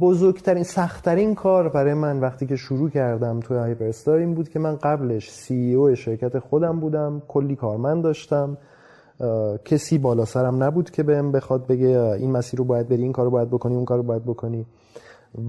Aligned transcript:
بزرگترین 0.00 0.62
سختترین 0.62 1.34
کار 1.34 1.68
برای 1.68 1.94
من 1.94 2.20
وقتی 2.20 2.46
که 2.46 2.56
شروع 2.56 2.90
کردم 2.90 3.40
توی 3.40 3.56
هایپرستار 3.56 4.18
این 4.18 4.34
بود 4.34 4.48
که 4.48 4.58
من 4.58 4.76
قبلش 4.76 5.30
سی 5.30 5.74
او 5.74 5.94
شرکت 5.94 6.38
خودم 6.38 6.80
بودم 6.80 7.22
کلی 7.28 7.56
کارمند 7.56 8.02
داشتم. 8.02 8.56
کسی 9.64 9.98
بالا 9.98 10.24
سرم 10.24 10.62
نبود 10.62 10.90
که 10.90 11.02
بهم 11.02 11.32
بخواد 11.32 11.66
بگه 11.66 11.98
این 11.98 12.30
مسیر 12.30 12.58
رو 12.58 12.64
باید 12.64 12.88
بری 12.88 13.02
این 13.02 13.12
کارو 13.12 13.30
باید 13.30 13.50
بکنی 13.50 13.74
اون 13.74 13.84
کارو 13.84 14.02
باید 14.02 14.24
بکنی. 14.24 14.66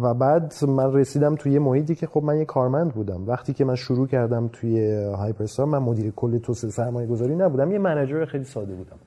و 0.01 0.13
بعد 0.13 0.53
من 0.67 0.93
رسیدم 0.93 1.35
توی 1.35 1.59
محیطی 1.59 1.95
که 1.95 2.07
خب 2.07 2.23
من 2.23 2.37
یه 2.37 2.45
کارمند 2.45 2.93
بودم. 2.93 3.27
وقتی 3.27 3.53
که 3.53 3.65
من 3.65 3.75
شروع 3.75 4.07
کردم 4.07 4.49
توی 4.53 4.93
هایپرستار 5.03 5.65
من 5.65 5.79
مدیر 5.79 6.11
کل 6.11 6.37
توسعه 6.37 6.69
سرمایه 6.69 7.07
گذاری 7.07 7.35
نبودم 7.35 7.71
یه 7.71 7.79
منجر 7.79 8.25
خیلی 8.25 8.43
ساده 8.43 8.73
بودم. 8.73 8.97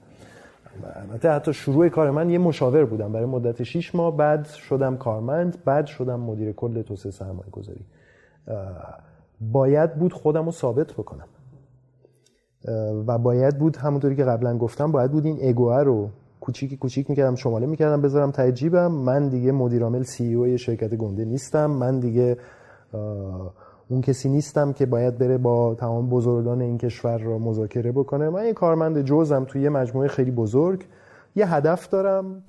البته 0.85 1.31
حتی 1.31 1.53
شروع 1.53 1.89
کار 1.89 2.11
من 2.11 2.31
یه 2.31 2.39
مشاور 2.39 2.85
بودم. 2.85 3.13
برای 3.13 3.27
مدت 3.27 3.63
6 3.63 3.95
ماه 3.95 4.17
بعد 4.17 4.47
شدم 4.47 4.97
کارمند 4.97 5.57
بعد 5.65 5.87
شدم 5.87 6.21
مدیر 6.21 6.53
کل 6.53 6.83
توسعه 6.83 7.13
سرمایه 7.13 7.51
گذاری 7.53 7.85
باید 9.41 9.95
بود 9.95 10.13
خودم 10.13 10.45
رو 10.45 10.53
ثابت 10.53 10.93
بکنم. 10.93 11.27
و 13.07 13.19
باید 13.19 13.59
بود 13.59 13.77
همونطوری 13.77 14.17
که 14.17 14.25
قبلا 14.25 14.59
گفتم 14.59 14.93
باید 14.93 15.13
بود 15.13 15.27
این 15.27 15.39
اگوه 15.43 15.83
رو 15.83 16.11
کوچیک 16.41 16.79
کوچیک 16.79 17.11
می‌کردم 17.11 17.35
شماله 17.35 17.67
می‌کردم 17.67 18.03
بذارم 18.03 18.31
ته 18.31 18.53
جیبم. 18.53 18.93
من 18.93 19.29
دیگه 19.29 19.53
مدیر 19.53 19.83
عامل 19.83 20.03
سی 20.03 20.35
او 20.35 20.57
شرکت 20.57 20.95
گنده 20.95 21.25
نیستم. 21.25 21.67
من 21.67 22.01
دیگه 22.01 22.37
اون 23.89 24.01
کسی 24.01 24.29
نیستم 24.29 24.73
که 24.73 24.87
باید 24.87 25.19
بره 25.19 25.39
با 25.39 25.75
تمام 25.75 26.09
بزرگان 26.09 26.61
این 26.61 26.79
کشور 26.79 27.19
رو 27.19 27.39
مذاکره 27.39 27.93
بکنه. 27.93 28.29
من 28.31 28.45
یه 28.45 28.53
کارمند 28.53 29.03
جزم 29.03 29.45
توی 29.45 29.63
یه 29.63 29.69
مجموعه 29.69 30.09
خیلی 30.09 30.31
بزرگ. 30.31 30.85
یه 31.37 31.55
هدف 31.55 31.89
دارم. 31.89 32.43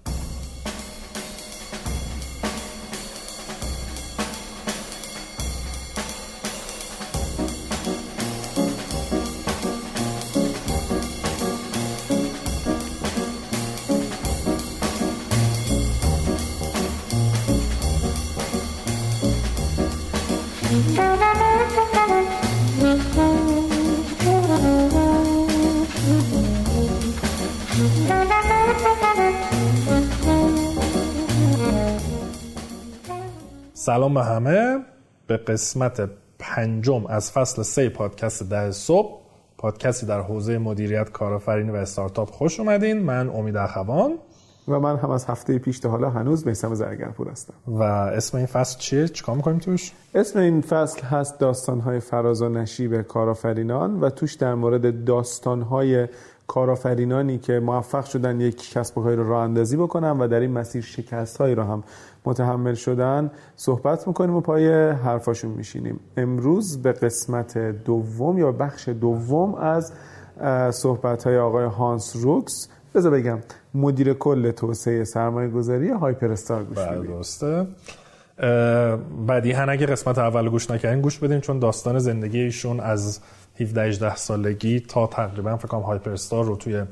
سلام 33.98 34.14
به 34.14 34.24
همه. 34.24 34.80
به 35.28 35.38
قسمت 35.38 36.10
پنجم 36.40 37.06
از 37.06 37.32
فصل 37.32 37.62
سه 37.62 37.90
پادکست 37.90 38.50
ده 38.50 38.72
صبح 38.72 39.22
پادکستی 39.58 40.06
در 40.06 40.22
حوزه 40.22 40.58
مدیریت 40.58 41.12
کارآفرینی 41.12 41.72
و 41.72 41.76
استارتاپ 41.76 42.30
خوش 42.30 42.60
اومدین. 42.60 43.00
من 43.00 43.30
امید 43.30 43.58
اخوان. 43.58 44.12
و 44.68 44.80
من 44.80 44.98
هم 44.98 45.10
از 45.10 45.26
هفته 45.26 45.60
پیش 45.60 45.80
تا 45.80 45.90
حالا 45.90 46.10
هنوز 46.10 46.48
میسم 46.48 46.74
زرگرپور 46.74 47.30
هستم. 47.30 47.54
و 47.68 47.84
اسم 47.84 48.38
این 48.38 48.46
فصل 48.46 48.80
چیه؟ 48.80 49.08
چیکار 49.08 49.36
می‌کنیم 49.36 49.60
توش؟ 49.60 49.92
اسم 50.16 50.40
این 50.40 50.62
فصل 50.62 51.02
هست 51.02 51.40
داستانهای 51.40 52.00
فراز 52.00 52.42
و 52.42 52.50
نشیب 52.50 53.02
کارآفرینان 53.02 54.00
و 54.00 54.10
توش 54.10 54.34
در 54.34 54.56
مورد 54.56 55.06
داستانهای 55.06 56.08
کارآفرینانی 56.48 57.38
که 57.38 57.60
موفق 57.60 58.06
شدن 58.06 58.42
یک 58.42 58.72
کسب 58.72 58.98
و 58.98 59.04
کاری 59.04 59.16
رو 59.16 59.30
راه 59.30 59.44
اندازی 59.44 59.78
بکنن 59.78 60.12
و 60.20 60.28
در 60.28 60.40
این 60.40 60.52
مسیر 60.52 60.84
شکست 60.84 61.38
هایی 61.38 61.56
رو 61.56 61.64
هم 61.64 61.84
متحمل 62.28 62.74
شدن 62.74 63.32
صحبت 63.56 64.08
می‌کنیم 64.08 64.36
و 64.36 64.42
پای 64.42 64.90
حرفاشون 64.90 65.52
میشینیم. 65.52 66.00
امروز 66.18 66.82
به 66.82 66.92
قسمت 66.92 67.58
دوم 67.58 68.38
یا 68.38 68.52
بخش 68.52 68.90
دوم 68.90 69.56
از 69.56 69.94
صحبت 70.72 71.24
های 71.24 71.38
آقای 71.38 71.66
هانس 71.66 72.16
روکس 72.16 72.70
بذار 72.96 73.12
بگم 73.12 73.40
مدیر 73.74 74.14
کل 74.14 74.52
توسعه 74.52 75.04
سرمایه 75.04 75.50
گذاری 75.50 75.90
هایپرستار 75.90 76.64
گوش 76.64 76.78
بله، 76.78 77.08
درسته. 77.08 77.68
بعدی 79.28 79.52
هن 79.52 79.70
اگه 79.70 79.86
قسمت 79.86 80.18
اول 80.18 80.50
گوش 80.50 80.72
نکردین 80.72 81.02
گوش 81.02 81.20
بدین 81.20 81.40
چون 81.40 81.60
داستان 81.60 82.00
زندگی 82.00 82.40
ایشون 82.40 82.80
از 82.80 83.20
17 83.60 83.82
18 83.82 84.16
سالگی 84.16 84.80
تا 84.80 85.08
تقریبا 85.08 85.58
فکر 85.58 85.68
کنم 85.68 85.82
هایپرستار 85.82 86.46
رو 86.46 86.56
توی 86.56 86.84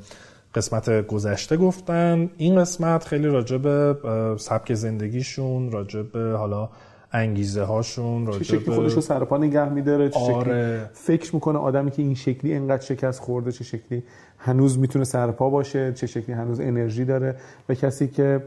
قسمت 0.56 1.06
گذشته 1.06 1.56
گفتن 1.56 2.30
این 2.36 2.60
قسمت 2.60 3.04
خیلی 3.04 3.26
راجع 3.26 3.56
به 3.56 3.96
سبک 4.38 4.74
زندگیشون 4.74 5.72
راجع 5.72 6.02
به 6.02 6.36
حالا 6.38 6.68
انگیزه 7.12 7.62
هاشون 7.62 8.30
چه 8.30 8.44
شکلی 8.44 8.74
خودش 8.74 8.92
رو 8.92 9.00
سرپا 9.00 9.38
نگه 9.38 9.68
میداره 9.68 10.08
چه 10.08 10.18
آره. 10.18 10.42
شکلی 10.42 10.80
فکر 10.92 11.34
می‌کنه 11.34 11.58
آدمی 11.58 11.90
که 11.90 12.02
این 12.02 12.14
شکلی 12.14 12.54
انقدر 12.54 12.82
شکست 12.82 13.20
خورده 13.20 13.52
چه 13.52 13.64
شکلی 13.64 14.02
هنوز 14.38 14.78
می‌تونه 14.78 15.04
سرپا 15.04 15.50
باشه 15.50 15.92
چه 15.92 16.06
شکلی 16.06 16.34
هنوز 16.34 16.60
انرژی 16.60 17.04
داره 17.04 17.36
و 17.68 17.74
کسی 17.74 18.08
که 18.08 18.42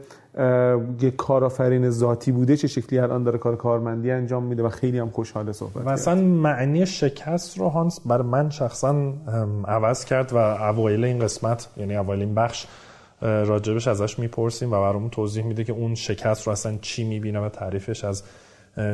یک 1.00 1.16
کارآفرین 1.16 1.90
ذاتی 1.90 2.32
بوده 2.32 2.56
چه 2.56 2.68
شکلی 2.68 2.98
الان 2.98 3.22
داره 3.22 3.38
کار 3.38 3.56
کارمندی 3.56 4.10
انجام 4.10 4.42
میده 4.42 4.62
و 4.62 4.68
خیلی 4.68 4.98
هم 4.98 5.10
خوشحال 5.10 5.52
صحبت 5.52 5.86
اصلا 5.86 6.14
معنی 6.14 6.86
شکست 6.86 7.58
رو 7.58 7.68
هانس 7.68 8.00
بر 8.06 8.22
من 8.22 8.50
شخصا 8.50 9.12
عوض 9.64 10.04
کرد 10.04 10.32
و 10.32 10.36
اوایل 10.36 11.04
این 11.04 11.18
قسمت 11.18 11.68
یعنی 11.76 11.96
اوایل 11.96 12.20
این 12.20 12.34
بخش 12.34 12.66
راجبش 13.20 13.88
ازش 13.88 14.18
می‌پرسیم 14.18 14.72
و 14.72 14.80
برامون 14.80 15.10
توضیح 15.10 15.44
میده 15.44 15.64
که 15.64 15.72
اون 15.72 15.94
شکست 15.94 16.46
رو 16.46 16.52
اصلا 16.52 16.78
چی 16.80 17.04
می‌بینه 17.04 17.40
و 17.40 17.48
تعریفش 17.48 18.04
از 18.04 18.22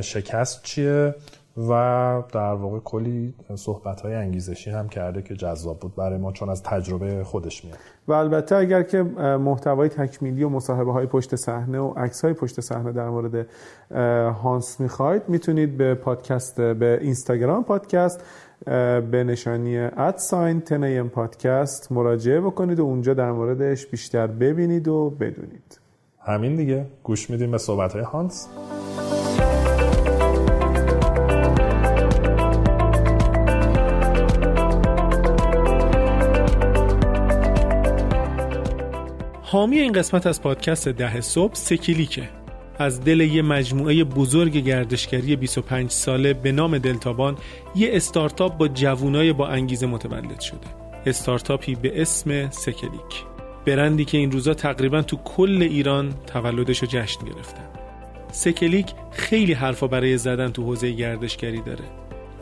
شکست 0.00 0.62
چیه. 0.62 1.14
و 1.56 2.22
در 2.32 2.52
واقع 2.52 2.78
کلی 2.78 3.34
صحبت 3.54 4.00
های 4.00 4.14
انگیزشی 4.14 4.70
هم 4.70 4.88
کرده 4.88 5.22
که 5.22 5.34
جذاب 5.34 5.80
بود 5.80 5.94
برای 5.94 6.18
ما 6.18 6.32
چون 6.32 6.48
از 6.48 6.62
تجربه 6.62 7.24
خودش 7.24 7.64
میاد. 7.64 7.78
و 8.08 8.12
البته 8.12 8.56
اگر 8.56 8.82
که 8.82 9.02
محتوای 9.38 9.88
تکمیلی 9.88 10.42
و 10.42 10.48
مصاحبه 10.48 10.92
های 10.92 11.06
پشت 11.06 11.36
صحنه 11.36 11.78
و 11.78 11.92
عکس 11.96 12.24
های 12.24 12.34
پشت 12.34 12.60
صحنه 12.60 12.92
در 12.92 13.08
مورد 13.08 13.46
هانس 14.42 14.80
می‌خواید 14.80 15.22
می‌تونید 15.28 15.76
به 15.76 15.94
پادکست 15.94 16.60
به 16.60 16.98
اینستاگرام 17.02 17.64
پادکست 17.64 18.24
به 19.10 19.24
نشانی 19.26 19.78
ادساین 19.78 20.60
تنیم 20.60 21.08
پادکست 21.08 21.92
مراجعه 21.92 22.40
بکنید 22.40 22.80
و 22.80 22.82
اونجا 22.82 23.14
در 23.14 23.32
موردش 23.32 23.86
بیشتر 23.86 24.26
ببینید 24.26 24.88
و 24.88 25.10
بدونید. 25.10 25.80
همین 26.20 26.56
دیگه. 26.56 26.86
گوش 27.02 27.30
میدیم 27.30 27.50
به 27.50 27.58
صحبت 27.58 27.92
های 27.92 28.02
هانس. 28.02 28.48
حامی 39.48 39.78
این 39.78 39.92
قسمت 39.92 40.26
از 40.26 40.42
پادکست 40.42 40.88
ده 40.88 41.20
صبح 41.20 41.54
سکیلیکه. 41.54 42.28
از 42.78 43.04
دل 43.04 43.20
یه 43.20 43.42
مجموعه 43.42 44.04
بزرگ 44.04 44.56
گردشگری 44.56 45.36
25 45.36 45.90
ساله 45.90 46.34
به 46.34 46.52
نام 46.52 46.78
دلتابان 46.78 47.36
یه 47.76 47.88
استارتاپ 47.92 48.56
با 48.56 48.68
جوونای 48.68 49.32
با 49.32 49.48
انگیزه 49.48 49.86
متولد 49.86 50.40
شده. 50.40 50.66
استارتاپی 51.06 51.74
به 51.74 52.02
اسم 52.02 52.50
سکلیک 52.50 53.24
برندی 53.66 54.04
که 54.04 54.18
این 54.18 54.32
روزا 54.32 54.54
تقریبا 54.54 55.02
تو 55.02 55.16
کل 55.16 55.62
ایران 55.62 56.14
تولدش 56.26 56.78
رو 56.78 56.88
جشن 56.90 57.24
گرفتن 57.24 57.68
سکلیک 58.32 58.86
خیلی 59.10 59.52
حرفا 59.52 59.86
برای 59.86 60.18
زدن 60.18 60.48
تو 60.48 60.62
حوزه 60.62 60.90
گردشگری 60.90 61.60
داره. 61.60 61.84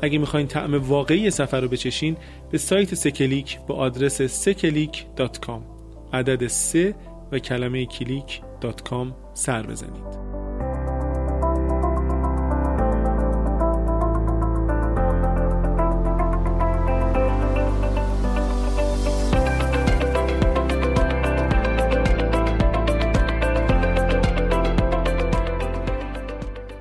اگه 0.02 0.18
می‌خواین 0.18 0.46
طعم 0.46 0.74
واقعی 0.74 1.30
سفر 1.30 1.60
رو 1.60 1.68
بچشین 1.68 2.16
به 2.50 2.58
سایت 2.58 2.94
سکلیک 2.94 3.58
با 3.66 3.74
آدرس 3.74 4.22
سکلیک.com 4.22 5.73
عدد 6.14 6.46
سه 6.46 6.94
و 7.32 7.38
کلمه 7.38 7.86
کلیک 7.86 8.42
dot 8.60 8.82
com 8.82 9.14
سر 9.32 9.62
بزنید. 9.62 10.24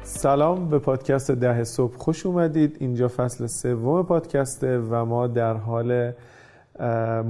سلام 0.04 0.70
به 0.70 0.80
پادکست 0.80 1.32
ده 1.32 1.64
صبح 1.64 1.98
خوش 1.98 2.26
اومدید. 2.26 2.78
اینجا 2.80 3.08
فصل 3.08 3.48
سوم 3.48 4.04
پادکسته 4.04 4.80
و 4.80 5.06
ما 5.06 5.28
در 5.28 5.54
حال 5.54 6.12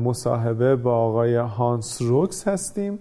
مصاحبه 0.03 0.75
با 0.75 0.95
آقای 0.95 1.35
هانس 1.35 2.01
روکس 2.01 2.47
هستیم. 2.47 2.99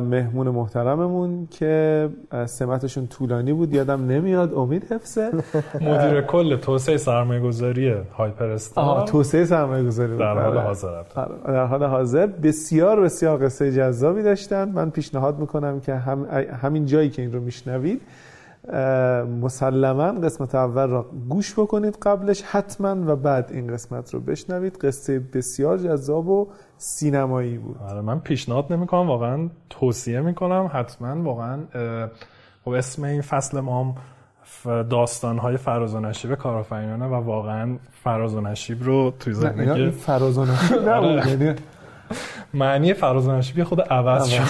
مهمون 0.00 0.48
محترممون 0.48 1.48
که 1.50 2.08
سمتشون 2.46 3.06
طولانی 3.06 3.52
بود 3.52 3.74
یادم 3.74 4.06
نمیاد. 4.06 4.54
امید 4.54 4.92
حفظه. 4.92 5.30
مدیر 5.80 6.20
کل 6.20 6.56
توسعه 6.56 6.96
سرمایه 6.96 7.40
گذاری 7.40 7.94
هایپر 8.16 8.44
استار 8.44 9.06
توسعه 9.06 9.44
سرمایه 9.44 9.84
گذاری 9.84 10.16
در 10.16 10.38
حال 10.38 10.58
حاضر 10.58 11.02
در 11.46 11.66
حال 11.66 11.84
حاضر. 11.84 12.26
بسیار 12.26 13.00
بسیار 13.00 13.44
قصه 13.44 13.72
جذابی 13.72 14.22
داشتن. 14.22 14.68
من 14.68 14.90
پیشنهاد 14.90 15.38
می‌کنم 15.38 15.80
که 15.80 15.94
هم 15.94 16.26
همین 16.62 16.86
جایی 16.86 17.10
که 17.10 17.22
این 17.22 17.32
رو 17.32 17.40
میشنوید 17.40 18.02
مسلما 19.42 20.12
قسمت 20.12 20.54
اول 20.54 20.86
را 20.86 21.06
گوش 21.28 21.58
بکنید 21.58 21.98
قبلش 22.02 22.42
حتما 22.42 23.12
و 23.12 23.16
بعد 23.16 23.50
این 23.52 23.72
قسمت 23.72 24.14
رو 24.14 24.20
بشنوید. 24.20 24.76
قصه 24.76 25.18
بسیار 25.18 25.78
جذاب 25.78 26.28
و 26.28 26.48
سینمایی 26.78 27.58
بود. 27.58 27.76
آره 27.88 28.00
من 28.00 28.20
پیشنهاد 28.20 28.72
نمی‌کنم 28.72 29.08
واقعا 29.08 29.50
توصیه 29.70 30.20
می‌کنم. 30.20 30.70
حتما 30.72 31.22
واقعا 31.22 31.58
خب 32.64 32.70
اسم 32.70 33.04
این 33.04 33.22
فصل 33.22 33.60
ما 33.60 33.80
هم 33.84 33.94
داستان 34.82 35.38
های 35.38 35.56
فراز 35.56 35.94
و 35.94 36.00
نشیب 36.00 36.34
کارآفرینانه 36.34 37.06
و 37.06 37.14
واقعا 37.14 37.76
فراز 38.04 38.34
و 38.34 38.40
نشیب 38.40 38.84
رو 38.84 39.12
توی 39.20 39.32
زندگی 39.32 39.90
فراز 39.90 40.38
و 40.38 40.44
نشیب 40.44 40.78
نبود 40.88 41.26
یعنی 41.26 41.54
معنی 42.54 42.94
فراز 42.94 43.28
و 43.28 43.32
نشیب 43.32 43.64
خود 43.64 43.80
عوض. 43.80 44.28
شد. 44.28 44.42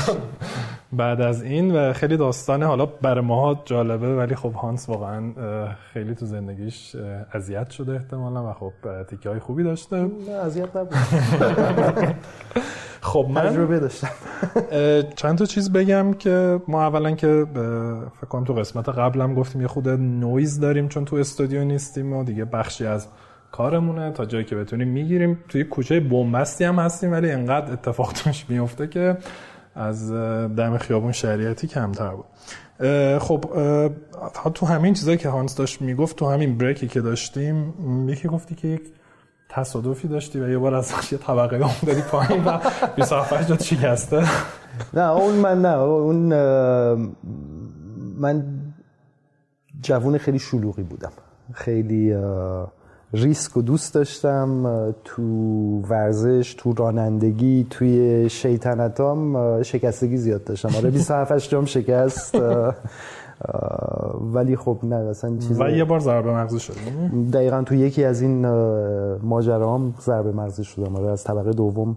بعد 0.93 1.21
از 1.21 1.43
این 1.43 1.77
و 1.77 1.93
خیلی 1.93 2.17
داستانه 2.17 2.67
حالا 2.67 2.87
برای 2.87 3.25
ماها 3.25 3.63
جالبه 3.65 4.17
ولی 4.17 4.35
خب 4.35 4.53
هانس 4.53 4.89
واقعا 4.89 5.33
خیلی 5.93 6.15
تو 6.15 6.27
زندگیش 6.27 6.97
اذیت 7.33 7.71
شده 7.71 7.93
احتمالا 7.93 8.51
و 8.51 8.53
خب 8.53 8.73
تیکه 9.11 9.29
های 9.29 9.39
خوبی 9.39 9.63
داشته. 9.63 9.97
نه 9.97 10.33
اذیت 10.45 10.77
نبود. 10.77 10.95
خب 13.01 13.27
من 13.31 13.41
تجربه 13.41 13.81
داشتم. 13.81 14.09
چند 15.17 15.39
تا 15.39 15.45
چیز 15.45 15.73
بگم 15.73 16.13
که 16.13 16.61
ما 16.69 16.83
اولا 16.83 17.11
که 17.11 17.47
فکر 18.21 18.27
کنم 18.29 18.45
تو 18.45 18.53
قسمت 18.53 18.89
قبلم 18.89 19.35
گفتیم 19.35 19.61
یه 19.61 19.67
خود 19.67 19.89
نویز 19.89 20.61
داریم 20.61 20.89
چون 20.89 21.05
تو 21.05 21.17
استودیو 21.17 21.65
نیستیم 21.65 22.13
و 22.13 22.25
دیگه 22.25 22.45
بخشی 22.45 22.87
از 22.87 23.09
کارمونه 23.53 24.11
تا 24.11 24.25
جایی 24.25 24.45
که 24.45 24.57
بتونیم 24.57 24.89
می‌گیریم. 24.89 25.39
توی 25.49 25.65
کوچه 25.65 26.01
بومبستی 26.01 26.65
هم 26.65 26.79
هستیم 26.79 27.13
ولی 27.13 27.31
انقدر 27.31 27.73
اتفاق 27.73 28.13
توش 28.13 28.45
میفته 28.49 28.87
که 28.87 29.17
از 29.77 30.13
دم 30.57 30.79
خیابون 30.79 31.13
شریعتی 31.13 31.67
کمتر 31.67 32.11
بود. 32.11 32.25
خب 33.19 33.45
تو 34.55 34.67
همین 34.67 34.95
چیزایی 34.95 35.19
که 35.19 35.29
هانس 35.29 35.57
داشت 35.57 35.83
می‌گفت 35.83 36.17
تو 36.17 36.31
همین 36.31 36.59
بریکی 36.59 36.89
که 36.89 37.01
داشتیم 37.01 37.75
یکی 38.09 38.29
گفتی 38.29 38.55
که 38.55 38.69
یک 38.69 38.83
تصادفی 39.49 40.09
داشتی 40.09 40.41
و 40.41 40.49
یه 40.49 40.59
بار 40.59 40.75
از 40.75 40.93
یه 41.13 41.19
طبقه 41.19 41.67
هم 41.67 41.87
دادی 41.87 42.01
پایین 42.01 42.45
و 42.45 42.59
27 42.97 43.49
جات 43.49 43.63
شکسته. 43.63 44.25
نه 44.95 45.11
اون 45.11 45.35
من 45.35 45.63
نه 45.63 45.79
اون 45.79 46.35
من 48.19 48.45
جوون 49.83 50.19
خیلی 50.19 50.39
شلوغی 50.39 50.83
بودم. 50.83 51.13
خیلی 51.53 52.15
ریسک 53.13 53.57
و 53.57 53.63
دوست 53.63 53.95
داشتم 53.95 54.95
تو 55.05 55.23
ورزش 55.81 56.55
تو 56.59 56.73
رانندگی 56.73 57.67
توی 57.71 58.29
شیطنتام 58.31 59.63
شکستگی 59.63 60.17
زیاد 60.17 60.45
داشتم. 60.45 60.69
آره 60.77 60.91
27 60.91 61.49
جام 61.49 61.65
شکست 61.65 62.35
ولی 64.35 64.57
خب 64.57 64.79
نه 64.83 64.97
اصلا 64.97 65.37
چیز 65.37 65.61
و 65.61 65.71
یه 65.71 65.85
بار 65.85 66.01
ضربه 66.01 66.33
مغزی 66.33 66.61
شد 66.61 66.75
دقیقا 67.33 67.63
تو 67.63 67.75
یکی 67.75 68.05
از 68.05 68.21
این 68.21 68.47
ماجراام 69.23 69.95
ضربه 70.01 70.33
مغزی 70.33 70.65
شدم. 70.65 70.97
آره 70.97 71.11
از 71.11 71.25
طبقه 71.25 71.53
دوم 71.53 71.97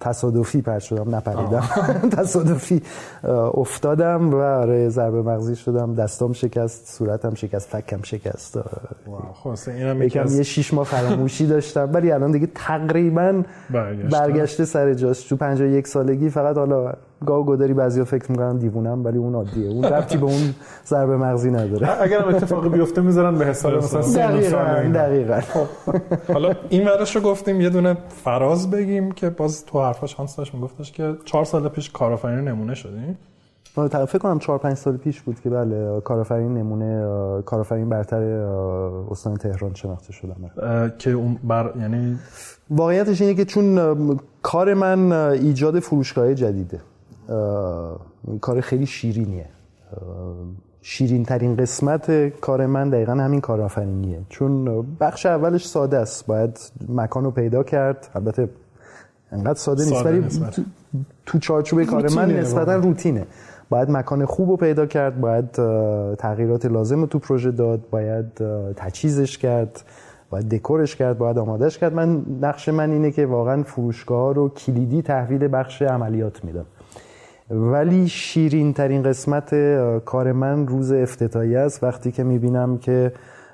تصادفی 0.00 0.62
پرد 0.62 0.80
شدم 0.80 1.14
نپریدم. 1.14 1.64
تصادفی 2.18 2.82
افتادم 3.54 4.34
و 4.34 4.36
آره 4.36 4.88
ضربه 4.88 5.22
مغزی 5.22 5.56
شدم. 5.56 5.94
دستام 5.94 6.32
شکست 6.32 6.96
صورتم 6.96 7.34
شکست 7.34 7.68
فکم 7.68 8.02
شکست. 8.02 8.58
خب 9.34 9.56
اینم 9.66 10.02
یکم 10.02 10.26
یه 10.26 10.42
شیش 10.42 10.74
ماه 10.74 10.86
فراموشی 10.86 11.46
داشتم. 11.46 11.90
ولی 11.92 12.12
الان 12.12 12.30
دیگه 12.30 12.48
تقریبا 12.54 13.42
برگشته 14.10 14.64
سر 14.64 14.94
جاش. 14.94 15.22
تو 15.22 15.36
51 15.36 15.88
سالگی 15.88 16.28
فقط 16.30 16.56
حالا 16.56 16.92
گاو 17.26 17.46
گداری 17.46 17.74
بعضیا 17.74 18.04
فکر 18.04 18.30
می‌کنن 18.30 18.56
دیوونم 18.56 19.04
ولی 19.04 19.18
اون 19.18 19.34
عادیه. 19.34 19.68
اون 19.70 19.84
ربطی 19.84 20.18
به 20.18 20.24
اون 20.24 20.54
ضربه 20.86 21.16
مغزی 21.16 21.50
نداره. 21.50 21.88
اگر 22.02 22.28
اتفاقی 22.28 22.68
بیفته 22.68 23.00
می‌ذارن 23.00 23.38
به 23.38 23.46
حساب 23.46 23.74
مثلا 23.74 24.00
دقیقاً 24.00 24.90
دقیقاً. 24.94 25.40
حالا 26.32 26.54
این 26.68 26.88
ورش 26.88 27.16
رو 27.16 27.22
گفتیم 27.22 27.60
یه 27.60 27.70
دونه 27.70 27.96
فراز 28.08 28.70
بگیم 28.70 29.12
که 29.12 29.30
باز 29.30 29.66
تو 29.66 29.82
حرفاش 29.82 30.14
هانس 30.14 30.36
داشت 30.36 30.54
میگفتش 30.54 30.92
که 30.92 31.14
چهار 31.24 31.44
سال 31.44 31.68
پیش 31.68 31.90
کارآفرین 31.90 32.48
نمونه 32.48 32.74
شدیم 32.74 33.18
آره 33.76 34.04
فکر 34.04 34.18
کنم 34.18 34.38
4 34.38 34.58
5 34.58 34.76
سال 34.76 34.96
پیش 34.96 35.20
بود 35.20 35.40
که 35.40 35.50
بله 35.50 36.00
کارآفرین 36.00 36.54
نمونه 36.54 37.42
کارآفرین 37.42 37.88
برتر 37.88 38.22
استان 39.10 39.36
تهران 39.36 39.74
شناخته 39.74 40.12
شدم. 40.12 40.50
که 40.98 41.10
اون 41.10 41.38
بر 41.44 41.72
یعنی 41.80 42.18
واقعیتش 42.70 43.20
اینه 43.20 43.34
که 43.34 43.44
چون 43.44 44.18
کار 44.42 44.74
من 44.74 45.12
ایجاد 45.12 45.78
فروشگاه 45.78 46.34
جدیده. 46.34 46.80
کار 48.40 48.60
خیلی 48.60 48.86
شیرینیه. 48.86 49.46
شیرین 50.82 51.24
ترین 51.24 51.56
قسمت 51.56 52.28
کار 52.40 52.66
من 52.66 52.90
دقیقا 52.90 53.12
همین 53.12 53.40
کارآفرینیه 53.40 54.20
چون 54.28 54.86
بخش 55.00 55.26
اولش 55.26 55.66
ساده 55.66 55.98
است. 55.98 56.26
باید 56.26 56.72
مکان 56.88 57.24
رو 57.24 57.30
پیدا 57.30 57.62
کرد. 57.62 58.08
البته 58.14 58.48
انقدر 59.32 59.58
ساده, 59.58 59.84
نیست 59.84 60.06
ولی 60.06 60.22
تو, 60.50 60.62
تو 61.26 61.38
چارچوب 61.38 61.84
کار 61.84 62.10
من 62.10 62.30
نسبتا 62.30 62.76
روتینه. 62.76 63.26
باید 63.70 63.90
مکان 63.90 64.26
خوب 64.26 64.50
رو 64.50 64.56
پیدا 64.56 64.86
کرد. 64.86 65.20
باید 65.20 65.52
تغییرات 66.16 66.66
لازم 66.66 67.00
رو 67.00 67.06
تو 67.06 67.18
پروژه 67.18 67.50
داد. 67.50 67.80
باید 67.90 68.34
تجهیزش 68.76 69.38
کرد. 69.38 69.82
باید 70.30 70.48
دکورش 70.48 70.96
کرد. 70.96 71.18
باید 71.18 71.38
آمادش 71.38 71.78
کرد. 71.78 71.94
من 71.94 72.22
نقش 72.40 72.68
من 72.68 72.90
اینه 72.90 73.10
که 73.10 73.26
واقعا 73.26 73.62
فروشگاه 73.62 74.34
رو 74.34 74.48
کلیدی 74.48 75.02
تحویل 75.02 75.48
بخش 75.48 75.82
عملیات 75.82 76.44
میدم. 76.44 76.64
ولی 77.50 78.08
شیرین 78.08 78.72
ترین 78.72 79.02
قسمت 79.02 79.54
کار 80.04 80.32
من 80.32 80.66
روز 80.66 80.92
افتتاحیه 80.92 81.58
است. 81.58 81.84
وقتی 81.84 82.12
که 82.12 82.22
می‌بینم 82.22 82.78
که 82.78 83.12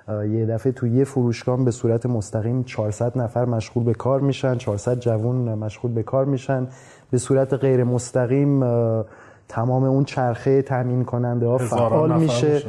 یه 0.08 0.46
دفعه 0.46 0.72
تو 0.72 0.86
یه 0.86 1.04
فروشگاه 1.04 1.64
به 1.64 1.70
صورت 1.70 2.06
مستقیم 2.06 2.62
400 2.62 3.18
نفر 3.18 3.44
مشغول 3.44 3.84
به 3.84 3.94
کار 3.94 4.20
میشن 4.20 4.56
400 4.56 4.98
جوون 4.98 5.54
مشغول 5.54 5.92
به 5.92 6.02
کار 6.02 6.24
میشن 6.24 6.66
به 7.10 7.18
صورت 7.18 7.54
غیر 7.54 7.84
مستقیم 7.84 8.60
تمام 9.48 9.84
اون 9.84 10.04
چرخه 10.04 10.62
تامین 10.62 11.04
کننده 11.04 11.46
ها 11.46 11.58
فعال 11.58 12.20
میشه 12.20 12.62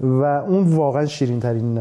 و 0.00 0.22
اون 0.24 0.76
واقعا 0.76 1.06
شیرین 1.06 1.40
ترین 1.40 1.78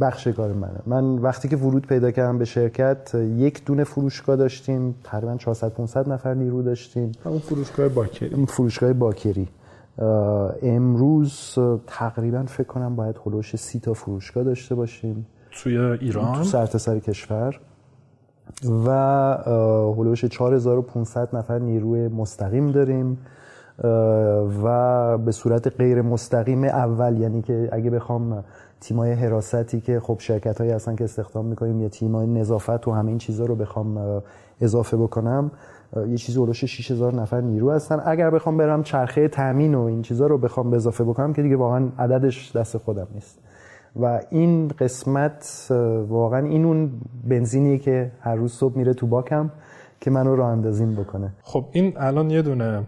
بخش 0.00 0.28
کار 0.28 0.52
منه. 0.52 0.80
من 0.86 1.18
وقتی 1.18 1.48
که 1.48 1.56
ورود 1.56 1.86
پیدا 1.86 2.10
کردم 2.10 2.38
به 2.38 2.44
شرکت 2.44 3.14
یک 3.14 3.64
دونه 3.64 3.84
فروشگاه 3.84 4.36
داشتیم 4.36 4.94
تقریبا 5.04 5.36
400 5.36 5.68
500 5.68 6.08
نفر 6.08 6.34
نیرو 6.34 6.62
داشتیم. 6.62 7.12
اون 7.24 7.38
فروشگاه 7.38 7.88
باکری. 7.88 8.46
فروشگاه 8.46 8.92
باکری. 8.92 9.48
امروز 10.62 11.58
تقریبا 11.86 12.42
فکر 12.42 12.66
کنم 12.66 12.96
باید 12.96 13.20
هلوش 13.26 13.56
سی 13.56 13.80
تا 13.80 13.92
فروشگاه 13.92 14.44
داشته 14.44 14.74
باشیم. 14.74 15.26
توی 15.52 15.78
ایران؟ 15.78 16.34
تو 16.34 16.44
سرتاسر 16.44 16.98
کشور. 16.98 17.60
و 18.86 18.90
هلوش 19.96 20.24
4500 20.24 21.36
نفر 21.36 21.58
نیروی 21.58 22.08
مستقیم 22.08 22.70
داریم. 22.70 23.18
و 24.64 25.18
به 25.18 25.32
صورت 25.32 25.76
غیر 25.76 26.02
مستقیم 26.02 26.64
اول 26.64 27.18
یعنی 27.18 27.42
که 27.42 27.68
اگه 27.72 27.90
بخوام 27.90 28.44
تیمای 28.80 29.12
حراستی 29.12 29.80
که 29.80 30.00
خب 30.00 30.16
شرکت 30.20 30.58
هایی 30.58 30.72
هستن 30.72 30.96
که 30.96 31.04
استخدام 31.04 31.46
می‌کنیم 31.46 31.80
یا 31.80 31.88
تیمای 31.88 32.26
نظافت 32.26 32.88
و 32.88 32.92
همه 32.92 33.08
این 33.08 33.18
چیزها 33.18 33.46
رو 33.46 33.56
بخوام 33.56 34.22
اضافه 34.60 34.96
بکنم 34.96 35.50
یه 36.08 36.16
چیزی 36.16 36.38
اولش 36.38 36.64
6000 36.64 37.14
نفر 37.14 37.40
نیرو 37.40 37.70
هستن. 37.70 38.02
اگر 38.06 38.30
بخوام 38.30 38.56
برم 38.56 38.82
چرخه 38.82 39.28
تامین 39.28 39.74
و 39.74 39.82
این 39.82 40.02
چیزها 40.02 40.26
رو 40.26 40.38
بخوام 40.38 40.70
به 40.70 40.76
اضافه 40.76 41.04
بکنم 41.04 41.32
که 41.32 41.42
دیگه 41.42 41.56
واقعا 41.56 41.88
عددش 41.98 42.56
دست 42.56 42.76
خودم 42.76 43.06
نیست. 43.14 43.38
و 44.00 44.20
این 44.30 44.68
قسمت 44.68 45.66
واقعا 46.08 46.46
این 46.46 46.64
اون 46.64 46.92
بنزینیه 47.24 47.78
که 47.78 48.12
هر 48.20 48.34
روز 48.34 48.52
صبح 48.52 48.78
میره 48.78 48.94
تو 48.94 49.06
باکم 49.06 49.50
که 50.00 50.10
منو 50.10 50.36
راه 50.36 50.50
اندازی 50.50 50.94
بکنه. 50.94 51.32
خب 51.42 51.64
این 51.72 51.92
الان 51.96 52.30
یه 52.30 52.42
دونه 52.42 52.82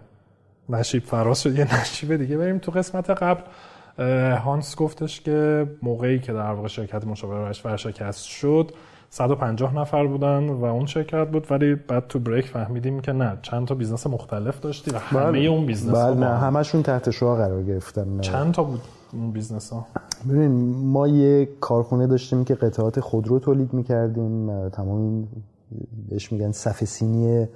نشیب 0.69 1.03
فراز 1.03 1.41
شد 1.41 1.59
یه 1.59 1.81
نشیب 1.81 2.15
دیگه. 2.15 2.37
بریم 2.37 2.57
تو 2.57 2.71
قسمت 2.71 3.09
قبل. 3.09 3.41
هانس 4.45 4.75
گفتش 4.75 5.21
که 5.21 5.67
موقعی 5.81 6.19
که 6.19 6.33
در 6.33 6.51
واقع 6.51 6.67
شرکت 6.67 7.07
مشاوره 7.07 7.51
ورشکست 7.65 8.23
شد 8.23 8.71
150 9.09 9.75
نفر 9.75 10.07
بودن 10.07 10.49
و 10.49 10.65
اون 10.65 10.85
شرکت 10.85 11.27
بود 11.27 11.47
ولی 11.51 11.75
بعد 11.75 12.07
تو 12.07 12.19
break 12.19 12.45
فهمیدیم 12.45 12.99
که 12.99 13.11
نه 13.11 13.37
چند 13.41 13.67
تا 13.67 13.75
business 13.75 14.07
مختلف 14.07 14.59
داشتی 14.59 14.91
و 14.91 14.97
همه 14.97 15.23
بله. 15.23 15.39
اون 15.39 15.65
business 15.65 15.95
بله 15.95 16.15
نه 16.15 16.37
همشون 16.37 16.83
تحت 16.83 17.11
شعاع 17.11 17.35
قرار 17.35 17.63
گرفتن. 17.63 18.19
چند 18.19 18.53
تا 18.53 18.63
بود 18.63 18.81
اون 19.13 19.31
business 19.31 19.69
ها 19.73 19.87
ببین 20.29 20.51
ما 20.75 21.07
یه 21.07 21.49
کارخونه 21.59 22.07
داشتیم 22.07 22.43
که 22.43 22.55
قطعات 22.55 22.99
خودرو 22.99 23.39
تولید 23.39 23.73
می‌کردیم 23.73 24.69
تمام 24.69 25.01
این 25.01 25.27
بهش 26.09 26.31
میگن 26.31 26.51
صفحه 26.51 26.83
سینی 26.83 27.47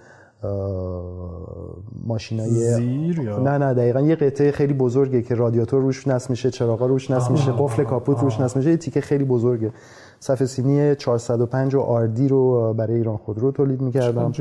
ماشینای 2.05 2.49
زیر 2.49 3.19
یا 3.19 3.39
نه 3.39 3.57
نه 3.57 3.73
دقیقا 3.73 4.01
یه 4.01 4.15
قطعه 4.15 4.51
خیلی 4.51 4.73
بزرگه 4.73 5.21
که 5.21 5.35
رادیاتور 5.35 5.81
روش 5.81 6.07
نصب 6.07 6.29
میشه 6.29 6.51
چراغا 6.51 6.85
روش 6.85 7.11
نصب 7.11 7.31
میشه 7.31 7.51
قفل 7.51 7.83
کاپوت 7.83 8.19
روش 8.19 8.39
نصب 8.39 8.57
میشه 8.57 8.69
یه 8.69 8.77
تیکه 8.77 9.01
خیلی 9.01 9.23
بزرگه. 9.23 9.71
صفحه 10.19 10.47
سینی 10.47 10.95
405 10.95 11.75
و 11.75 11.79
آردی 11.79 12.27
رو 12.27 12.73
برای 12.73 12.95
ایران 12.95 13.17
خودرو 13.17 13.51
تولید 13.51 13.81
می‌کردم. 13.81 14.31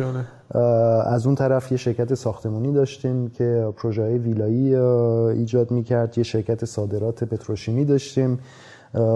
از 1.06 1.26
اون 1.26 1.34
طرف 1.34 1.72
یه 1.72 1.78
شرکت 1.78 2.14
ساختمانی 2.14 2.72
داشتیم 2.72 3.28
که 3.28 3.72
پروژه 3.76 4.02
های 4.02 4.18
ویلایی 4.18 4.74
ایجاد 4.74 5.70
می‌کرد. 5.70 6.18
یه 6.18 6.24
شرکت 6.24 6.64
صادرات 6.64 7.24
پتروشیمی 7.24 7.84
داشتیم. 7.84 8.38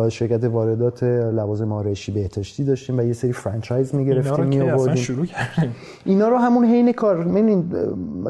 شرکت 0.08 0.44
واردات 0.44 1.02
لوازم 1.02 1.72
آرایشی 1.72 2.12
بهداشتی 2.12 2.64
داشتیم 2.64 2.98
و 2.98 3.02
یه 3.02 3.12
سری 3.12 3.32
فرانچایز 3.32 3.94
می‌گرفتیم 3.94 4.32
اصلا 4.32 4.44
میآوردیم 4.44 4.94
شروع 4.94 5.26
کردیم. 5.26 5.74
اینا 6.04 6.28
رو 6.28 6.36
همون 6.36 6.64
حین 6.64 6.92
کار 6.92 7.24
ببینید 7.24 7.74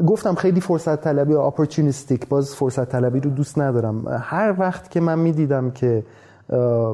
گفتم 0.07 0.35
خیلی 0.35 0.61
فرصت 0.61 1.01
طلبی 1.01 1.33
اپورتونیستیک 1.33 2.27
باز 2.27 2.55
فرصت 2.55 2.89
طلبی 2.89 3.19
رو 3.19 3.29
دوست 3.29 3.59
ندارم. 3.59 4.07
هر 4.07 4.55
وقت 4.57 4.91
که 4.91 4.99
من 4.99 5.19
می‌دیدم 5.19 5.71
که 5.71 6.03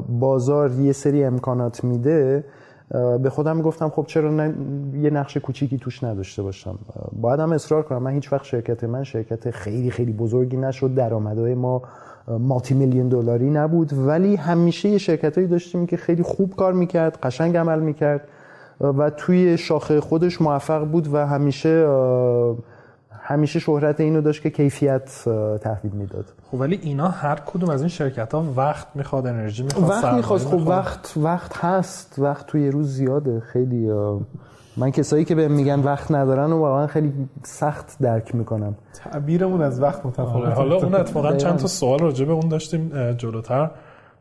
بازار 0.08 0.70
یه 0.70 0.92
سری 0.92 1.24
امکانات 1.24 1.84
میده 1.84 2.44
به 3.22 3.30
خودم 3.30 3.62
گفتم 3.62 3.88
خب 3.88 4.04
چرا 4.06 4.30
نه 4.30 4.54
یه 5.02 5.10
نقش 5.10 5.36
کوچیکی 5.36 5.78
توش 5.78 6.04
نداشته 6.04 6.42
باشم. 6.42 6.78
باید 7.20 7.40
هم 7.40 7.52
اصرار 7.52 7.82
کنم. 7.82 8.02
من 8.02 8.10
هیچ 8.10 8.32
وقت 8.32 8.44
شرکت 8.44 8.84
من 8.84 9.04
شرکت 9.04 9.50
خیلی 9.50 9.90
خیلی 9.90 10.12
بزرگی 10.12 10.56
نشد. 10.56 10.94
درآمدهای 10.94 11.54
ما 11.54 11.82
مالتی 12.28 12.74
میلیون 12.74 13.08
دلاری 13.08 13.50
نبود. 13.50 13.92
ولی 13.92 14.36
همیشه 14.36 14.88
یه 14.88 14.98
شرکتایی 14.98 15.46
داشتیم 15.46 15.86
که 15.86 15.96
خیلی 15.96 16.22
خوب 16.22 16.56
کار 16.56 16.72
می‌کرد 16.72 17.18
قشنگ 17.22 17.56
عمل 17.56 17.80
می‌کرد 17.80 18.28
و 18.80 19.10
توی 19.10 19.58
شاخه 19.58 20.00
خودش 20.00 20.42
موفق 20.42 20.84
بود 20.84 21.14
و 21.14 21.26
همیشه 21.26 21.88
همیشه 23.20 23.58
شهرت 23.58 24.00
اینو 24.00 24.20
داشت 24.20 24.42
که 24.42 24.50
کیفیت 24.50 25.10
تحویل 25.60 25.92
می‌داد. 25.92 26.24
خب 26.50 26.60
ولی 26.60 26.78
اینا 26.82 27.08
هر 27.08 27.38
کدوم 27.46 27.70
از 27.70 27.80
این 27.80 27.88
شرکت 27.88 28.34
ها 28.34 28.44
وقت 28.56 28.86
می‌خواد 28.94 29.26
انرژی 29.26 29.62
می‌خواد 29.62 29.90
وقت 29.90 30.14
می‌خواست. 30.14 30.46
خب 30.46 30.54
می‌خواد. 30.54 30.78
وقت 30.78 31.12
وقت 31.16 31.56
هست. 31.56 32.14
وقت 32.18 32.46
توی 32.46 32.70
روز 32.70 32.88
زیاده. 32.94 33.40
خیلی 33.40 33.90
من 34.76 34.90
کسایی 34.90 35.24
که 35.24 35.34
بهم 35.34 35.52
میگن 35.52 35.80
وقت 35.80 36.10
ندارن 36.10 36.52
و 36.52 36.58
واقعا 36.58 36.86
خیلی 36.86 37.12
سخت 37.42 37.96
درک 38.00 38.34
می‌کنم 38.34 38.74
تعبیرمون 38.94 39.62
از 39.62 39.82
وقت 39.82 39.98
آره، 39.98 40.06
متفاوته 40.06 40.50
حالا 40.50 40.76
اون 40.76 40.94
اتفاقا. 40.94 41.36
چند 41.36 41.56
تا 41.56 41.66
سوال 41.66 41.98
راجع 41.98 42.24
به 42.24 42.32
اون 42.32 42.48
داشتیم 42.48 43.12
جلوتر 43.12 43.70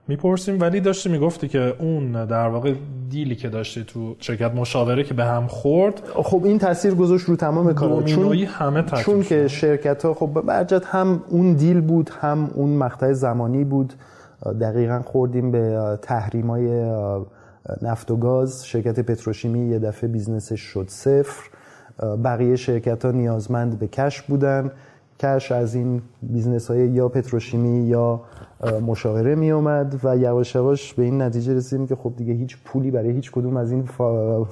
می‌پرسیم 0.07 0.61
ولی 0.61 0.79
داشتی 0.79 1.09
می‌گفتی 1.09 1.47
که 1.47 1.75
اون 1.79 2.25
در 2.25 2.47
واقع 2.47 2.73
دیلی 3.09 3.35
که 3.35 3.49
داشتی 3.49 3.83
تو 3.83 4.15
شرکت 4.19 4.51
مشاوره 4.55 5.03
که 5.03 5.13
به 5.13 5.25
هم 5.25 5.47
خورد 5.47 6.01
خب 6.15 6.41
این 6.45 6.59
تاثیر 6.59 6.93
گذاشت 6.93 7.25
رو 7.25 7.35
تمام 7.35 7.73
کارا 7.73 7.95
دومینویی 7.95 8.45
همه 8.45 8.83
چون. 8.83 9.23
که 9.23 9.47
شرکت 9.47 10.05
ها 10.05 10.13
خب 10.13 10.41
برجت 10.45 10.85
هم 10.85 11.23
اون 11.29 11.53
دیل 11.53 11.81
بود 11.81 12.09
هم 12.21 12.51
اون 12.53 12.69
مقطع 12.69 13.13
زمانی 13.13 13.63
بود 13.63 13.93
دقیقا 14.61 15.01
خوردیم 15.05 15.51
به 15.51 15.79
تحریم 16.01 16.49
های 16.49 16.91
نفت 17.81 18.11
و 18.11 18.15
گاز 18.15 18.65
شرکت 18.65 18.99
پتروشیمی 18.99 19.69
یه 19.69 19.79
دفعه 19.79 20.09
business 20.09 20.51
ش 20.51 20.61
شد 20.61 20.85
صفر 20.89 21.49
بقیه 22.23 22.55
شرکت 22.55 23.05
ها 23.05 23.11
نیازمند 23.11 23.79
به 23.79 23.87
cash 23.87 24.21
بودن 24.21 24.71
cash 25.19 25.51
از 25.51 25.75
این 25.75 26.01
business 26.21 26.67
های 26.67 26.89
یا 26.89 27.09
پتروشیمی 27.09 27.87
یا 27.87 28.21
مشاوره 28.87 29.35
می 29.35 29.51
اومد 29.51 29.99
و 30.03 30.17
یواش 30.17 30.55
یواش 30.55 30.93
به 30.93 31.03
این 31.03 31.21
نتیجه 31.21 31.53
رسیدیم 31.53 31.87
که 31.87 31.95
خب 31.95 32.13
دیگه 32.17 32.33
هیچ 32.33 32.57
پولی 32.65 32.91
برای 32.91 33.11
هیچ 33.11 33.31
کدوم 33.31 33.57
از 33.57 33.71
این 33.71 33.89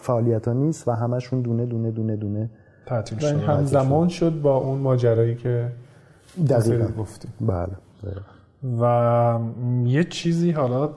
فعالیت 0.01 0.48
ها 0.48 0.54
نیست 0.54 0.88
و 0.88 0.92
همشون 0.92 1.42
دونه 1.42 1.66
دونه 1.66 1.92
دونه 1.92 2.16
دونه 2.16 2.50
تعطیل 2.86 3.20
شد 3.20 3.25
همزمان 3.25 4.08
شد 4.08 4.42
با 4.42 4.58
اون 4.58 4.80
ماجرایی 4.80 5.36
که 5.36 5.72
دقیقاً. 6.50 6.88
گفتیم 6.98 7.32
بله 7.42 7.68
دقیقاً. 8.04 8.38
و 8.80 9.39
یه 9.86 10.04
چیزی 10.04 10.51
حالا 10.51 10.89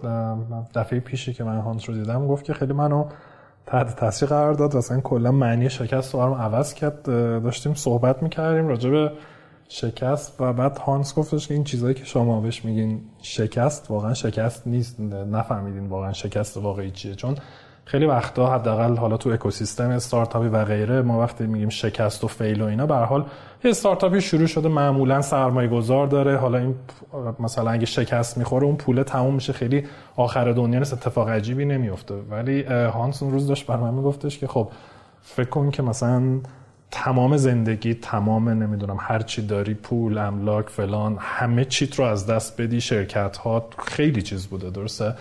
دفعه 0.75 1.01
پیشی 1.01 1.33
که 1.33 1.45
من 1.45 1.59
هانس 1.59 1.89
رو 1.89 1.95
دیدم 1.95 2.27
گفت 2.27 2.45
که 2.45 2.55
خیلی 2.55 2.73
منو 2.73 3.05
تحت 3.67 3.97
تاثیر 3.97 4.29
قرار 4.29 4.55
داد. 4.55 4.77
اصلا 4.77 5.01
کلا 5.01 5.33
معنی 5.33 5.71
شکست 5.71 6.15
رو 6.15 6.21
عوض 6.21 6.75
کرد. 6.75 7.03
داشتیم 7.43 7.75
صحبت 7.75 8.23
می‌کردیم 8.23 8.69
راجع 8.69 8.91
به 8.91 9.13
شکست 9.69 10.41
و 10.41 10.53
بعد 10.53 10.79
هانس 10.79 11.15
گفتش 11.15 11.49
که 11.49 11.55
این 11.55 11.65
چیزایی 11.65 11.95
که 11.95 12.05
شما 12.05 12.41
بهش 12.41 12.65
میگین 12.65 13.01
شکست 13.23 13.91
واقعا 13.91 14.15
شکست 14.15 14.67
نیست. 14.67 15.01
نفهمیدین 15.01 15.87
واقعا 15.87 16.13
شکست 16.13 16.57
واقعی 16.57 16.91
چیه. 16.91 17.15
چون 17.15 17.37
خیلی 17.85 18.07
وقتا 18.07 18.55
حداقل 18.55 18.97
حالا 18.97 19.17
تو 19.17 19.31
اکوسیستم 19.31 19.91
استارتاپی 19.91 20.49
و 20.49 20.65
غیره 20.65 21.03
ما 21.03 21.21
وقتی 21.21 21.47
میگیم 21.47 21.69
شکست 21.69 22.25
و 22.25 22.29
فیل 22.29 22.63
و 22.63 22.65
اینا 22.65 22.87
به 22.87 22.95
حال 22.95 23.25
یه 23.65 23.71
استارتاپی 23.71 24.21
شروع 24.21 24.47
شده 24.47 24.69
معمولا 24.69 25.23
سرمایه 25.23 25.69
گذار 25.69 26.07
داره. 26.07 26.37
حالا 26.37 26.59
این 26.59 26.75
مثلا 27.41 27.71
اگه 27.71 27.87
شکست 27.87 28.39
می‌خوره 28.39 28.67
اون 28.67 28.77
پوله 28.77 29.05
تموم 29.05 29.35
میشه 29.35 29.53
خیلی 29.53 29.87
آخر 30.17 30.53
دنیا 30.53 30.79
نیست 30.79 30.93
اتفاق 30.93 31.29
عجیبی 31.29 31.65
نمیفته 31.65 32.15
ولی 32.31 32.63
هانس 32.63 33.23
اون 33.23 33.33
روز 33.33 33.47
داشت 33.47 33.67
بر 33.67 33.77
من 33.77 33.95
میگفتش 33.95 34.39
که 34.39 34.47
خب 34.47 34.69
فکر 35.23 35.49
کن 35.49 35.71
که 35.71 35.83
مثلا 35.83 36.23
تمام 36.91 37.37
زندگی 37.37 37.95
تمام 37.95 38.49
نمی‌دونم 38.49 38.97
هر 39.01 39.23
چی 39.23 39.47
داری 39.47 39.75
پول 39.75 40.19
املاک 40.19 40.69
فلان 40.69 41.17
همه 41.21 41.65
چیت 41.65 41.95
رو 41.95 42.05
از 42.05 42.27
دست 42.27 42.61
بدی 42.61 42.81
شرکت 42.81 43.37
ها 43.37 43.69
خیلی 43.79 44.23
چیز 44.23 44.47
بوده 44.47 44.71
درسته؟ 44.71 45.15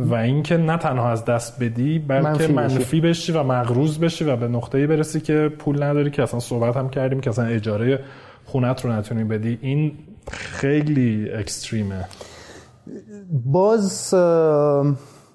و 0.00 0.14
اینکه 0.14 0.56
نه 0.56 0.76
تنها 0.76 1.10
از 1.10 1.24
دست 1.24 1.62
بدی 1.62 1.98
بلکه 1.98 2.28
منفی 2.28 2.52
منفی, 2.52 3.00
بشی 3.00 3.32
و 3.32 3.42
مغروز 3.42 4.00
بشی 4.00 4.24
و 4.24 4.36
به 4.36 4.48
نقطه‌ای 4.48 4.86
برسی 4.86 5.20
که 5.20 5.50
پول 5.58 5.82
نداری 5.82 6.10
که 6.10 6.22
اصلا 6.22 6.40
صحبت 6.40 6.76
هم 6.76 6.88
کردیم 6.88 7.20
که 7.20 7.30
اصلا 7.30 7.44
اجاره 7.44 8.00
خونت 8.44 8.84
رو 8.84 8.92
نتونی 8.92 9.24
بدی. 9.24 9.58
این 9.62 9.92
خیلی 10.30 11.30
اکستریمه. 11.32 12.04
باز 13.44 14.14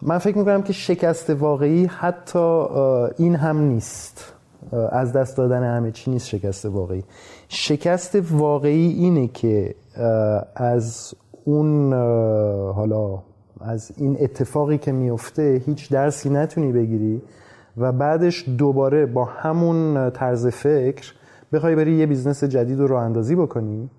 من 0.01 0.17
فکر 0.17 0.37
می‌کنم 0.37 0.61
که 0.63 0.73
شکست 0.73 1.29
واقعی 1.29 1.85
حتی 1.85 2.65
این 3.17 3.35
هم 3.35 3.57
نیست. 3.57 4.33
از 4.91 5.13
دست 5.13 5.37
دادن 5.37 5.77
همه 5.77 5.91
چی 5.91 6.11
نیست 6.11 6.27
شکست 6.27 6.65
واقعی. 6.65 7.03
شکست 7.49 8.17
واقعی 8.31 8.87
اینه 8.87 9.27
که 9.27 9.75
از 10.55 11.15
اون 11.43 11.93
حالا 12.73 13.23
از 13.63 13.91
این 13.97 14.17
اتفاقی 14.19 14.77
که 14.77 14.91
میفته 14.91 15.61
هیچ 15.65 15.91
درسی 15.91 16.29
نتونی 16.29 16.71
بگیری 16.71 17.21
و 17.77 17.91
بعدش 17.91 18.49
دوباره 18.57 19.05
با 19.05 19.25
همون 19.25 20.09
طرز 20.09 20.47
فکر 20.47 21.13
بخوای 21.53 21.75
بری 21.75 21.95
یه 21.95 22.05
business 22.05 22.43
جدید 22.43 22.79
رو 22.79 22.87
راه 22.87 23.03
اندازی 23.03 23.35
بکنی 23.35 23.89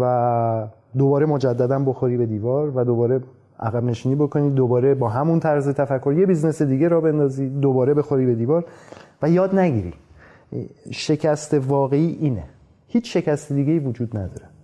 و 0.00 0.68
دوباره 0.98 1.26
مجددا 1.26 1.78
بخوری 1.78 2.16
به 2.16 2.26
دیوار 2.26 2.72
و 2.76 2.84
دوباره 2.84 3.20
عقب 3.60 3.84
نشینی 3.84 4.14
بکنی 4.14 4.50
دوباره 4.50 4.94
با 4.94 5.08
همون 5.08 5.40
طرز 5.40 5.68
تفکر 5.68 6.12
یه 6.12 6.26
business 6.26 6.62
دیگه 6.62 6.88
را 6.88 7.00
بندازی 7.00 7.48
دوباره 7.48 7.94
بخوری 7.94 8.26
به 8.26 8.34
دیوار 8.34 8.64
و 9.22 9.30
یاد 9.30 9.54
نگیری. 9.54 9.94
شکست 10.90 11.54
واقعی 11.54 12.18
اینه. 12.20 12.44
هیچ 12.88 13.16
شکست 13.16 13.52
دیگه 13.52 13.78
وجود 13.78 14.16
نداره. 14.16 14.55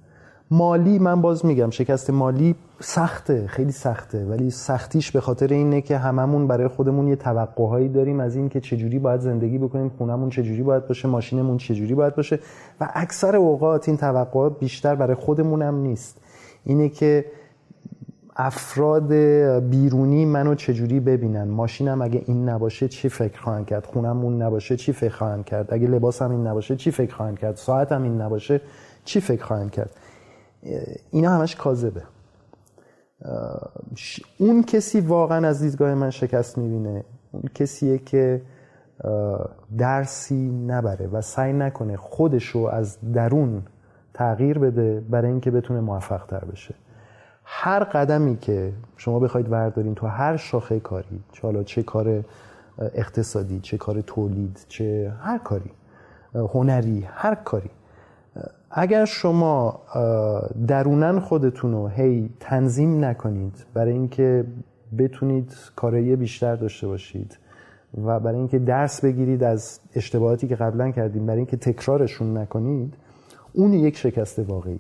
مالی 0.53 0.99
من 0.99 1.21
باز 1.21 1.47
میگم 1.47 1.71
شکست 1.71 2.11
مالی 2.11 2.55
سخته 2.81 3.47
خیلی 3.47 3.73
سخته. 3.73 4.25
ولی 4.25 4.51
سختیش 4.51 5.11
به 5.11 5.21
خاطر 5.21 5.47
اینه 5.47 5.81
که 5.81 5.99
هممون 5.99 6.47
برای 6.47 6.69
خودمون 6.69 7.09
یه 7.09 7.17
توقعهایی 7.17 7.89
داریم 7.89 8.21
از 8.21 8.37
این 8.37 8.49
که 8.49 8.61
چجوری 8.61 8.99
باید 8.99 9.21
زندگی 9.21 9.59
بکنیم 9.59 9.89
خونمون 9.99 10.31
چجوری 10.31 10.63
باید 10.63 10.89
باشه 10.89 11.09
ماشینمون 11.09 11.57
چجوری 11.57 11.95
باید 11.95 12.17
باشه. 12.17 12.39
و 12.81 12.89
اکثر 12.95 13.37
اوقات 13.37 13.89
این 13.89 13.97
توقعات 13.97 14.59
بیشتر 14.59 14.95
برای 14.95 15.15
خودمون 15.15 15.63
هم 15.63 15.75
نیست. 15.75 16.19
اینه 16.65 16.89
که 16.89 17.25
افراد 18.37 19.13
بیرونی 19.71 20.25
منو 20.25 20.55
چجوری 20.55 21.01
ببینن؟ 21.01 21.49
ماشینم 21.49 22.03
اگه 22.03 22.23
این 22.27 22.49
نباشه 22.49 22.89
چی 22.89 23.09
فکر 23.09 23.41
خواهند 23.41 23.67
کرد؟ 23.67 23.87
خونمون 23.87 24.43
نباشه 24.43 24.77
چی 24.77 24.93
فکر 24.93 25.15
خواهند 25.15 25.45
کرد؟ 25.45 25.75
اگه 25.75 25.87
لباسم 25.87 26.31
این 26.31 26.47
نباشه 26.47 26.77
چی 26.77 26.91
فکر 26.91 27.15
خواهند 27.15 27.39
کرد؟ 27.39 27.57
ساعتم 27.57 28.03
این 28.03 28.21
نباشه 28.21 28.61
چی 29.05 29.21
فکر 29.21 29.45
خواهند 29.45 29.71
کرد؟ 29.71 29.91
اینا 31.11 31.31
همش 31.31 31.57
کاذبه. 31.57 32.03
اون 34.39 34.63
کسی 34.63 35.01
واقعا 35.01 35.49
از 35.49 35.63
دیدگاه 35.63 35.95
من 35.95 36.11
شکست 36.11 36.59
می‌بینه 36.59 37.05
اون 37.33 37.43
کسیه 37.55 37.99
که 37.99 38.43
درسی 39.79 40.51
نبره 40.67 41.07
و 41.07 41.21
سعی 41.21 41.53
نکنه 41.53 41.97
خودشو 41.97 42.59
از 42.59 42.99
درون 43.15 43.63
تغییر 44.15 44.59
بده 44.59 45.01
برای 45.01 45.31
اینکه 45.31 45.51
بتونه 45.51 45.81
موفق 45.81 46.27
تر 46.27 46.45
بشه. 46.45 46.75
هر 47.45 47.85
قدمی 47.85 48.37
که 48.37 48.73
شما 48.97 49.19
بخواید 49.19 49.53
وردارین 49.53 49.95
تو 49.95 50.07
هر 50.07 50.37
شاخه 50.37 50.81
کاری 50.81 51.21
چه 51.33 51.43
حالا 51.43 51.63
چه 51.63 51.83
کار 51.83 52.25
اقتصادی 52.79 53.61
چه 53.61 53.79
کار 53.79 54.01
تولید 54.01 54.67
چه 54.69 55.13
هر 55.21 55.39
کاری 55.39 55.71
هنری 56.35 57.09
هر 57.11 57.35
کاری 57.35 57.71
اگر 58.75 59.05
شما 59.05 59.81
درونن 60.67 61.21
خودتون 61.21 61.73
رو 61.73 61.89
هی 61.89 62.31
تنظیم 62.41 63.05
نکنید 63.05 63.65
برای 63.75 63.93
اینکه 63.93 64.45
بتونید 64.99 65.53
کارایی 65.77 66.17
بیشتر 66.17 66.57
داشته 66.57 66.87
باشید 66.87 67.39
و 68.05 68.21
برای 68.21 68.39
اینکه 68.39 68.59
درس 68.59 69.01
بگیرید 69.01 69.45
از 69.45 69.81
اشتباهاتی 69.95 70.49
که 70.49 70.57
قبلا 70.57 70.91
کردیم 70.91 71.27
برای 71.27 71.39
اینکه 71.39 71.57
تکرارشون 71.57 72.37
نکنید 72.37 72.95
اون 73.53 73.73
یک 73.73 73.97
شکست 73.97 74.39
واقعیه. 74.39 74.79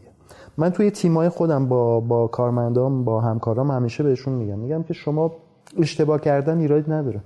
من 0.56 0.70
توی 0.70 0.90
تیمای 0.90 1.28
خودم 1.28 1.68
با 1.68 2.00
با 2.00 2.26
کارمندام 2.26 3.04
با 3.04 3.20
همکارام 3.20 3.70
همیشه 3.70 4.02
بهشون 4.02 4.34
میگم. 4.34 4.58
میگم 4.58 4.82
که 4.82 4.94
شما 4.94 5.32
اشتباه 5.78 6.20
کردن 6.20 6.58
ایراد 6.58 6.92
نداره. 6.92 7.20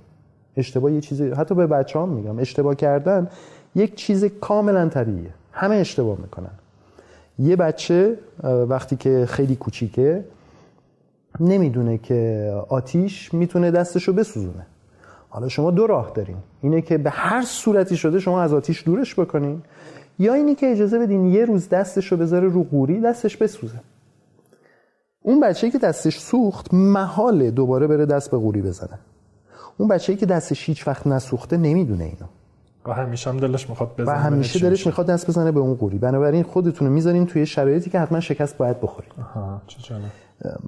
اشتباه 0.57 0.93
یه 0.93 1.01
چیزی 1.01 1.29
حتی 1.29 1.55
به 1.55 1.67
بچه 1.67 1.99
هم 1.99 2.09
میگم. 2.09 2.39
اشتباه 2.39 2.75
کردن 2.75 3.27
یک 3.75 3.95
چیز 3.95 4.25
کاملا 4.25 4.89
طبیعیه. 4.89 5.33
همه 5.57 5.75
اشتباه 5.75 6.17
می‌کنن. 6.21 6.55
یه 7.39 7.55
بچه 7.55 8.17
وقتی 8.43 8.95
که 8.95 9.25
خیلی 9.29 9.55
کوچیکه 9.55 10.25
نمی‌دونه 11.39 11.97
که 11.97 12.51
آتیش 12.69 13.33
می‌تونه 13.33 13.71
دستشو 13.71 14.13
بسوزونه. 14.13 14.65
حالا 15.29 15.49
شما 15.49 15.71
دو 15.71 15.87
راه 15.87 16.11
دارین. 16.15 16.37
اینه 16.61 16.81
که 16.81 16.97
به 16.97 17.09
هر 17.09 17.41
صورتی 17.41 17.97
شده 17.97 18.19
شما 18.19 18.41
از 18.41 18.53
آتیش 18.53 18.83
دورش 18.83 19.19
بکنین 19.19 19.61
یا 20.19 20.33
اینی 20.33 20.55
که 20.55 20.71
اجازه 20.71 20.99
بدین 20.99 21.25
یه 21.25 21.45
روز 21.45 21.69
دستشو 21.69 22.17
بذاره 22.17 22.47
رو 22.47 22.63
قوری 22.63 23.01
دستش 23.01 23.37
بسوزه. 23.37 23.79
اون 25.21 25.39
بچه 25.39 25.71
که 25.71 25.77
دستش 25.77 26.19
سوخت 26.19 26.73
محاله 26.73 27.51
دوباره 27.51 27.87
بره 27.87 28.05
دست 28.05 28.31
به 28.31 28.37
قوری 28.37 28.61
بزنه. 28.61 28.99
اون 29.77 29.87
بچه 29.89 30.15
که 30.15 30.25
دستش 30.25 30.69
هیچ 30.69 30.87
وقت 30.87 31.07
نسوخته 31.07 31.57
نمی‌دونه 31.57 32.03
اینو. 32.03 32.27
و 32.87 32.93
همیشه 32.93 33.29
هم 33.29 33.37
دلش 33.37 33.69
می‌خواد 33.69 33.95
بزنه 33.97 34.15
و 34.15 34.19
همیشه 34.19 34.59
دلش 34.59 34.85
می‌خواد 34.85 35.07
دست 35.07 35.27
بزنه 35.27 35.51
به 35.51 35.59
اون 35.59 35.75
قوری 35.75 35.97
بنابراین 35.97 36.43
خودتون 36.43 36.87
می‌ذارین 36.87 37.25
توی 37.25 37.45
شرایطی 37.45 37.89
که 37.89 37.99
حتما 37.99 38.19
شکست 38.19 38.57
باید 38.57 38.81
بخورید. 38.81 39.11
آها 39.19 39.61
چه 39.67 39.95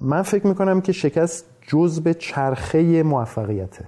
من 0.02 0.22
فکر 0.22 0.48
می‌کنم 0.48 0.82
که 0.82 0.92
شکست 0.92 1.46
جزء 1.68 2.14
چرخه 2.14 3.04
موفقیته. 3.04 3.86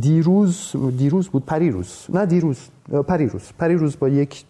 دیروز 0.00 0.72
دیروز 0.98 1.28
بود 1.28 1.46
پریروز. 1.46 2.06
نه 2.08 2.26
دیروز. 2.26 2.58
پریروز. 3.08 3.42
پریروز 3.58 3.98
با 3.98 4.08
یک 4.08 4.44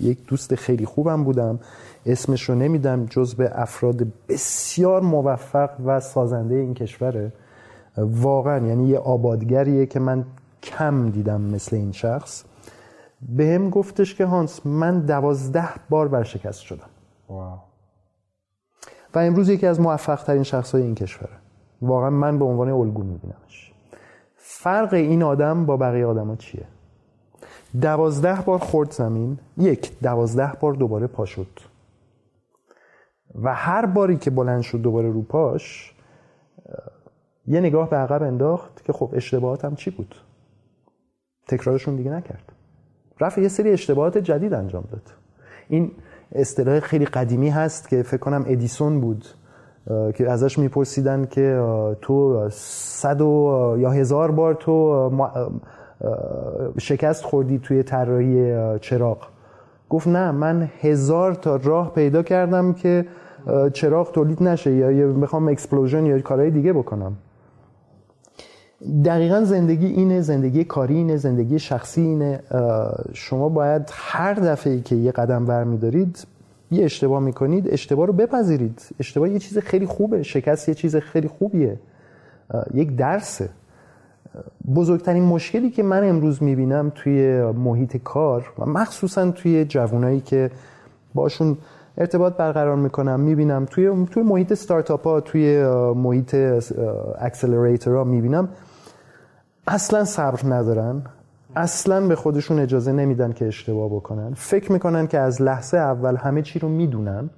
یک 0.00 0.26
دوست 0.26 0.54
خیلی 0.54 0.86
خوبم 0.86 1.24
بودم. 1.24 1.58
اسمش 2.06 2.42
رو 2.42 2.54
نمیدم 2.54 3.06
جزء 3.06 3.48
افراد 3.52 4.06
بسیار 4.28 5.00
موفق 5.00 5.70
و 5.86 6.00
سازنده 6.00 6.54
این 6.54 6.74
کشوره. 6.74 7.32
واقعا 7.96 8.66
یعنی 8.66 8.88
یه 8.88 8.98
آبادگریه 8.98 9.86
که 9.86 10.00
من 10.00 10.24
کم 10.62 11.10
دیدم 11.10 11.40
مثل 11.40 11.76
این 11.76 11.92
شخص 11.92 12.44
به 13.28 13.44
هم 13.44 13.70
گفتش 13.70 14.14
که 14.14 14.26
هانس 14.26 14.66
من 14.66 15.00
دوازده 15.00 15.68
بار 15.90 16.08
برشکست 16.08 16.60
شدم. 16.60 16.88
واو. 17.28 17.58
و 19.14 19.18
امروز 19.18 19.48
یکی 19.48 19.66
از 19.66 19.80
موفق 19.80 20.22
ترین 20.22 20.42
شخص 20.42 20.72
های 20.72 20.82
این 20.82 20.94
کشوره. 20.94 21.32
واقعا 21.82 22.10
من 22.10 22.38
به 22.38 22.44
عنوان 22.44 22.68
الگو 22.68 23.02
میبینمش. 23.02 23.72
فرق 24.36 24.94
این 24.94 25.22
آدم 25.22 25.66
با 25.66 25.76
بقیه 25.76 26.06
آدم 26.06 26.36
چیه؟ 26.36 26.64
دوازده 27.80 28.40
بار 28.40 28.58
خورد 28.58 28.90
زمین 28.90 29.38
یک 29.58 29.98
دوازده 30.00 30.52
بار 30.60 30.72
دوباره 30.72 31.06
پا 31.06 31.24
شد. 31.24 31.60
و 33.42 33.54
هر 33.54 33.86
باری 33.86 34.16
که 34.16 34.30
بلند 34.30 34.62
شد 34.62 34.78
دوباره 34.78 35.10
رو 35.10 35.22
پاش 35.22 35.94
یه 37.46 37.60
نگاه 37.60 37.90
به 37.90 37.96
عقب 37.96 38.22
انداخت 38.22 38.84
که 38.84 38.92
خب 38.92 39.10
اشتباهاتم 39.12 39.74
چی 39.74 39.90
بود؟ 39.90 40.14
تکرارشون 41.56 41.96
دیگه 41.96 42.10
نکرد. 42.10 42.52
رفت 43.20 43.38
یه 43.38 43.48
سری 43.48 43.70
اشتباهات 43.70 44.18
جدید 44.18 44.54
انجام 44.54 44.84
داد. 44.92 45.02
این 45.68 45.90
اصطلاح 46.34 46.80
خیلی 46.80 47.04
قدیمی 47.04 47.48
هست 47.48 47.88
که 47.88 48.02
فکر 48.02 48.16
کنم 48.16 48.44
ادیسون 48.48 49.00
بود 49.00 49.24
که 50.14 50.30
ازش 50.30 50.58
میپرسیدن 50.58 51.26
که 51.26 51.62
تو 52.00 52.48
صد 52.50 53.20
و 53.20 53.76
یا 53.78 53.90
هزار 53.90 54.30
بار 54.30 54.54
تو 54.54 55.10
شکست 56.78 57.24
خوردی 57.24 57.58
توی 57.58 57.82
طراحی 57.82 58.54
چراغ. 58.78 59.18
گفت 59.90 60.08
نه 60.08 60.30
من 60.30 60.70
هزار 60.80 61.34
تا 61.34 61.56
راه 61.56 61.94
پیدا 61.94 62.22
کردم 62.22 62.72
که 62.72 63.06
چراغ 63.72 64.12
تولید 64.12 64.42
نشه 64.42 64.72
یا 64.72 65.12
بخوام 65.12 65.48
اکسپلوژن 65.48 66.06
یا 66.06 66.20
کارهای 66.20 66.50
دیگه 66.50 66.72
بکنم. 66.72 67.12
دقیقا 69.04 69.44
زندگی 69.44 69.86
اینه 69.86 70.20
زندگی 70.20 70.64
کاری 70.64 70.94
اینه 70.94 71.16
زندگی 71.16 71.58
شخصی 71.58 72.00
اینه. 72.00 72.40
شما 73.12 73.48
باید 73.48 73.82
هر 73.92 74.34
دفعه 74.34 74.80
که 74.80 74.96
یه 74.96 75.12
قدم 75.12 75.46
برمیدارید 75.46 76.26
یه 76.70 76.84
اشتباه 76.84 77.20
می‌کنید 77.20 77.68
اشتباه 77.70 78.06
رو 78.06 78.12
بپذیرید. 78.12 78.82
اشتباه 79.00 79.30
یه 79.30 79.38
چیز 79.38 79.58
خیلی 79.58 79.86
خوبه 79.86 80.22
شکست 80.22 80.68
یه 80.68 80.74
چیز 80.74 80.96
خیلی 80.96 81.28
خوبیه. 81.28 81.78
یک 82.74 82.96
درسه. 82.96 83.48
بزرگترین 84.74 85.22
مشکلی 85.22 85.70
که 85.70 85.82
من 85.82 86.08
امروز 86.08 86.42
می‌بینم 86.42 86.92
توی 86.94 87.42
محیط 87.42 87.96
کار 87.96 88.52
و 88.58 88.66
مخصوصا 88.66 89.30
توی 89.30 89.64
جوانایی 89.64 90.20
که 90.20 90.50
باشون 91.14 91.56
ارتباط 91.98 92.36
برقرار 92.36 92.76
می‌کنم 92.76 93.20
می‌بینم 93.20 93.64
توی 93.70 94.06
توی 94.10 94.22
محیط 94.22 94.54
ستارتاپ 94.54 95.04
ها 95.06 95.20
توی 95.20 95.64
محیط 95.94 96.34
اکسلراتور 97.18 97.96
ها 97.96 98.04
می‌بینم 98.04 98.48
اصلا 99.66 100.04
صبر 100.04 100.40
ندارن. 100.44 101.02
اصلا 101.56 102.06
به 102.06 102.16
خودشون 102.16 102.58
اجازه 102.58 102.92
نمیدن 102.92 103.32
که 103.32 103.46
اشتباه 103.46 103.88
بکنن. 103.88 104.34
فکر 104.34 104.72
می‌کنن 104.72 105.06
که 105.06 105.18
از 105.18 105.42
لحظه 105.42 105.76
اول 105.78 106.16
همه 106.16 106.42
چی 106.42 106.58
رو 106.58 106.68
می‌دونن 106.68 107.30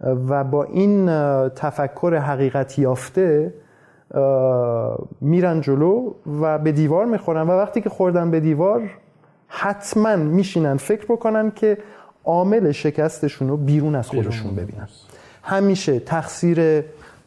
و 0.00 0.44
با 0.44 0.64
این 0.64 1.06
تفکر 1.48 2.14
حقیقت 2.14 2.78
یافته 2.78 3.54
میرن 5.20 5.60
جلو 5.60 6.14
و 6.40 6.58
به 6.58 6.72
دیوار 6.72 7.06
می‌خورن. 7.06 7.42
و 7.42 7.50
وقتی 7.50 7.80
که 7.80 7.88
خوردن 7.88 8.30
به 8.30 8.40
دیوار 8.40 8.82
حتما 9.48 10.16
میشینن 10.16 10.76
فکر 10.76 11.04
بکنن 11.04 11.50
که 11.50 11.78
عامل 12.24 12.72
شکستشون 12.72 13.48
رو 13.48 13.56
بیرون 13.56 13.94
از 13.94 14.08
خودشون 14.08 14.54
ببینن. 14.54 14.88
همیشه 15.42 16.00
تقصیر 16.00 16.84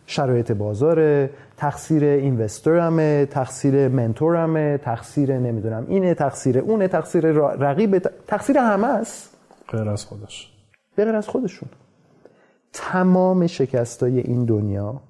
شرایط 0.10 0.52
بازاره 0.52 1.30
تقصیر 1.58 2.04
اینوستورمه 2.04 3.26
تقصیر 3.26 3.88
منتورمه 3.88 4.78
تقصیر 4.78 5.38
نمی‌دونم 5.38 5.86
اینه 5.88 6.14
تقصیر 6.14 6.60
اونه 6.60 6.88
تقصیر 6.88 7.32
رقیب 7.32 7.98
تقصیر 8.28 8.58
همه 8.58 8.88
است. 8.88 9.38
غیر 9.70 9.90
از 9.90 10.06
خودش. 10.06 10.52
غیر 10.98 11.10
از 11.10 11.28
خودشون. 11.28 11.70
تمام 12.74 13.48
شکستای 13.48 14.20
این 14.20 14.46
دنیا 14.46 15.02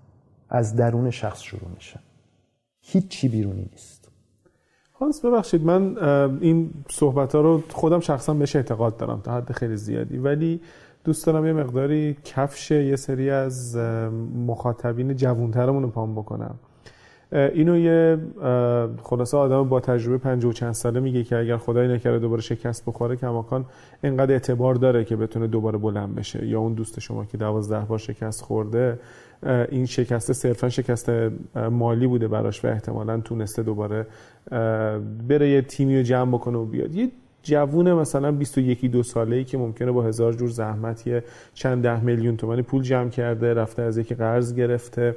از 0.49 0.75
درون 0.75 1.09
شخص 1.09 1.41
شروع 1.41 1.69
میشه. 1.75 1.99
هیچی 2.81 3.29
بیرونی 3.29 3.69
نیست. 3.71 4.11
هانس 4.99 5.25
ببخشید 5.25 5.63
من 5.63 5.97
این 6.41 6.73
صحبت 6.89 7.35
ها 7.35 7.41
رو 7.41 7.63
خودم 7.69 7.99
شخصا 7.99 8.33
بهش 8.33 8.55
اعتقاد 8.55 8.97
دارم 8.97 9.21
تا 9.21 9.33
حد 9.33 9.51
خیلی 9.51 9.77
زیادی. 9.77 10.17
ولی 10.17 10.61
دوست 11.03 11.25
دارم 11.25 11.45
یه 11.45 11.53
مقداری 11.53 12.17
کفش 12.23 12.71
یه 12.71 12.95
سری 12.95 13.29
از 13.29 13.77
مخاطبین 14.47 15.15
جوونترمون 15.15 15.83
رو 15.83 15.89
پام 15.89 16.15
بکنم. 16.15 16.55
اینو 17.31 17.77
یه 17.77 18.17
خلاصه 19.03 19.37
آدم 19.37 19.69
با 19.69 19.79
تجربه 19.79 20.17
پنج 20.17 20.45
و 20.45 20.53
چند 20.53 20.71
ساله 20.71 20.99
میگه 20.99 21.23
که 21.23 21.37
اگر 21.37 21.57
خدای 21.57 21.87
نکرده 21.87 22.19
دوباره 22.19 22.41
شکست 22.41 22.85
بخوره 22.85 23.15
کماکان 23.15 23.65
انقدر 24.03 24.31
اعتبار 24.31 24.75
داره 24.75 25.03
که 25.03 25.15
بتونه 25.15 25.47
دوباره 25.47 25.77
بلند 25.77 26.15
بشه. 26.15 26.45
یا 26.45 26.59
اون 26.59 26.73
دوست 26.73 26.99
شما 26.99 27.25
که 27.25 27.37
دوازده 27.37 27.85
بار 27.85 27.97
شکست 27.97 28.41
خورده 28.41 28.99
این 29.69 29.85
شکست 29.85 30.33
صرفا 30.33 30.69
شکست 30.69 31.11
مالی 31.71 32.07
بوده 32.07 32.27
براش 32.27 32.65
و 32.65 32.67
احتمالا 32.67 33.19
تونسته 33.19 33.63
دوباره 33.63 34.07
بره 35.27 35.49
یه 35.49 35.61
تیمی 35.61 35.97
رو 35.97 36.03
جمع 36.03 36.31
بکنه 36.31 36.57
و 36.57 36.65
بیاد. 36.65 36.95
یه 36.95 37.11
جوون 37.43 37.93
مثلا 37.93 38.31
21 38.31 38.85
دو 38.85 39.03
ساله 39.03 39.35
ای 39.35 39.43
که 39.43 39.57
ممکنه 39.57 39.91
با 39.91 40.03
هزار 40.03 40.33
جور 40.33 40.49
زحمت 40.49 41.07
یه 41.07 41.23
چند 41.53 41.83
ده 41.83 42.03
میلیون 42.03 42.37
تومانی 42.37 42.61
پول 42.61 42.83
جمع 42.83 43.09
کرده 43.09 43.53
رفته 43.53 43.81
از 43.81 43.97
یکی 43.97 44.15
قرض 44.15 44.55
گرفته 44.55 45.15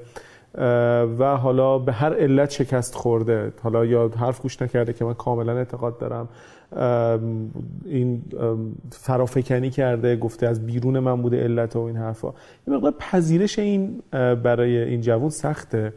و 1.18 1.36
حالا 1.36 1.78
به 1.78 1.92
هر 1.92 2.14
علت 2.14 2.50
شکست 2.50 2.94
خورده. 2.94 3.52
حالا 3.62 3.84
یا 3.84 4.10
حرف 4.16 4.40
گوش 4.42 4.62
نکرده 4.62 4.92
که 4.92 5.04
من 5.04 5.14
کاملا 5.14 5.56
اعتقاد 5.56 5.98
دارم. 5.98 6.28
این 7.84 8.22
فرافکنی 8.90 9.70
کرده 9.70 10.16
گفته 10.16 10.46
از 10.46 10.66
بیرون 10.66 10.98
من 10.98 11.22
بوده 11.22 11.42
علت 11.42 11.76
و 11.76 11.78
این 11.78 11.96
حرفا. 11.96 12.34
یه 12.68 12.74
مقدار 12.74 12.94
پذیرش 12.98 13.58
این 13.58 14.02
برای 14.42 14.78
این 14.78 15.00
جوون 15.00 15.30
سخته. 15.30 15.92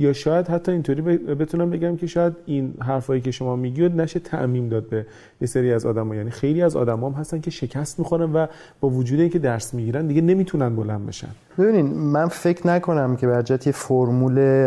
یا 0.00 0.12
شاید 0.12 0.48
حتی 0.48 0.72
اینطوری 0.72 1.02
بتونم 1.18 1.70
بگم 1.70 1.96
که 1.96 2.06
شاید 2.06 2.36
این 2.46 2.74
حرفایی 2.82 3.20
که 3.20 3.30
شما 3.30 3.56
میگید 3.56 4.00
نشه 4.00 4.20
تعمیم 4.20 4.68
داد 4.68 4.88
به 4.88 5.06
یه 5.40 5.46
سری 5.46 5.72
از 5.72 5.86
آدما 5.86 6.14
یعنی 6.14 6.30
خیلی 6.30 6.62
از 6.62 6.76
آدما 6.76 7.10
هم 7.10 7.14
هستن 7.14 7.40
که 7.40 7.50
شکست 7.50 7.98
می‌خورن 7.98 8.32
و 8.32 8.46
با 8.80 8.88
وجود 8.88 9.20
اینکه 9.20 9.38
درس 9.38 9.74
می‌گیرن 9.74 10.06
دیگه 10.06 10.20
نمی‌تونن 10.20 10.76
بلند 10.76 11.06
بشن. 11.06 11.28
ببینین 11.58 11.86
من 11.86 12.28
فکر 12.28 12.66
نکنم 12.66 13.16
که 13.16 13.26
برجت 13.26 13.66
یه 13.66 13.72
فرمول 13.72 14.66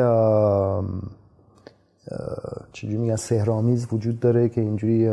چجوری 2.72 2.98
میگن 2.98 3.16
سهرامیز 3.16 3.88
وجود 3.92 4.20
داره 4.20 4.50
که 4.50 4.62
اینجوری 4.62 5.12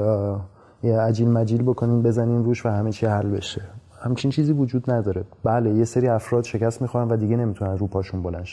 یه 0.83 0.99
عجیل 1.01 1.29
مجیل 1.29 1.63
بکنین 1.63 2.03
بزنین 2.03 2.45
روش 2.45 2.67
و 2.67 2.69
همه 2.69 2.93
چی 2.93 3.07
حل 3.07 3.29
بشه. 3.31 3.63
همچین 4.01 4.31
چیزی 4.31 4.53
وجود 4.53 4.91
نداره. 4.91 5.25
بله 5.45 5.71
یه 5.71 5.85
سری 5.85 6.09
افراد 6.09 6.45
شکست 6.45 6.83
می‌خورن 6.83 7.09
و 7.09 7.17
دیگه 7.17 7.37
نمی‌تونن 7.37 7.79
رو 7.79 7.87
پاشون 7.87 8.23
بلند 8.23 8.45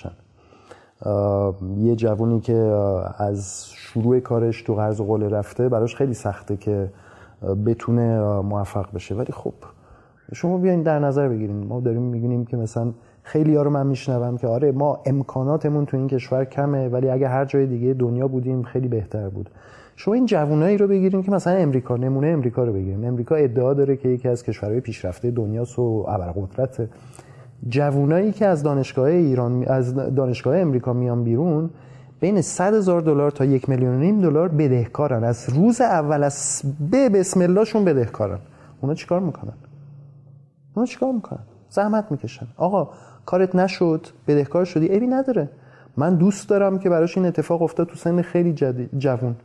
یه 1.78 1.96
جوونی 1.96 2.40
که 2.40 2.54
از 3.18 3.66
شروع 3.70 4.20
کارش 4.20 4.62
تو 4.62 4.76
قرض 4.76 5.02
قله 5.02 5.30
رفته 5.30 5.70
براش 5.70 5.96
خیلی 5.96 6.14
سخته 6.14 6.58
که 6.58 6.90
بتونه 7.66 8.22
موفق 8.42 8.86
بشه. 8.94 9.16
ولی 9.16 9.34
خب 9.34 9.54
شما 10.34 10.58
بیاین 10.58 10.84
در 10.84 11.00
نظر 11.00 11.28
بگیریم 11.28 11.56
ما 11.56 11.80
داریم 11.80 12.02
می‌بینیم 12.02 12.46
که 12.46 12.58
مثلا 12.58 12.94
خیلی 13.24 13.56
ها 13.56 13.64
رو 13.64 13.70
من 13.70 13.88
میشنوم 13.88 14.38
که 14.38 14.48
آره 14.48 14.72
ما 14.72 15.02
امکاناتمون 15.06 15.86
تو 15.86 15.98
این 15.98 16.08
کشور 16.08 16.46
کمه 16.46 16.88
ولی 16.88 17.10
اگه 17.10 17.28
هر 17.28 17.46
جای 17.46 17.66
دیگه 17.66 17.94
دنیا 17.94 18.28
بودیم 18.28 18.64
خیلی 18.64 18.88
بهتر 18.88 19.30
بود. 19.30 19.50
شما 19.96 20.14
این 20.14 20.26
جوونایی 20.26 20.78
رو 20.78 20.88
بگیریم 20.88 21.24
که 21.24 21.32
مثلا 21.32 21.54
امریکا 21.54 21.98
نمونه 21.98 22.28
امریکا 22.28 22.64
رو 22.64 22.74
بگیریم 22.74 23.04
امریکا 23.04 23.36
ادعا 23.36 23.74
داره 23.74 23.98
که 23.98 24.10
یکی 24.10 24.28
از 24.28 24.44
کشورهای 24.44 24.80
پیشرفته 24.80 25.32
دنیاست 25.32 25.80
و 25.80 26.06
ابرقدرت 26.08 26.90
جوونایی 27.70 28.32
که 28.32 28.46
از 28.46 28.64
دانشگاه 28.64 29.06
ایران 29.06 29.66
از 29.68 29.96
دانشگاه 29.96 30.58
امریکا 30.58 30.94
میان 30.94 31.24
بیرون 31.24 31.70
بین 32.20 32.42
100 32.42 32.74
هزار 32.74 33.02
دلار 33.02 33.32
تا 33.32 33.46
یک 33.46 33.70
میلیون 33.70 33.96
و 33.96 34.00
نیم 34.00 34.22
دلار 34.22 34.48
بدهکارن. 34.48 35.24
از 35.24 35.50
روز 35.50 35.82
اول 35.82 36.24
از 36.24 36.62
به 36.92 37.10
بسم 37.10 37.42
اللهشون 37.42 37.86
بدهکارن. 37.86 38.40
اونا 38.82 38.94
چیکار 38.94 39.20
می‌کنن؟ 39.20 39.54
اونا 40.74 40.86
چیکار 40.86 41.12
می‌کنن؟ 41.12 41.40
زحمت 41.70 42.06
می‌کشن. 42.12 42.48
آقا 42.58 42.90
کارت 43.26 43.56
نشد 43.56 44.08
بدهکار 44.28 44.66
شدی؟ 44.66 44.88
عیبی 44.88 45.08
نداره. 45.08 45.50
من 45.98 46.16
دوست 46.16 46.50
دارم 46.50 46.80
که 46.80 46.90
براش 46.90 47.18
این 47.18 47.26
اتفاق 47.26 47.62
افتاد 47.62 47.88
تو 47.88 47.96
سن 47.96 48.22
خیلی 48.22 48.54
جوون. 48.98 49.36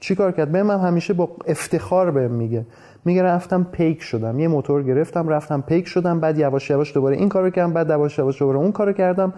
چیکار 0.00 0.32
کرد؟ 0.32 0.52
به 0.52 0.62
من 0.62 0.80
همیشه 0.80 1.14
با 1.14 1.28
افتخار 1.46 2.10
بهم 2.10 2.30
میگه. 2.30 2.66
میگه 3.04 3.22
رفتم 3.22 3.64
پیک 3.72 4.02
شدم. 4.02 4.40
یه 4.40 4.48
موتور 4.48 4.82
گرفتم 4.82 5.28
رفتم 5.28 5.60
پیک 5.60 5.88
شدم 5.88 6.20
بعد 6.20 6.38
یواش 6.38 6.70
یواش 6.70 6.94
دوباره 6.94 7.16
این 7.16 7.28
کارو 7.28 7.50
کردم 7.50 7.72
بعد 7.72 7.90
یواش 7.90 8.18
یواش 8.18 8.38
دوباره 8.38 8.58
اون 8.58 8.72
کارو 8.72 8.92
کردم 8.92 9.32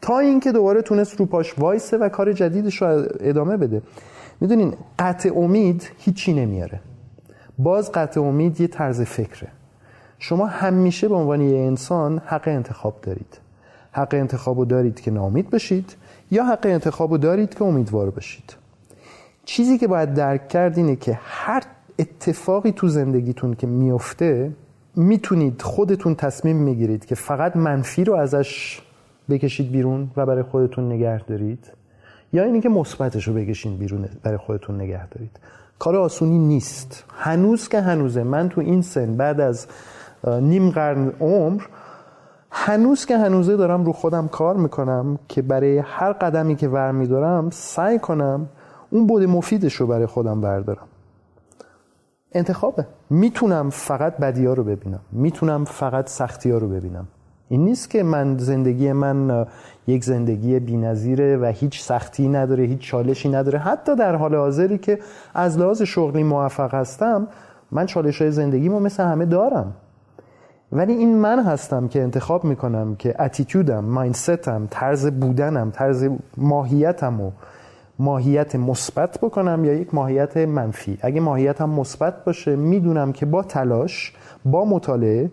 تا 0.00 0.18
اینکه 0.18 0.52
دوباره 0.52 0.82
تونست 0.82 1.20
رو 1.20 1.26
پاش 1.26 1.58
وایسه 1.58 1.96
و 1.96 2.08
کار 2.08 2.32
جدیدش 2.32 2.82
رو 2.82 3.04
ادامه 3.20 3.56
بده. 3.56 3.82
می‌دونین 4.40 4.74
قطع 4.98 5.30
امید 5.36 5.90
هیچی 5.98 6.32
نمیاره. 6.32 6.80
باز 7.58 7.92
قطع 7.92 8.20
امید 8.20 8.60
یه 8.60 8.66
طرز 8.66 9.00
فکره. 9.00 9.48
شما 10.18 10.46
همیشه 10.46 11.08
به 11.08 11.14
عنوان 11.14 11.40
یه 11.40 11.58
انسان 11.58 12.22
حق 12.26 12.48
انتخاب 12.48 12.94
دارید. 13.02 13.38
حق 13.92 14.14
انتخاب 14.14 14.68
دارید 14.68 15.00
که 15.00 15.10
ناامید 15.10 15.50
بشید 15.50 15.96
یا 16.30 16.44
حق 16.44 16.66
انتخاب 16.66 17.16
دارید 17.16 17.54
که 17.54 17.64
امیدوار 17.64 18.10
بشید. 18.10 18.65
چیزی 19.46 19.78
که 19.78 19.86
باید 19.86 20.14
درک 20.14 20.48
کرد 20.48 20.78
اینه 20.78 20.96
که 20.96 21.18
هر 21.22 21.62
اتفاقی 21.98 22.72
تو 22.72 22.88
زندگیتون 22.88 23.54
که 23.54 23.66
میفته 23.66 24.52
می‌تونید 24.96 25.62
خودتون 25.62 26.14
تصمیم 26.14 26.56
می‌گیرید 26.56 27.04
که 27.04 27.14
فقط 27.14 27.56
منفی 27.56 28.04
رو 28.04 28.14
ازش 28.14 28.80
بکشید 29.30 29.72
بیرون 29.72 30.10
و 30.16 30.26
برای 30.26 30.42
خودتون 30.42 30.92
نگه 30.92 31.24
دارید 31.24 31.72
یا 32.32 32.44
اینی 32.44 32.60
که 32.60 32.68
مثبتش 32.68 33.28
رو 33.28 33.34
بکشید 33.34 33.78
بیرون 33.78 34.08
برای 34.22 34.38
خودتون 34.38 34.80
نگه 34.80 35.08
دارید. 35.08 35.30
کار 35.78 35.96
آسونی 35.96 36.38
نیست. 36.38 37.04
هنوز 37.08 37.68
که 37.68 37.80
هنوزه. 37.80 38.22
من 38.22 38.48
تو 38.48 38.60
این 38.60 38.82
سن 38.82 39.16
بعد 39.16 39.40
از 39.40 39.66
نیم 40.24 40.70
قرن 40.70 41.12
عمر 41.20 41.62
هنوز 42.50 43.06
که 43.06 43.18
هنوزه 43.18 43.56
دارم 43.56 43.84
رو 43.84 43.92
خودم 43.92 44.28
کار 44.28 44.56
می‌کنم 44.56 45.18
که 45.28 45.42
برای 45.42 45.78
هر 45.78 46.12
قدمی 46.12 46.56
که 46.56 46.68
ور 46.68 46.90
میدارم 46.90 47.50
سعی 47.50 47.98
کنم 47.98 48.48
اون 48.90 49.06
بود 49.06 49.22
مفیدش 49.22 49.74
رو 49.74 49.86
برای 49.86 50.06
خودم 50.06 50.40
بردارم. 50.40 50.86
انتخابه. 52.32 52.86
می‌تونم 53.10 53.70
فقط 53.70 54.16
بدی 54.16 54.46
رو 54.46 54.64
ببینم. 54.64 55.00
می‌تونم 55.12 55.64
فقط 55.64 56.08
سختی 56.08 56.50
ها 56.50 56.58
رو 56.58 56.68
ببینم. 56.68 57.08
این 57.48 57.64
نیست 57.64 57.90
که 57.90 58.02
من 58.02 58.38
زندگی 58.38 58.92
من 58.92 59.46
یک 59.86 60.04
زندگی 60.04 60.60
بینظیره 60.60 61.36
و 61.36 61.44
هیچ 61.44 61.82
سختی 61.82 62.28
نداره 62.28 62.64
هیچ 62.64 62.80
چالشی 62.80 63.28
نداره. 63.28 63.58
حتی 63.58 63.96
در 63.96 64.14
حال 64.14 64.34
حاضری 64.34 64.78
که 64.78 64.98
از 65.34 65.58
لحاظ 65.58 65.82
شغلی 65.82 66.22
موفق 66.22 66.74
هستم 66.74 67.28
من 67.70 67.86
چالش 67.86 68.22
های 68.22 68.30
زندگیمو 68.30 68.80
مثل 68.80 69.04
همه 69.04 69.26
دارم. 69.26 69.72
ولی 70.72 70.92
این 70.92 71.18
من 71.18 71.44
هستم 71.44 71.88
که 71.88 72.02
انتخاب 72.02 72.44
می‌کنم 72.44 72.96
که 72.96 73.22
اتیتودم 73.22 73.84
مایندستم 73.84 74.68
طرز 74.70 75.06
بودنم 75.06 75.70
طرز 75.70 76.08
ماهیتم 76.36 77.20
و 77.20 77.30
ماهیت 77.98 78.56
مثبت 78.56 79.18
بکنم 79.20 79.64
یا 79.64 79.74
یک 79.74 79.94
ماهیت 79.94 80.36
منفی. 80.36 80.98
اگه 81.00 81.20
ماهیتم 81.20 81.70
مثبت 81.70 82.24
باشه 82.24 82.56
می‌دونم 82.56 83.12
که 83.12 83.26
با 83.26 83.42
تلاش 83.42 84.12
با 84.44 84.64
مطالعه 84.64 85.30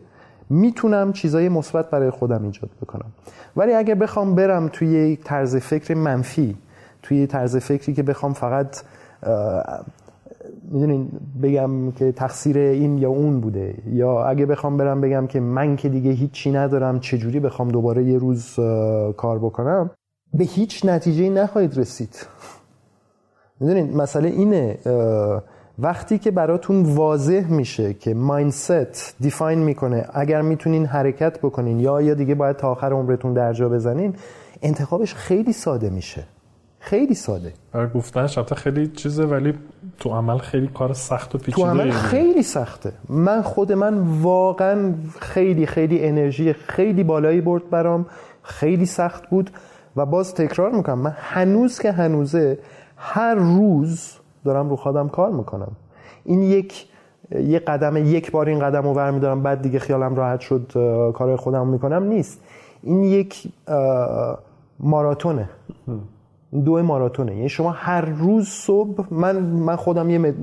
می‌تونم 0.50 1.14
چیزای 1.14 1.50
مثبت 1.50 1.90
برای 1.90 2.10
خودم 2.10 2.44
ایجاد 2.44 2.70
بکنم. 2.82 3.12
ولی 3.58 3.74
اگه 3.74 3.96
بخوام 3.96 4.36
برم 4.36 4.70
توی 4.74 4.88
یک 4.88 5.24
طرز 5.24 5.56
فکر 5.56 5.94
منفی 5.94 6.56
توی 7.02 7.28
طرز 7.28 7.58
فکری 7.58 7.94
که 7.94 8.04
بخوام 8.04 8.34
فقط 8.34 8.82
می‌دونین 10.72 11.10
بگم 11.44 11.92
که 11.92 12.12
تقصیر 12.12 12.58
این 12.58 12.98
یا 12.98 13.10
اون 13.10 13.40
بوده 13.42 13.76
یا 13.88 14.26
اگه 14.26 14.46
بخوام 14.46 14.78
برم 14.78 15.02
بگم 15.02 15.28
که 15.28 15.40
من 15.40 15.76
که 15.76 15.90
دیگه 15.90 16.12
هیچی 16.12 16.52
ندارم 16.52 17.00
چجوری 17.00 17.40
بخوام 17.40 17.68
دوباره 17.68 18.04
یه 18.04 18.18
روز 18.18 18.56
کار 19.18 19.40
بکنم 19.40 19.92
به 20.34 20.44
هیچ 20.44 20.86
نتیجه 20.86 21.30
نخواهید 21.30 21.78
رسید. 21.78 22.26
می‌دونین 23.60 23.98
مسئله 23.98 24.30
اینه 24.30 24.78
وقتی 25.80 26.18
که 26.18 26.32
براتون 26.32 26.84
واضح 26.84 27.48
میشه 27.50 27.94
که 27.94 28.14
مایندست 28.14 29.16
دیفاین 29.20 29.60
می‌کنه 29.60 30.06
اگر 30.14 30.42
می‌تونین 30.42 30.86
حرکت 30.86 31.40
بکنین 31.40 31.80
یا 31.80 32.02
یا 32.02 32.14
دیگه 32.14 32.36
باید 32.36 32.56
تا 32.56 32.72
آخر 32.72 32.94
عمرتون 32.94 33.34
در 33.34 33.54
جا 33.54 33.70
بزنین 33.70 34.16
انتخابش 34.62 35.14
خیلی 35.14 35.54
ساده 35.54 35.90
میشه. 35.90 36.24
خیلی 36.80 37.16
ساده. 37.16 37.54
برای 37.72 37.88
گفتنش 37.96 38.38
البته 38.38 38.56
خیلی 38.56 38.88
چیزه 38.88 39.26
ولی 39.26 39.54
تو 40.00 40.10
عمل 40.10 40.38
خیلی 40.38 40.68
کار 40.68 40.94
سخت 40.94 41.36
و 41.36 41.38
پیچیده 41.38 41.56
تو 41.56 41.70
عمل 41.70 41.92
خیلی 41.92 42.44
سخته. 42.44 42.94
من 43.10 43.42
خود 43.42 43.72
من 43.72 43.98
واقعا 44.22 44.94
خیلی 45.20 45.66
خیلی 45.66 46.06
انرژی 46.06 46.54
خیلی 46.54 47.04
بالایی 47.04 47.42
برد 47.42 47.70
برام 47.70 48.06
خیلی 48.42 48.86
سخت 48.86 49.30
بود 49.30 49.52
و 49.96 50.06
باز 50.06 50.36
تکرار 50.36 50.72
می‌کنم 50.72 51.00
من 51.00 51.16
هنوز 51.18 51.80
که 51.80 51.92
هنوزه 51.92 52.58
هر 53.06 53.36
روز 53.36 54.12
دارم 54.46 54.70
رو 54.70 54.76
خودم 54.76 55.10
کار 55.10 55.32
می‌کنم. 55.32 55.72
این 56.24 56.44
یک 56.44 56.88
یه 57.32 57.60
قدم 57.60 57.98
یک 57.98 58.32
بار 58.32 58.50
این 58.50 58.60
قدم 58.60 58.82
رو 58.84 58.94
برمیدارم 58.94 59.44
بعد 59.44 59.62
دیگه 59.62 59.80
خیالم 59.80 60.16
راحت 60.16 60.40
شد 60.40 60.72
کار 61.14 61.36
خودم 61.36 61.68
می‌کنم 61.68 62.04
نیست. 62.04 62.42
این 62.84 63.04
یک 63.04 63.48
ماراتونه. 64.80 65.50
دو 66.66 66.84
ماراتونه. 66.84 67.36
یعنی 67.36 67.50
شما 67.50 67.72
هر 67.72 68.06
روز 68.06 68.48
صبح 68.48 69.04
من 69.12 69.40
من 69.40 69.76
خودم 69.76 70.10
یه 70.10 70.34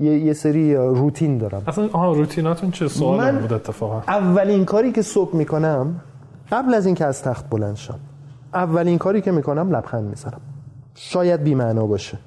یه, 0.00 0.32
سری 0.32 0.74
روتین 0.74 1.38
دارم. 1.38 1.62
اصلا 1.66 1.88
آها 1.92 2.12
روتیناتون 2.12 2.70
چه 2.70 2.88
سوال 2.88 3.20
من 3.20 3.38
بود 3.38 3.52
اتفاقا؟ 3.52 4.02
اولین 4.08 4.64
کاری 4.64 4.92
که 4.92 5.02
صبح 5.02 5.36
می‌کنم 5.36 6.00
قبل 6.52 6.74
از 6.74 6.86
اینکه 6.86 7.04
از 7.04 7.22
تخت 7.22 7.50
بلند 7.50 7.76
شم 7.76 7.98
اولین 8.54 8.98
کاری 8.98 9.20
که 9.20 9.32
می‌کنم 9.32 9.76
لبخند 9.76 10.04
می‌زنم. 10.04 10.40
شاید 10.94 11.42
بی 11.42 11.54
معنا 11.54 11.86
باشه. 11.86 12.18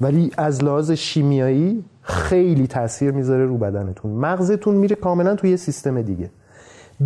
ولی 0.00 0.30
از 0.36 0.64
لحاظ 0.64 0.90
شیمیایی 0.90 1.84
خیلی 2.02 2.66
تاثیر 2.66 3.10
می‌ذاره 3.10 3.46
رو 3.46 3.58
بدنتون. 3.58 4.12
مغزتون 4.12 4.74
میره 4.74 4.96
کاملا 4.96 5.34
توی 5.34 5.50
یه 5.50 5.56
سیستم 5.56 6.02
دیگه. 6.02 6.30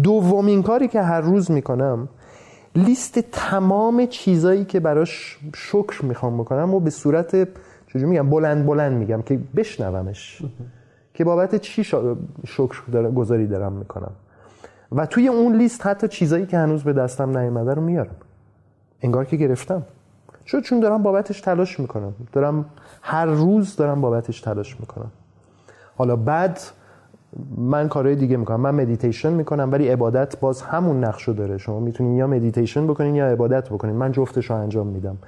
دومین 0.02 0.62
کاری 0.62 0.88
که 0.88 1.02
هر 1.02 1.20
روز 1.20 1.50
می‌کنم 1.50 2.08
لیست 2.74 3.18
تمام 3.18 4.06
چیزایی 4.06 4.64
که 4.64 4.80
براش 4.80 5.38
شکر 5.54 6.04
می‌خوام 6.04 6.38
بکنم 6.38 6.74
و 6.74 6.80
به 6.80 6.90
صورت 6.90 7.48
چجوری 7.86 8.04
میگم 8.04 8.30
بلند 8.30 8.66
بلند 8.66 8.92
میگم 8.92 9.22
که 9.22 9.40
بشنومش. 9.56 10.42
که 11.14 11.24
بابت 11.24 11.56
چی 11.56 11.84
شکر 12.46 13.10
گذاری 13.10 13.46
دارم 13.46 13.72
می‌کنم. 13.72 14.12
و 14.92 15.06
توی 15.06 15.28
اون 15.28 15.56
لیست 15.56 15.86
حتی 15.86 16.08
چیزایی 16.08 16.46
که 16.46 16.58
هنوز 16.58 16.82
به 16.82 16.92
دستم 16.92 17.38
نیامده 17.38 17.74
رو 17.74 17.82
میارم. 17.82 18.16
انگار 19.02 19.24
که 19.24 19.36
گرفتم. 19.36 19.82
چون 20.46 20.60
چون 20.60 20.80
دارم 20.80 21.02
بابتش 21.02 21.40
تلاش 21.40 21.80
می‌کنم. 21.80 22.12
دارم 22.32 22.64
هر 23.02 23.26
روز 23.26 23.76
دارم 23.76 24.00
بابتش 24.00 24.40
تلاش 24.40 24.80
می‌کنم. 24.80 25.10
حالا 25.96 26.16
بعد 26.16 26.60
من 27.56 27.88
کارهای 27.88 28.16
دیگه 28.16 28.36
می‌کنم. 28.36 28.60
من 28.60 28.74
مدیتیشن 28.74 29.32
می‌کنم 29.32 29.72
ولی 29.72 29.88
عبادت 29.88 30.40
باز 30.40 30.62
همون 30.62 31.04
نقشو 31.04 31.32
داره. 31.32 31.58
شما 31.58 31.80
می‌تونین 31.80 32.16
یا 32.16 32.26
مدیتیشن 32.26 32.86
بکنین 32.86 33.14
یا 33.14 33.26
عبادت 33.26 33.68
بکنین. 33.68 33.96
من 33.96 34.12
جفتش 34.12 34.50
رو 34.50 34.56
انجام 34.56 34.86
میدم. 34.86 35.18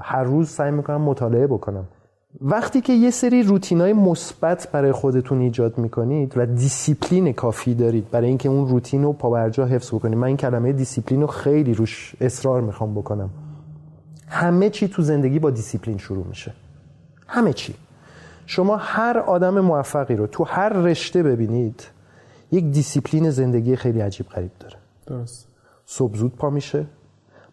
هر 0.00 0.24
روز 0.24 0.48
سعی 0.48 0.70
می‌کنم 0.70 1.00
مطالعه 1.00 1.46
بکنم. 1.46 1.84
وقتی 2.40 2.80
که 2.80 2.92
یه 2.92 3.10
سری 3.10 3.42
روتینای 3.42 3.92
مثبت 3.92 4.68
برای 4.72 4.92
خودتون 4.92 5.40
ایجاد 5.40 5.78
می‌کنید 5.78 6.32
و 6.36 6.46
دیسیپلین 6.46 7.32
کافی 7.32 7.74
دارید 7.74 8.10
برای 8.10 8.28
اینکه 8.28 8.48
اون 8.48 8.68
روتین 8.68 9.02
رو 9.02 9.12
پابرجا 9.12 9.66
حفظ 9.66 9.94
بکنید. 9.94 10.18
من 10.18 10.26
این 10.26 10.36
کلمه 10.36 10.72
دیسیپلین 10.72 11.20
رو 11.20 11.26
خیلی 11.26 11.74
روش 11.74 12.16
اصرار 12.20 12.60
می‌خوام 12.60 12.94
بکنم. 12.94 13.30
همه 14.26 14.70
چی 14.70 14.88
تو 14.88 15.02
زندگی 15.02 15.38
با 15.38 15.50
دیسیپلین 15.50 15.98
شروع 15.98 16.26
میشه. 16.26 16.52
همه 17.26 17.52
چی. 17.52 17.74
شما 18.46 18.76
هر 18.76 19.18
آدم 19.18 19.60
موفقی 19.60 20.16
رو 20.16 20.26
تو 20.26 20.44
هر 20.44 20.68
رشته 20.68 21.22
ببینید 21.22 21.84
یک 22.52 22.64
دیسیپلین 22.64 23.30
زندگی 23.30 23.76
خیلی 23.76 24.00
عجیب 24.00 24.26
غریب 24.28 24.50
داره. 24.60 24.76
درست. 25.06 25.46
صبح 25.86 26.16
زود 26.16 26.36
پا 26.36 26.50
میشه 26.50 26.86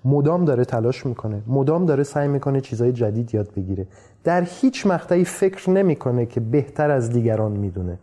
مدام 0.05 0.45
داره 0.45 0.65
تلاش 0.65 1.05
می‌کنه 1.05 1.41
مدام 1.47 1.85
داره 1.85 2.03
سعی 2.03 2.27
می‌کنه 2.27 2.61
چیزای 2.61 2.91
جدید 2.91 3.33
یاد 3.33 3.53
بگیره. 3.55 3.87
در 4.23 4.43
هیچ 4.43 4.85
مقطعی 4.87 5.25
فکر 5.25 5.69
نمی‌کنه 5.69 6.25
که 6.25 6.39
بهتر 6.39 6.91
از 6.91 7.09
دیگران 7.09 7.51
می‌دونه. 7.51 7.97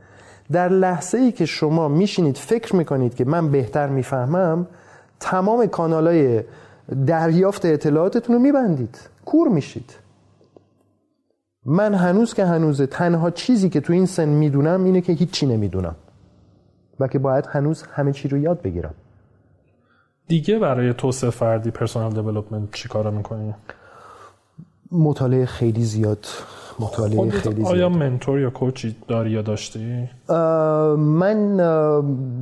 در 0.53 0.69
لحظه 0.69 1.19
ای 1.19 1.33
که 1.33 1.47
شما 1.47 1.89
میشینید 1.89 2.37
فکر 2.37 2.77
می‌کنید 2.77 3.15
که 3.15 3.25
من 3.25 3.49
بهتر 3.49 3.89
می‌فهمم 3.89 4.67
تمام 5.21 5.67
کانالای 5.67 6.43
دریافت 7.07 7.65
اطلاعاتتون 7.65 8.37
رو 8.37 8.43
میبندید. 8.43 8.99
کور 9.25 9.49
میشید. 9.49 9.97
من 11.65 11.95
هنوز 11.95 12.35
که 12.35 12.45
هنوزه 12.45 12.87
تنها 12.87 13.31
چیزی 13.31 13.69
که 13.69 13.81
تو 13.81 13.93
این 13.93 14.07
سن 14.07 14.29
می‌دونم 14.29 14.85
اینه 14.85 15.01
که 15.01 15.13
هیچی 15.13 15.47
نمی‌دونم. 15.47 15.97
و 17.01 17.09
که 17.09 17.19
باید 17.19 17.47
هنوز 17.47 17.83
همه 17.83 18.13
چی 18.13 18.29
رو 18.29 18.39
یاد 18.39 18.63
بگیرم. 18.63 18.95
دیگه 20.27 20.59
برای 20.59 20.95
توسعه 20.95 21.31
فردی 21.31 21.71
پرسونال 21.71 22.13
دیولپمنت 22.13 22.75
چی 22.75 22.89
کارا 22.89 23.11
می‌کنی؟ 23.11 23.55
مطالعه 24.93 25.47
خیلی 25.47 25.85
زیاد 25.85 26.27
مطالعه 26.81 27.31
خیلی 27.31 27.65
آیا 27.65 27.89
منتور 27.89 28.41
یا 28.41 28.51
کوچی 28.51 28.97
داری 29.09 29.31
یا 29.31 29.43
داشتی؟ 29.43 30.09
من 30.99 31.61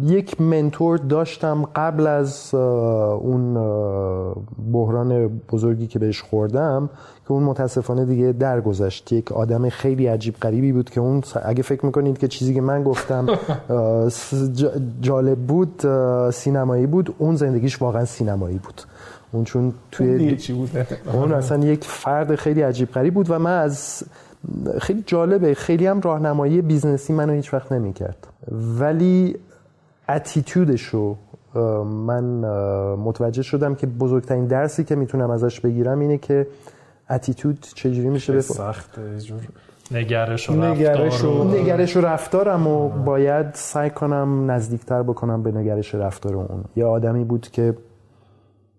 یک 0.03 0.41
منتور 0.41 0.99
داشتم 0.99 1.65
قبل 1.77 2.07
از 2.07 2.55
اون 2.55 3.55
بحران 4.73 5.29
بزرگی 5.29 5.87
که 5.87 5.99
بهش 5.99 6.23
خوردم 6.23 6.91
که 7.25 7.33
اون 7.33 7.43
متاسفانه 7.43 8.05
دیگه 8.05 8.33
درگذشت. 8.33 9.13
یک 9.13 9.33
آدم 9.33 9.69
خیلی 9.69 10.07
عجیب 10.07 10.35
غریبی 10.35 10.73
بود 10.73 10.91
که 10.91 11.01
اون 11.01 11.23
اگه 11.45 11.63
فکر 11.63 11.87
می‌کنید 11.87 12.19
که 12.19 12.29
چیزی 12.29 12.55
که 12.55 12.61
من 12.61 12.83
گفتم 12.83 13.27
جالب 15.01 15.39
بود 15.39 15.83
سینمایی 16.31 16.87
بود 16.87 17.15
اون 17.19 17.37
زندگیش 17.37 17.83
واقعا 17.83 18.05
سینمایی 18.05 18.59
بود. 18.59 18.83
اون 19.33 19.45
چون 19.45 19.73
توی 19.91 20.37
چی 20.37 20.53
بوده؟ 20.53 20.87
اون 21.13 21.33
اصلا 21.33 21.67
یک 21.67 21.85
فرد 21.85 22.35
خیلی 22.35 22.63
عجیب 22.63 22.91
غریب 22.91 23.15
بود 23.15 23.31
و 23.31 23.39
من 23.39 23.59
از 23.59 24.03
خیلی 24.81 25.03
جالبه. 25.07 25.55
خیلی 25.55 25.87
هم 25.87 26.01
راهنمایی 26.01 26.63
business 26.63 27.07
ی 27.07 27.13
منو 27.13 27.33
هیچ 27.33 27.55
وقت 27.55 27.73
نمی‌کرد. 27.73 28.27
ولی 28.79 29.37
attitude 30.09 30.68
ش 30.68 30.83
رو 30.83 31.17
من 31.85 32.25
متوجه 32.95 33.43
شدم 33.43 33.75
که 33.75 33.87
بزرگترین 33.87 34.47
درسی 34.47 34.85
که 34.85 34.95
می‌تونم 34.95 35.31
ازش 35.31 35.61
بگیرم 35.61 35.99
اینه 36.01 36.19
که 36.19 36.47
attitude 37.11 37.67
چجوری 37.75 38.09
میشه 38.09 38.33
به 38.33 38.41
سخت 38.41 39.01
جور 39.27 39.41
نگرش 39.91 40.51
و 40.51 40.53
نگرش 40.53 41.25
و, 41.25 41.27
رفتار 41.27 41.61
نگرش 41.61 41.97
و 41.97 42.01
رفتارم 42.01 42.67
و 42.67 42.89
باید 42.89 43.47
سعی 43.55 43.91
کنم 43.91 44.51
نزدیکتر 44.51 45.03
بکنم 45.03 45.43
به 45.43 45.53
نگرش 45.53 45.95
رفتار 45.95 46.35
اون. 46.35 46.65
یه 46.77 46.85
آدمی 46.85 47.25
بود 47.25 47.49
که 47.49 47.75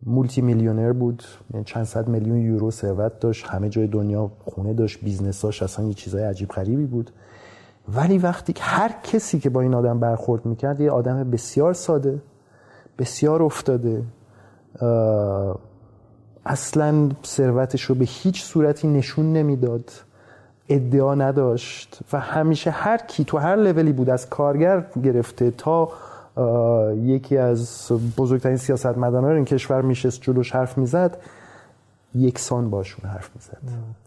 multi-millionaire 0.05 0.93
بود. 0.93 1.23
یعنی 1.53 1.65
چند 1.65 1.83
صد 1.83 2.07
میلیون 2.07 2.37
یورو 2.37 2.71
ثروت 2.71 3.19
داشت. 3.19 3.47
همه 3.47 3.69
جای 3.69 3.87
دنیا 3.87 4.31
خونه 4.45 4.73
داشت. 4.73 4.99
business 5.03 5.51
اش 5.51 5.63
اصلا 5.63 5.85
یه 5.85 5.93
چیزای 5.93 6.23
عجیب 6.23 6.49
غریبی 6.49 6.85
بود. 6.85 7.11
ولی 7.95 8.17
وقتی 8.17 8.53
هر 8.59 8.95
کسی 9.03 9.39
که 9.39 9.49
با 9.49 9.61
این 9.61 9.73
آدم 9.73 9.99
برخورد 9.99 10.45
می‌کرد 10.45 10.81
یه 10.81 10.91
آدم 10.91 11.29
بسیار 11.29 11.73
ساده 11.73 12.21
بسیار 12.99 13.43
افتاده. 13.43 14.03
اصلا 16.45 17.09
ثروتش 17.25 17.81
رو 17.81 17.95
به 17.95 18.05
هیچ 18.05 18.43
صورتی 18.43 18.87
نشون 18.87 19.33
نمی‌داد. 19.33 19.91
ادعا 20.69 21.15
نداشت. 21.15 21.99
و 22.13 22.19
همیشه 22.19 22.71
هر 22.71 22.97
کی 22.97 23.23
تو 23.23 23.37
هر 23.37 23.55
لولی 23.55 23.91
بود 23.93 24.09
از 24.09 24.29
کارگر 24.29 24.85
گرفته 25.03 25.51
تا 25.51 25.89
یکی 26.95 27.37
از 27.37 27.91
بزرگترین 28.17 28.57
سیاستمداران 28.57 29.35
این 29.35 29.45
کشور 29.45 29.81
میشست 29.81 30.21
جلوش 30.21 30.51
حرف 30.51 30.77
می‌زد 30.77 31.17
یکسان 32.15 32.69
باشون 32.69 33.09
حرف 33.09 33.29
می‌زد. 33.35 33.57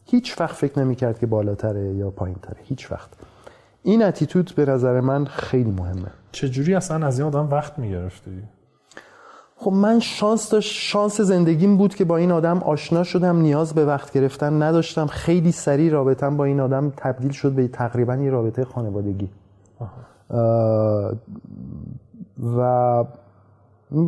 هیچ 0.07 0.41
وقت 0.41 0.55
فکر 0.55 0.79
نمی‌کرد 0.79 1.19
که 1.19 1.27
بالاتره 1.27 1.95
یا 1.95 2.11
پایینتره 2.11 2.57
هیچ 2.63 2.93
وقت. 2.93 3.09
این 3.83 4.03
اتیتود 4.03 4.53
به 4.57 4.67
نظر 4.67 5.01
من 5.01 5.25
خیلی 5.25 5.71
مهمه. 5.71 6.11
چجوری 6.33 6.75
اصلا 6.75 7.07
از 7.07 7.19
این 7.19 7.29
آدم 7.29 7.49
وقت 7.51 7.79
می‌گرفتی؟ 7.79 8.43
خب 9.57 9.73
من 9.73 10.01
شانس 10.01 10.51
داشت 10.51 10.73
شانس 10.73 11.21
زندگیم 11.21 11.77
بود 11.77 11.95
که 11.95 12.05
با 12.05 12.17
این 12.17 12.33
آدم 12.33 12.59
آشنا 12.59 13.03
شدم 13.03 13.37
نیاز 13.37 13.75
به 13.75 13.85
وقت 13.85 14.13
گرفتن 14.13 14.63
نداشتم. 14.63 15.07
خیلی 15.07 15.53
سریع 15.53 15.91
رابطم 15.91 16.37
با 16.37 16.45
این 16.45 16.61
آدم 16.61 16.93
تبدیل 16.97 17.31
شد 17.31 17.53
به 17.53 17.69
تقریبا 17.69 18.17
یه 18.17 18.31
رابطه 18.31 18.65
خانوادگی. 18.65 19.29
و 22.43 23.05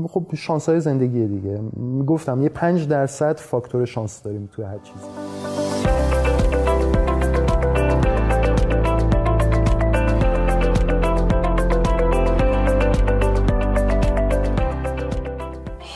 خب 0.09 0.27
شانس 0.37 0.68
های 0.68 0.81
زندگی 0.81 1.27
دیگه. 1.27 1.61
گفتم 2.07 2.42
یه 2.42 2.49
پنج 2.49 2.88
درصد 2.88 3.38
فاکتور 3.38 3.85
شانس 3.85 4.23
داریم 4.23 4.49
توی 4.53 4.64
هر 4.64 4.79
چیزی. 4.79 5.07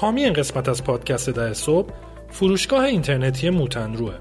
حامی 0.01 0.25
این 0.25 0.33
قسمت 0.33 0.69
از 0.69 0.85
پادکست 0.85 1.31
ده 1.31 1.53
صبح 1.53 1.89
فروشگاه 2.29 2.85
اینترنتی 2.85 3.51
موتنروه 3.51 4.15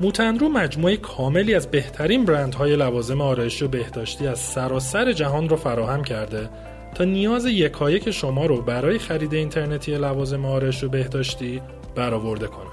موتنرو 0.00 0.48
مجموعه 0.48 0.96
کاملی 0.96 1.54
از 1.54 1.66
بهترین 1.66 2.24
برندهای 2.24 2.76
لوازم 2.76 3.20
آرایشی 3.20 3.64
و 3.64 3.68
بهداشتی 3.68 4.26
از 4.26 4.38
سراسر 4.38 5.12
جهان 5.12 5.48
رو 5.48 5.56
فراهم 5.56 6.04
کرده 6.04 6.48
تا 6.94 7.04
نیاز 7.04 7.46
یکایک 7.46 8.10
شما 8.10 8.46
رو 8.46 8.62
برای 8.62 8.98
خرید 8.98 9.34
اینترنتی 9.34 9.96
لوازم 9.96 10.44
آرایش 10.44 10.84
و 10.84 10.88
بهداشتی 10.88 11.62
برآورده 11.94 12.46
کنه. 12.46 12.70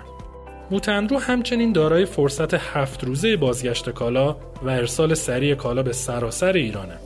موتنرو 0.71 1.19
همچنین 1.19 1.71
دارای 1.71 2.05
فرصت 2.05 2.53
هفت 2.53 3.03
روزه 3.03 3.37
بازگشت 3.37 3.89
کالا 3.89 4.35
و 4.63 4.69
ارسال 4.69 5.13
سریع 5.13 5.55
کالا 5.55 5.83
به 5.83 5.93
سراسر 5.93 6.53
ایرانه. 6.53 6.97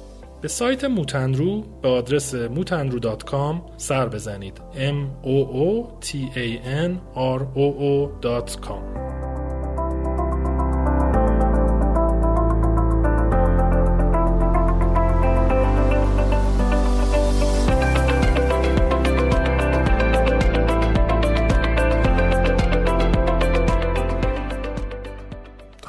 به 0.42 0.48
سایت 0.48 0.84
موتنرو 0.84 1.62
به 1.82 1.90
آدرس 1.90 2.36
موتنرو.com 2.36 3.56
سر 3.78 4.10
بزنید 4.10 4.62
m 4.76 5.26
o 5.26 5.38
o 5.66 5.88
t 6.06 6.10
a 6.36 6.66
n 6.88 6.92
r 7.16 7.42
o 7.56 7.68
o.com 7.82 9.11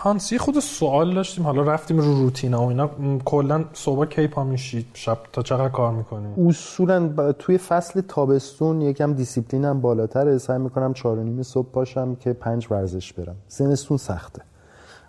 هانسی 0.02 0.38
خود 0.38 0.58
سوال 0.60 1.14
داشتیم 1.14 1.44
حالا 1.44 1.62
رفتیم 1.62 1.98
رو 1.98 2.14
روتین 2.14 2.54
و 2.54 2.60
اینا. 2.60 2.90
کلا 3.24 3.64
صبح 3.72 4.06
کی 4.06 4.26
پا 4.26 4.44
میشید 4.44 4.86
شب 4.94 5.18
تا 5.32 5.42
چقدر 5.42 5.68
کار 5.68 5.92
می‌کنید 5.92 6.48
اصولا 6.48 7.32
توی 7.32 7.58
فصل 7.58 8.00
تابستون 8.00 8.80
یکم 8.80 9.12
دیسیپلینم 9.12 9.80
بالاتره. 9.80 10.38
سعی 10.38 10.58
می‌کنم 10.58 10.94
و 11.04 11.14
نیم 11.14 11.42
صبح 11.42 11.66
پاشم 11.66 12.14
که 12.14 12.32
پنج 12.32 12.66
ورزش 12.70 13.12
برم. 13.12 13.36
زمستون 13.48 13.96
سخته. 13.96 14.42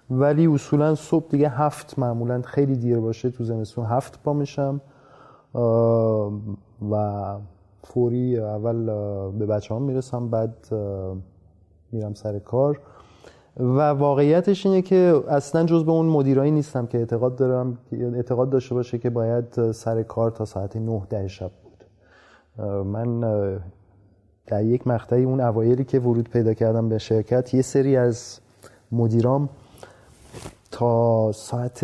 ولی 0.10 0.48
اصولا 0.48 0.96
صبح 0.96 1.28
دیگه 1.30 1.50
هفت 1.50 2.00
معمولا 2.00 2.42
خیلی 2.42 2.76
دیر 2.76 3.00
باشه 3.00 3.30
تو 3.30 3.44
زمستون 3.44 3.86
هفت 3.86 4.24
پا 4.24 4.34
میشم. 4.34 4.82
و 6.92 7.36
فوری 7.84 8.40
اول 8.40 8.86
به 9.32 9.46
بچه 9.46 9.80
می‌رسم 9.80 10.30
بعد 10.30 10.68
میرم 11.92 12.14
سر 12.14 12.40
کار. 12.40 12.80
و 13.60 13.80
واقعیتش 13.80 14.66
اینه 14.66 14.82
که 14.82 15.24
اصلا 15.30 15.64
جز 15.66 15.86
به 15.86 15.92
اون 15.92 16.06
مدیرایی 16.06 16.52
نیستم 16.52 16.86
که 16.86 16.98
اعتقاد 16.98 17.36
دارم 17.36 17.78
اعتقاد 17.92 18.50
داشته 18.50 18.76
باشه 18.76 18.98
که 18.98 19.10
باید 19.10 19.72
سر 19.72 20.04
کار 20.04 20.32
تا 20.32 20.46
ساعت 20.46 20.76
9 20.76 21.02
ده 21.10 21.28
شب 21.28 21.52
بود. 21.64 21.84
من 22.86 23.20
در 24.48 24.64
یک 24.64 24.88
مقطعی 24.88 25.24
اون 25.24 25.42
اوایلی 25.42 25.84
که 25.84 26.00
ورود 26.00 26.30
پیدا 26.30 26.54
کردم 26.54 26.90
به 26.90 26.98
شرکت 26.98 27.54
یه 27.54 27.62
سری 27.62 27.98
از 27.98 28.40
مدیرام 28.92 29.50
تا 30.72 31.32
ساعت 31.32 31.84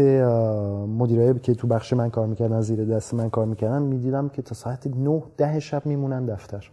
مدیرایی 0.97 1.33
که 1.33 1.53
تو 1.53 1.67
بخش 1.67 1.93
من 1.93 2.09
کار 2.09 2.27
می‌کردن 2.27 2.61
زیر 2.61 2.85
دست 2.85 3.13
من 3.13 3.29
کار 3.29 3.45
می‌کردن 3.45 3.81
می‌دیدم 3.81 4.29
که 4.29 4.41
تا 4.41 4.55
ساعت 4.55 4.87
9 4.87 5.23
ده 5.37 5.59
شب 5.59 5.85
میمونن 5.85 6.25
دفتر. 6.25 6.71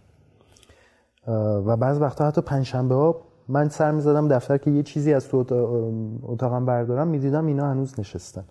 و 1.65 1.77
بعض 1.77 2.01
وقتا 2.01 2.27
حتی 2.27 2.41
پنجشنبه 2.41 2.95
ها 2.95 3.26
من 3.49 3.69
سر 3.69 3.91
می‌زدم 3.91 4.27
دفتر 4.27 4.57
که 4.57 4.71
یه 4.71 4.83
چیزی 4.83 5.13
از 5.13 5.27
تو 5.27 5.37
اتاقم 6.23 6.65
بردارم 6.65 7.07
می‌دیدم 7.07 7.45
اینا 7.45 7.69
هنوز 7.71 7.99
نشستن. 7.99 8.43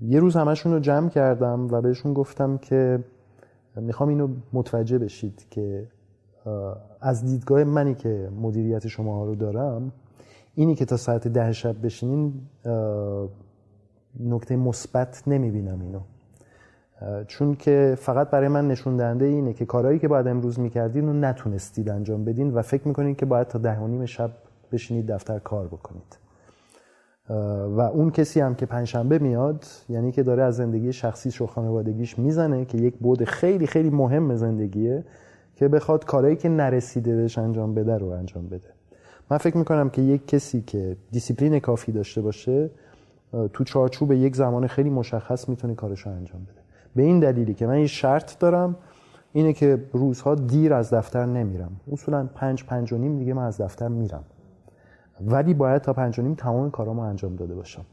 یه 0.00 0.20
روز 0.20 0.36
همشون 0.36 0.72
رو 0.72 0.78
جمع 0.78 1.08
کردم 1.08 1.68
و 1.70 1.80
بهشون 1.80 2.14
گفتم 2.14 2.58
که 2.58 3.04
می‌خوام 3.76 4.08
اینو 4.08 4.28
متوجه 4.52 4.98
بشید 4.98 5.46
که 5.50 5.88
از 7.00 7.24
دیدگاه 7.24 7.64
منی 7.64 7.94
که 7.94 8.30
مدیریت 8.40 8.88
شما 8.88 9.24
رو 9.24 9.34
دارم 9.34 9.92
اینی 10.54 10.74
که 10.74 10.84
تا 10.84 10.96
ساعت 10.96 11.28
ده 11.28 11.52
شب 11.52 11.86
بشینین 11.86 12.32
نکته 14.20 14.56
مثبت 14.56 15.22
نمی‌بینم 15.26 15.80
اینو. 15.80 16.00
چون 17.26 17.54
که 17.54 17.96
فقط 17.98 18.30
برای 18.30 18.48
من 18.48 18.68
نشون 18.68 18.96
دهنده 18.96 19.24
اینه 19.24 19.52
که 19.52 19.64
کارهایی 19.64 19.98
که 19.98 20.08
باید 20.08 20.26
امروز 20.26 20.60
می‌کردین 20.60 21.06
رو 21.06 21.12
نتونستید 21.12 21.88
انجام 21.88 22.24
بدین 22.24 22.54
و 22.54 22.62
فکر 22.62 22.88
می‌کنید 22.88 23.16
که 23.16 23.26
باید 23.26 23.46
تا 23.46 23.58
ده 23.58 23.78
و 23.78 23.86
نیم 23.86 24.06
شب 24.06 24.30
بشینید 24.72 25.06
دفتر 25.06 25.38
کار 25.38 25.66
بکنید. 25.66 26.18
و 27.76 27.80
اون 27.80 28.10
کسی 28.10 28.40
هم 28.40 28.54
که 28.54 28.66
پنجشنبه 28.66 29.18
میاد 29.18 29.64
یعنی 29.88 30.12
که 30.12 30.22
داره 30.22 30.42
از 30.42 30.56
زندگی 30.56 30.92
شخصیش 30.92 31.40
و 31.40 31.46
خانوادگیش 31.46 32.18
می‌زنه 32.18 32.64
که 32.64 32.78
یک 32.78 32.94
بُعد 32.94 33.24
خیلی 33.24 33.66
خیلی 33.66 33.90
مهم 33.90 34.36
زندگیه 34.36 35.04
که 35.56 35.68
بخواد 35.68 36.04
کارهایی 36.04 36.36
که 36.36 36.48
نرسیده 36.48 37.16
بهش 37.16 37.38
انجام 37.38 37.74
بده 37.74 37.98
رو 37.98 38.06
انجام 38.06 38.46
بده. 38.46 38.68
من 39.30 39.38
فکر 39.38 39.56
می‌کنم 39.56 39.90
که 39.90 40.02
یک 40.02 40.28
کسی 40.28 40.60
که 40.60 40.96
دیسیپلین 41.10 41.60
کافی 41.60 41.92
داشته 41.92 42.20
باشه 42.20 42.70
تو 43.52 43.64
چارچوب 43.64 44.12
یک 44.12 44.36
زمان 44.36 44.66
خیلی 44.66 44.90
مشخص 44.90 45.48
می‌تونه 45.48 45.74
کارش 45.74 46.00
رو 46.00 46.12
انجام 46.12 46.42
بده. 46.42 46.63
به 46.96 47.02
این 47.02 47.20
دلیلی 47.20 47.54
که 47.54 47.66
من 47.66 47.72
این 47.72 47.86
شرط 47.86 48.38
دارم 48.38 48.76
اینه 49.32 49.52
که 49.52 49.84
روزها 49.92 50.34
دیر 50.34 50.74
از 50.74 50.94
دفتر 50.94 51.26
نمیرم. 51.26 51.72
اصولا 51.92 52.28
پنج 52.34 52.64
پنج 52.64 52.92
و 52.92 52.98
نیم 52.98 53.18
دیگه 53.18 53.34
من 53.34 53.42
از 53.42 53.60
دفتر 53.60 53.88
میرم. 53.88 54.24
ولی 55.20 55.54
باید 55.54 55.82
تا 55.82 55.92
پنج 55.92 56.18
و 56.18 56.22
نیم 56.22 56.34
تمام 56.34 56.70
کارامو 56.70 57.02
انجام 57.02 57.36
داده 57.36 57.54
باشم. 57.54 57.84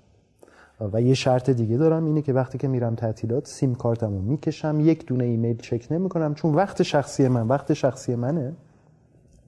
و 0.94 1.02
یه 1.02 1.14
شرط 1.14 1.50
دیگه 1.50 1.78
دارم 1.78 2.06
اینه 2.06 2.22
که 2.22 2.34
وقتی 2.34 2.58
که 2.58 2.68
میرم 2.68 2.96
تعطیلات 2.96 3.48
سیم 3.48 3.76
کارتمو 3.76 4.22
می‌کشم 4.22 4.80
یک 4.80 5.06
دونه 5.06 5.24
ایمیل 5.24 5.58
چک 5.58 5.88
نمی‌کنم 5.92 6.34
چون 6.34 6.56
وقت 6.56 6.84
شخصی 6.84 7.28
من 7.28 7.48
وقت 7.48 7.74
شخصی 7.74 8.16
منه. 8.16 8.54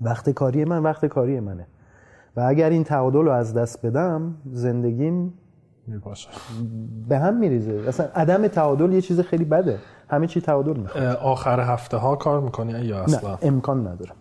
وقت 0.01 0.29
کاری 0.29 0.65
من 0.65 0.83
وقت 0.83 1.05
کاری 1.05 1.39
منه. 1.39 1.67
و 2.35 2.41
اگر 2.41 2.69
این 2.69 2.83
تعادل 2.83 3.19
رو 3.19 3.31
از 3.31 3.53
دست 3.53 3.85
بدم 3.85 4.35
زندگیم 4.51 5.33
میپاشه 5.87 6.29
به 7.09 7.19
هم 7.19 7.39
میریزه. 7.39 7.83
اصلا 7.87 8.07
عدم 8.15 8.47
تعادل 8.47 8.93
یه 8.93 9.01
چیز 9.01 9.19
خیلی 9.19 9.45
بده. 9.45 9.77
همه 10.09 10.27
چی 10.27 10.41
تعادل 10.41 10.79
می‌خواد. 10.79 11.03
آخر 11.03 11.59
هفته 11.59 11.97
ها 11.97 12.15
کار 12.15 12.41
می‌کنی 12.41 12.71
یا 12.71 13.03
اصلا؟ 13.03 13.31
نه 13.31 13.37
امکان 13.41 13.87
ندارم 13.87 14.15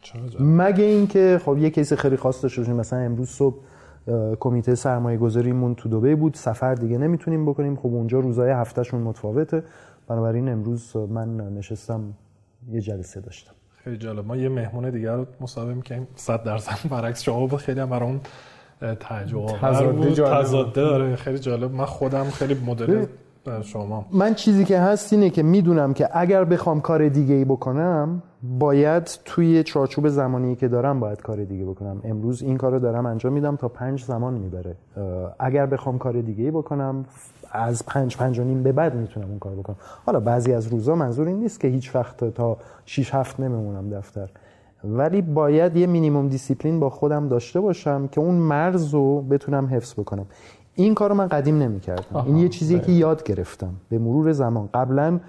چرا 0.00 0.22
مگه 0.40 0.84
اینکه 0.84 1.40
خب 1.44 1.58
یه 1.58 1.70
کیس 1.70 1.92
خیلی 1.92 2.16
خاص 2.16 2.42
داشته 2.42 2.60
باشیم. 2.60 2.76
مثلا 2.76 2.98
امروز 2.98 3.28
صبح 3.28 3.56
کمیته 4.40 4.74
سرمایه 4.74 5.18
گذاریمون 5.18 5.74
تو 5.74 5.88
دبی 5.88 6.14
بود. 6.14 6.34
سفر 6.34 6.74
دیگه 6.74 6.98
نمی‌تونیم 6.98 7.46
بکنیم. 7.46 7.76
خب 7.76 7.86
اونجا 7.86 8.20
روزای 8.20 8.50
هفتهشون 8.50 9.00
متفاوته. 9.00 9.62
بنابراین 10.08 10.48
امروز 10.48 10.96
من 10.96 11.36
نشستم 11.36 12.00
یه 12.70 12.80
جلسه 12.80 13.20
داشتم. 13.20 13.52
خیلی 13.84 13.96
جالب. 13.96 14.26
ما 14.26 14.36
یه 14.36 14.48
مهمون 14.48 14.90
دیگر 14.90 15.16
رو 15.16 15.26
مصاحبه 15.40 15.74
می‌کنیم 15.74 16.08
100 16.14 16.42
درصد 16.42 16.88
برعکس 16.90 17.22
شما 17.22 17.48
خیلی 17.48 17.80
هم 17.80 17.90
برای 17.90 18.08
اون 18.08 18.20
تعجب 18.80 19.46
تضاده 19.46 20.72
داره 20.72 21.16
خیلی 21.16 21.38
جالب. 21.38 21.74
من 21.74 21.84
خودم 21.84 22.24
خیلی 22.24 22.56
مدل 22.66 23.04
شما. 23.62 24.06
من 24.12 24.34
چیزی 24.34 24.64
که 24.64 24.78
هست 24.78 25.12
اینه 25.12 25.30
که 25.30 25.42
می‌دونم 25.42 25.94
که 25.94 26.08
اگر 26.12 26.44
بخوام 26.44 26.80
کار 26.80 27.08
دیگه 27.08 27.34
ای 27.34 27.44
بکنم 27.44 28.22
باید 28.42 29.18
توی 29.24 29.62
چارچوب 29.62 30.08
زمانی 30.08 30.56
که 30.56 30.68
دارم 30.68 31.00
باید 31.00 31.22
کار 31.22 31.44
دیگه 31.44 31.64
بکنم. 31.64 32.00
امروز 32.04 32.42
این 32.42 32.56
کار 32.56 32.72
رو 32.72 32.78
دارم 32.78 33.06
انجام 33.06 33.32
میدم 33.32 33.56
تا 33.56 33.68
پنج 33.68 34.04
زمان 34.04 34.34
می‌بره. 34.34 34.76
اگر 35.38 35.66
بخوام 35.66 35.98
کار 35.98 36.20
دیگه 36.20 36.44
ای 36.44 36.50
بکنم 36.50 37.04
از 37.52 37.86
پنج 37.86 38.16
پنج 38.16 38.38
و 38.38 38.44
نیم 38.44 38.62
به 38.62 38.72
بعد 38.72 38.94
می‌تونم 38.94 39.28
اون 39.28 39.38
کار 39.38 39.52
بکنم. 39.52 39.76
حالا 40.06 40.20
بعضی 40.20 40.52
از 40.52 40.66
روزا 40.66 40.94
منظور 40.94 41.26
این 41.26 41.38
نیست 41.38 41.60
که 41.60 41.68
هیچ 41.68 41.94
وقت 41.94 42.24
تا 42.34 42.56
6 42.86 43.14
هفت 43.14 43.40
نمیمونم 43.40 43.90
دفتر. 43.90 44.28
ولی 44.84 45.22
باید 45.22 45.76
یه 45.76 45.86
minimum 45.86 46.28
discipline 46.28 46.80
با 46.80 46.90
خودم 46.90 47.28
داشته 47.28 47.60
باشم 47.60 48.06
که 48.06 48.20
اون 48.20 48.34
مرز 48.34 48.94
رو 48.94 49.22
بتونم 49.22 49.66
حفظ 49.66 49.94
بکنم. 49.94 50.26
این 50.74 50.94
کارو 50.94 51.14
من 51.14 51.26
قدیم 51.26 51.58
نمی‌کردم. 51.58 52.24
این 52.26 52.36
یه 52.36 52.48
چیزیه 52.48 52.78
که 52.78 52.92
یاد 52.92 53.22
گرفتم. 53.22 53.74
به 53.88 53.98
مرور 53.98 54.32
زمان. 54.32 54.68
قبلا 54.74 55.20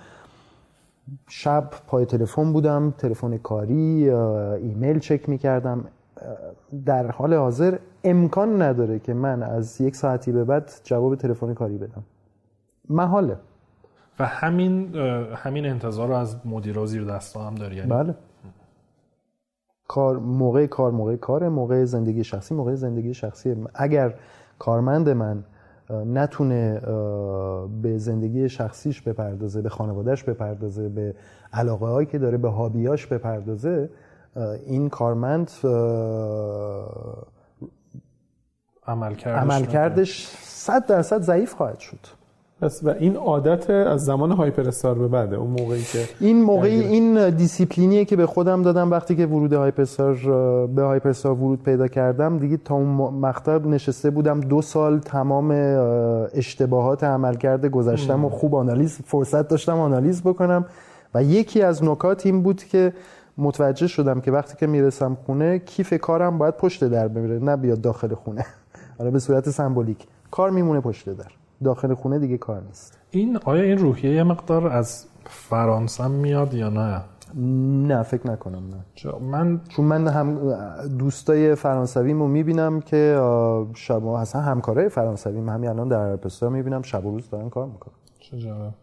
شب 1.28 1.70
پای 1.88 2.06
تلفن 2.06 2.54
بودم 2.54 2.94
تلفن 2.98 3.38
کاری 3.38 4.10
ایمیل 4.10 5.00
چک 5.00 5.30
می‌کردم. 5.30 5.86
در 6.86 7.12
حال 7.12 7.34
حاضر 7.34 7.78
امکان 8.04 8.62
نداره 8.62 9.00
که 9.00 9.14
من 9.14 9.44
از 9.44 9.82
یک 9.82 9.96
ساعتی 9.96 10.32
به 10.32 10.44
بعد 10.44 10.72
جواب 10.84 11.16
تلفن 11.16 11.54
کاری 11.54 11.78
بدم. 11.78 12.04
محاله. 12.90 13.38
و 14.20 14.26
همین 14.26 14.96
همین 15.36 15.66
انتظار 15.66 16.08
رو 16.08 16.14
از 16.14 16.36
مدیرا 16.46 16.86
زیر 16.86 17.04
دستا 17.04 17.48
هم 17.48 17.56
داری؟ 17.56 17.76
یعنی 17.76 17.90
بله. 17.90 18.16
کار 19.92 20.18
موقع 20.18 20.66
کار 20.68 20.92
موقع 20.92 21.16
کار 21.16 21.50
موقع 21.50 21.86
زندگی 21.86 22.24
شخصی 22.24 22.56
موقع 22.56 22.76
زندگی 22.76 23.14
شخصی 23.14 23.56
اگر 23.74 24.14
کارمند 24.60 25.10
من 25.10 25.44
نتونه 25.90 26.80
به 27.82 27.98
زندگی 27.98 28.50
شخصیش 28.50 29.02
بپردازه 29.02 29.62
به 29.62 29.70
خانوادهش 29.70 30.24
بپردازه 30.24 30.90
به 30.90 31.16
علاقه 31.54 31.86
هایی 31.86 32.08
که 32.08 32.18
داره 32.18 32.38
به 32.38 32.50
hobby 32.50 32.91
اش 32.91 33.08
بپردازه 33.08 33.90
این 34.66 34.90
کارمند 34.90 35.52
عملکردش 38.88 39.48
عملا 39.48 39.66
صد 40.42 40.86
درصد 40.86 41.22
ضعیف 41.22 41.54
خواهد 41.54 41.80
شد. 41.80 42.21
پس 42.62 42.80
و 42.84 42.90
این 42.90 43.16
عادت 43.16 43.70
از 43.70 44.06
زمان 44.06 44.32
هایپر 44.32 44.68
استار 44.68 44.96
به 44.96 45.08
بعده 45.08 45.36
اون 45.36 45.50
موقعی 45.50 45.84
که 45.84 46.06
این 46.20 46.42
موقعی 46.42 46.80
این 46.80 47.30
دیسیپلینیه 47.30 48.06
که 48.06 48.16
به 48.16 48.26
خودم 48.26 48.62
دادم 48.62 48.92
وقتی 48.92 49.16
که 49.16 49.26
ورود 49.26 49.54
هایپر 49.54 49.82
استار 49.82 50.14
به 50.68 50.84
هایپر 50.84 51.10
استار 51.10 51.32
ورود 51.32 51.64
پیدا 51.64 51.88
کردم 51.88 52.38
دیگه 52.38 52.58
تا 52.58 52.76
اون 52.76 52.88
مقطع 53.14 53.58
نشسته 53.58 54.10
بودم 54.10 54.40
دو 54.40 54.62
سال 54.62 55.00
تمام 55.00 55.52
اشتباهات 56.34 57.04
عملکرد 57.04 57.66
گذشتم 57.66 58.26
و 58.26 58.30
خوب 58.30 58.56
آنالیز 58.56 59.00
فرصت 59.06 59.48
داشتم 59.48 59.80
آنالیز 59.80 60.22
بکنم 60.22 60.66
و 61.16 61.24
یکی 61.24 61.62
از 61.62 61.84
نکات 61.84 62.26
این 62.26 62.44
بود 62.44 62.64
که 62.64 62.94
متوجه 63.38 63.88
شدم 63.88 64.22
که 64.22 64.32
وقتی 64.32 64.56
که 64.58 64.68
می‌رسم 64.68 65.18
خونه 65.26 65.60
کیف 65.60 65.94
کارم 65.94 66.38
باید 66.38 66.58
پشت 66.58 66.84
در 66.84 67.08
بمیره 67.08 67.40
نه 67.40 67.56
بیاد 67.58 67.82
داخل 67.82 68.14
خونه. 68.14 68.46
حالا 68.98 69.12
به 69.12 69.20
صورت 69.20 69.50
سمبولیک. 69.50 70.08
کار 70.32 70.50
میمونه 70.50 70.82
پشت 70.82 71.10
در. 71.10 71.41
داخل 71.64 71.94
خونه 71.94 72.20
دیگه 72.20 72.38
کار 72.38 72.62
نیست. 72.62 73.00
این 73.12 73.40
آیا 73.46 73.64
این 73.64 73.78
روحیه 73.78 74.14
یه 74.14 74.24
مقدار 74.24 74.68
از 74.68 75.06
فرانسه 75.26 76.08
میاد 76.08 76.54
یا 76.54 76.70
نه؟ 76.70 77.02
نه 77.88 78.04
فکر 78.04 78.28
نکنم 78.28 78.64
نه. 78.70 79.16
من 79.32 79.62
چون 79.70 79.86
من 79.86 80.08
هم 80.08 80.40
دوستای 81.00 81.56
فرانسویمو 81.56 82.28
می‌بینم 82.28 82.82
که 82.82 83.20
شب 83.74 84.06
اصلا 84.06 84.42
همکارای 84.42 84.90
فرانسویم 84.90 85.50
همین 85.50 85.70
الان 85.70 85.88
در 85.88 86.16
پستا 86.16 86.50
می‌بینم 86.50 86.82
شب 86.82 87.06
و 87.06 87.12
روز 87.12 87.30
دارن 87.30 87.50
کار 87.50 87.66
می‌کنن. 87.66 87.94
چه 88.20 88.40
جالب. 88.40 88.74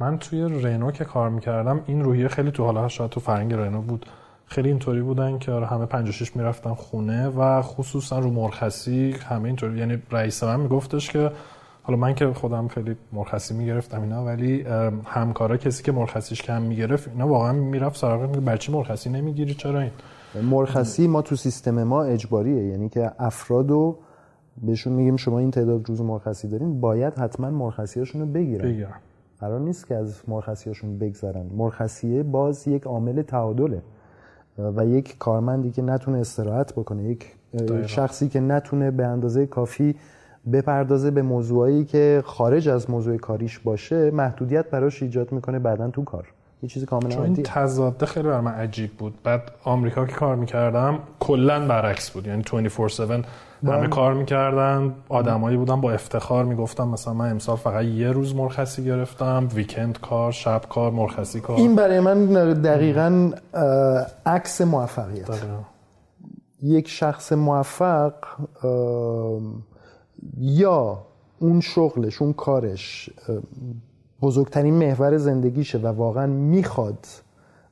من 0.00 0.18
توی 0.18 0.42
رنو 0.42 0.90
که 0.90 1.04
کار 1.04 1.30
می‌کردم 1.30 1.80
این 1.86 2.04
روحیه 2.04 2.28
خیلی 2.28 2.50
تو 2.50 2.64
حالا 2.64 2.88
شاید 2.88 3.10
تو 3.10 3.20
فرنگ 3.20 3.54
رنو 3.54 3.82
بود. 3.82 4.06
خیلی 4.46 4.68
اینطوری 4.68 5.02
بودن 5.02 5.38
که 5.38 5.52
همه 5.52 5.86
56 5.86 6.36
می‌رفتن 6.36 6.74
خونه 6.74 7.28
و 7.28 7.62
خصوصا 7.62 8.18
رو 8.18 8.30
مرخصی 8.30 9.12
همه 9.12 9.44
اینطوری 9.44 9.78
یعنی 9.78 10.02
رئیس 10.10 10.44
من 10.44 10.60
میگفتش 10.60 11.10
که 11.10 11.30
حالا 11.82 11.98
من 11.98 12.14
که 12.14 12.26
خودم 12.26 12.68
خیلی 12.68 12.96
مرخصی 13.12 13.54
می‌گرفتم 13.54 14.02
اینا 14.02 14.24
ولی 14.24 14.64
همکارا 15.04 15.56
کسی 15.56 15.82
که 15.82 15.92
مرخصیش 15.92 16.42
کم 16.42 16.62
می‌گرفت 16.62 17.08
اینا 17.08 17.28
واقعا 17.28 17.52
می‌رفت 17.52 17.96
سراغ 17.96 18.22
میگه 18.22 18.40
بچه 18.40 18.72
مرخصی 18.72 19.10
نمی‌گیری 19.10 19.54
چرا 19.54 19.80
این؟ 19.80 19.90
مرخصی 20.50 21.06
ما 21.06 21.22
تو 21.22 21.36
سیستم 21.36 21.82
ما 21.82 22.02
اجباریه. 22.02 22.64
یعنی 22.64 22.88
که 22.88 23.12
افرادو 23.18 23.96
بهشون 24.62 24.92
میگیم 24.92 25.16
شما 25.16 25.38
این 25.38 25.50
تعداد 25.50 25.88
روز 25.88 26.00
مرخصی 26.00 26.48
دارین 26.48 26.80
باید 26.80 27.14
حتما 27.14 27.50
مرخصیاشون 27.50 28.20
رو 28.20 28.26
بگیرن. 28.26 28.64
بگیرن. 28.64 28.94
قرار 29.40 29.60
نیست 29.60 29.86
که 29.86 29.94
از 29.94 30.22
مرخصیاشون 30.28 30.98
بگذرن. 30.98 31.46
مرخصیه 31.56 32.22
باز 32.22 32.68
یک 32.68 32.82
عامل 32.82 33.22
تعادله. 33.22 33.82
و 34.76 34.86
یک 34.86 35.18
کارمندی 35.18 35.70
که 35.70 35.82
نتونه 35.82 36.18
استراحت 36.18 36.72
بکنه 36.72 37.04
یک 37.04 37.26
دقیقا. 37.52 37.86
شخصی 37.86 38.28
که 38.28 38.40
نتونه 38.40 38.90
به 38.90 39.06
اندازه 39.06 39.46
کافی 39.46 39.94
بپردازه 40.52 41.10
به 41.10 41.22
موضوعایی 41.22 41.84
که 41.84 42.22
خارج 42.26 42.68
از 42.68 42.90
موضوع 42.90 43.16
کاریش 43.16 43.58
باشه 43.58 44.10
محدودیت 44.10 44.70
براش 44.70 45.02
ایجاد 45.02 45.32
می‌کنه 45.32 45.58
بعدا 45.58 45.90
تو 45.90 46.04
کار. 46.04 46.26
یه 46.62 46.68
چیزی 46.68 46.86
کاملا 46.86 47.08
چون 47.08 47.24
این. 47.24 47.42
تضاده 47.42 48.06
خیلی 48.06 48.28
بر 48.28 48.40
من 48.40 48.52
عجیب 48.52 48.90
بود. 48.90 49.14
بعد 49.24 49.52
آمریکا 49.64 50.06
که 50.06 50.12
کار 50.14 50.36
می‌کردم 50.36 50.98
کلا 51.20 51.66
برعکس 51.66 52.10
بود. 52.10 52.26
یعنی 52.26 52.42
24/7 52.42 53.24
همه 53.64 53.88
کار 53.88 54.14
می‌کردن 54.14 54.94
آدمایی 55.08 55.56
بودن 55.56 55.80
با 55.80 55.92
افتخار 55.92 56.44
می‌گفتم 56.44 56.88
مثلا 56.88 57.14
من 57.14 57.30
امسال 57.30 57.56
فقط 57.56 57.84
یه 57.84 58.12
روز 58.12 58.34
مرخصی 58.34 58.84
گرفتم 58.84 59.48
ویکند 59.54 60.00
کار 60.00 60.32
شب 60.32 60.62
کار 60.68 60.90
مرخصی 60.90 61.40
کار. 61.40 61.56
این 61.56 61.76
برای 61.76 62.00
من 62.00 62.26
دقیقا 62.52 63.30
عکس 64.26 64.60
موفقیت. 64.60 65.26
داره. 65.26 65.40
یک 66.62 66.88
شخص 66.88 67.32
موفق 67.32 68.12
یا 70.38 70.98
اون 71.38 71.60
شغلش 71.60 72.22
اون 72.22 72.32
کارش 72.32 73.10
بزرگترین 74.22 74.74
محور 74.74 75.16
زندگیشه 75.16 75.78
و 75.78 75.86
واقعا 75.86 76.26
می‌خواد 76.26 77.06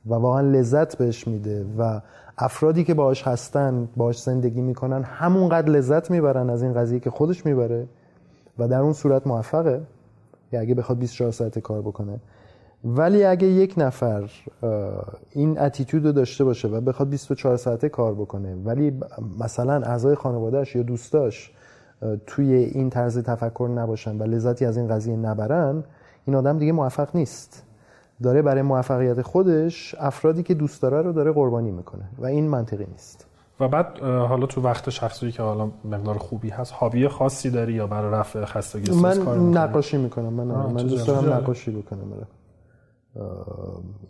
و 0.06 0.14
واقعا 0.14 0.40
لذت 0.40 0.98
بهش 0.98 1.28
میده 1.28 1.66
و 1.78 2.00
افرادی 2.38 2.84
که 2.84 2.94
باهاش 2.94 3.22
هستن 3.22 3.88
باهاش 3.96 4.22
زندگی 4.22 4.60
می‌کنن 4.60 5.02
همونقدر 5.02 5.68
لذت 5.68 6.10
می‌برن 6.10 6.50
از 6.50 6.62
این 6.62 6.72
قضیه 6.72 7.00
که 7.00 7.10
خودش 7.10 7.46
می‌بره 7.46 7.86
و 8.58 8.68
در 8.68 8.80
اون 8.80 8.92
صورت 8.92 9.26
موفقه. 9.26 9.80
یا 10.52 10.60
اگه 10.60 10.74
بخواد 10.74 10.98
24 10.98 11.32
ساعته 11.32 11.60
کار 11.60 11.80
بکنه. 11.80 12.20
ولی 12.84 13.24
اگه 13.24 13.46
یک 13.46 13.74
نفر 13.76 14.30
این 15.30 15.58
اتیتود 15.58 16.06
رو 16.06 16.12
داشته 16.12 16.44
باشه 16.44 16.68
و 16.68 16.80
بخواد 16.80 17.08
24 17.08 17.56
ساعته 17.56 17.88
کار 17.88 18.14
بکنه 18.14 18.54
ولی 18.54 19.00
مثلا 19.38 19.72
اعضای 19.72 20.14
خانوادهش 20.14 20.76
یا 20.76 20.82
دوستاش 20.82 21.52
توی 22.26 22.54
این 22.54 22.90
طرز 22.90 23.18
تفکر 23.18 23.70
نباشن 23.74 24.18
و 24.18 24.22
لذتی 24.22 24.64
از 24.64 24.76
این 24.76 24.88
قضیه 24.88 25.16
نبرن 25.16 25.84
این 26.26 26.36
آدم 26.36 26.58
دیگه 26.58 26.72
موفق 26.72 27.16
نیست. 27.16 27.66
داره 28.22 28.42
برای 28.42 28.62
موفقیت 28.62 29.22
خودش 29.22 29.94
افرادی 29.98 30.42
که 30.42 30.54
دوست 30.54 30.82
داره 30.82 31.02
رو 31.02 31.12
داره 31.12 31.32
قربانی 31.32 31.70
می‌کنه 31.70 32.04
و 32.18 32.26
این 32.26 32.48
منطقی 32.48 32.86
نیست. 32.90 33.26
و 33.60 33.68
بعد 33.68 33.98
حالا 34.00 34.46
تو 34.46 34.60
وقت 34.60 34.90
شخصی 34.90 35.32
که 35.32 35.42
حالا 35.42 35.70
مقدار 35.84 36.18
خوبی 36.18 36.48
هست 36.48 36.72
هابی 36.72 37.08
خاصی 37.08 37.50
داری 37.50 37.72
یا 37.72 37.86
برای 37.86 38.12
رفع 38.12 38.44
خستگی 38.44 38.92
من 38.92 39.18
نقاشی 39.58 39.96
می‌کنم 39.96 40.32
من 40.32 40.44
من 40.44 40.86
دوست 40.86 41.06
دارم 41.06 41.32
نقاشی 41.32 41.70
بکنم 41.70 42.10
برای. 42.10 42.24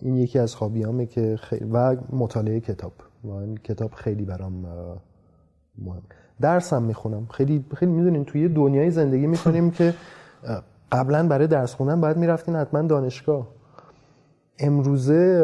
این 0.00 0.16
یکی 0.16 0.38
از 0.38 0.54
هابیامه 0.54 1.06
که 1.06 1.36
خیلی 1.36 1.64
و 1.72 1.96
مطالعه 2.12 2.60
کتاب. 2.60 2.92
و 3.24 3.30
این 3.30 3.56
کتاب 3.56 3.92
خیلی 3.92 4.24
برام 4.24 4.66
مهم. 5.78 6.02
درسم 6.40 6.82
می‌خونم. 6.82 7.26
خیلی 7.30 7.64
خیلی 7.74 7.92
می‌دونین 7.92 8.24
توی 8.24 8.48
دنیای 8.48 8.90
زندگی 8.90 9.26
می‌کنیم 9.26 9.70
که 9.70 9.94
قبلا 10.92 11.28
برای 11.28 11.46
درس 11.46 11.74
خوندن 11.74 12.00
باید 12.00 12.16
می‌رفتین 12.16 12.56
حتما 12.56 12.82
دانشگاه. 12.82 13.48
امروزه 14.58 15.42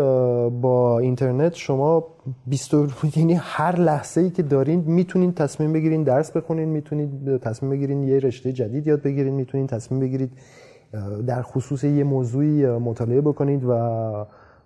با 0.61 0.99
اینترنت 0.99 1.55
شما 1.55 2.05
20 2.47 2.75
یعنی 3.17 3.35
هر 3.35 3.77
لحظه 3.77 4.21
ای 4.21 4.31
که 4.31 4.43
دارین 4.43 4.85
می‌تونین 4.87 5.33
تصمیم 5.33 5.73
بگیرین 5.73 6.03
درس 6.03 6.31
بخونین 6.31 6.69
می‌تونید 6.69 7.37
تصمیم 7.37 7.71
بگیرین 7.71 8.03
یه 8.03 8.19
رشته 8.19 8.53
جدید 8.53 8.87
یاد 8.87 9.03
بگیرین 9.03 9.35
می‌تونین 9.35 9.67
تصمیم 9.67 10.01
بگیرید 10.01 10.33
در 11.27 11.43
خصوص 11.43 11.85
یه 11.85 12.05
موضوعی 12.05 12.67
مطالعه 12.67 13.21
بکنید 13.21 13.65
و 13.65 13.73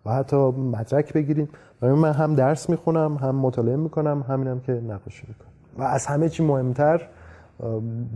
و 0.07 0.11
حتی 0.13 0.37
مدرک 0.51 1.13
بگیرید 1.13 1.49
من 1.83 2.13
هم 2.13 2.35
درس 2.35 2.71
می‌خونم 2.71 3.17
هم 3.17 3.37
مطالعه 3.37 3.77
می‌کنم 3.77 4.25
همینم 4.29 4.61
که 4.61 4.73
نقاشی 4.73 5.27
می‌کنم. 5.29 5.50
و 5.81 5.83
از 5.83 6.07
همه 6.07 6.29
چی 6.29 6.43
مهمتر 6.43 7.09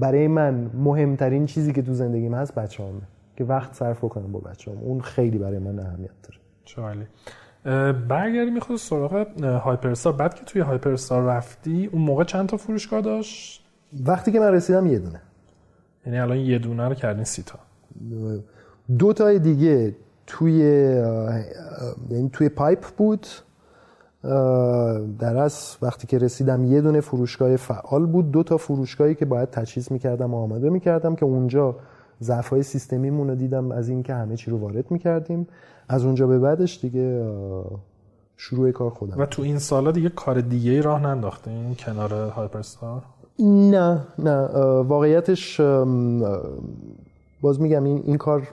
برای 0.01 0.29
من 0.29 0.71
مهمترین 0.75 1.47
چیزی 1.47 1.73
که 1.73 1.83
تو 1.83 1.93
زندگیم 1.93 2.35
هست 2.35 2.55
بچه 2.55 2.83
همه. 2.83 3.01
که 3.37 3.45
وقت 3.45 3.75
صرف 3.75 4.01
کنم 4.01 4.33
با 4.33 4.39
بچه 4.39 4.71
هم. 4.71 4.79
اون 4.79 5.01
خیلی 5.01 5.39
برای 5.39 5.59
من 5.59 5.79
اهمیت 5.79 6.11
داره. 6.23 6.41
چالی. 6.65 7.07
برگردی 8.09 8.51
می‌خواد 8.51 8.79
سراغ 8.79 9.27
هایپرستار. 9.43 10.13
بعد 10.13 10.35
که 10.35 10.45
توی 10.45 10.61
هایپرستار 10.61 11.23
رفتی 11.23 11.91
اون 11.93 12.03
موقع 12.03 12.25
چند 12.25 12.49
تا 12.49 12.57
فروشگاه 12.57 13.01
داشت؟ 13.01 13.65
وقتی 14.07 14.33
که 14.33 14.41
من 14.41 14.53
رسیدم 14.53 14.87
یه 14.87 14.99
دونه. 14.99 15.21
یعنی 16.07 16.19
الان 16.19 16.37
یه 16.37 16.59
دونه 16.59 16.89
رو 16.89 16.95
کردین 16.95 17.25
سی 17.25 17.43
تا. 17.43 17.59
دو 18.99 19.13
تای 19.13 19.39
دیگه 19.39 19.95
توی 20.27 20.59
یعنی 22.11 22.31
توی 22.33 22.49
پایپ 22.49 22.85
بود. 22.97 23.27
در 25.19 25.37
از 25.37 25.77
وقتی 25.83 26.07
که 26.07 26.19
رسیدم 26.19 26.65
یه 26.65 26.81
دونه 26.81 27.01
فروشگاه 27.01 27.57
فعال 27.57 28.07
بود 28.07 28.31
دو 28.31 28.43
تا 28.43 28.57
فروشگاهی 28.57 29.15
که 29.15 29.25
باید 29.25 29.51
تجهیز 29.51 29.93
می‌کردم 29.93 30.35
و 30.35 30.37
آماده 30.37 30.71
می‌کردم 30.71 31.15
که 31.15 31.25
اونجا 31.25 31.77
ضعف 32.23 32.49
های 32.49 32.63
سیستمیمون 32.63 33.29
رو 33.29 33.35
دیدم 33.35 33.73
از 33.73 33.89
اینکه 33.89 34.15
همه 34.15 34.37
چی 34.37 34.51
رو 34.51 34.59
وارد 34.59 34.91
می‌کردیم. 34.91 35.49
از 35.89 36.05
اونجا 36.05 36.27
به 36.27 36.39
بعدش 36.39 36.81
دیگه 36.81 37.27
شروع 38.37 38.71
کار 38.71 38.91
خودم. 38.91 39.15
و 39.19 39.27
تو 39.27 39.43
این 39.43 39.59
سالا 39.59 39.91
دیگه 39.91 40.09
کار 40.09 40.41
دیگه 40.41 40.71
ای 40.71 40.83
راه 40.83 41.03
ننداخته؟ 41.03 41.51
این 41.51 41.75
کنار 41.75 42.13
هایپرستار؟ 42.13 43.03
نه 43.39 44.01
نه 44.19 44.37
واقعیتش 44.83 45.61
باز 47.41 47.61
میگم 47.61 47.85
این, 47.85 48.03
این 48.05 48.17
کار 48.17 48.49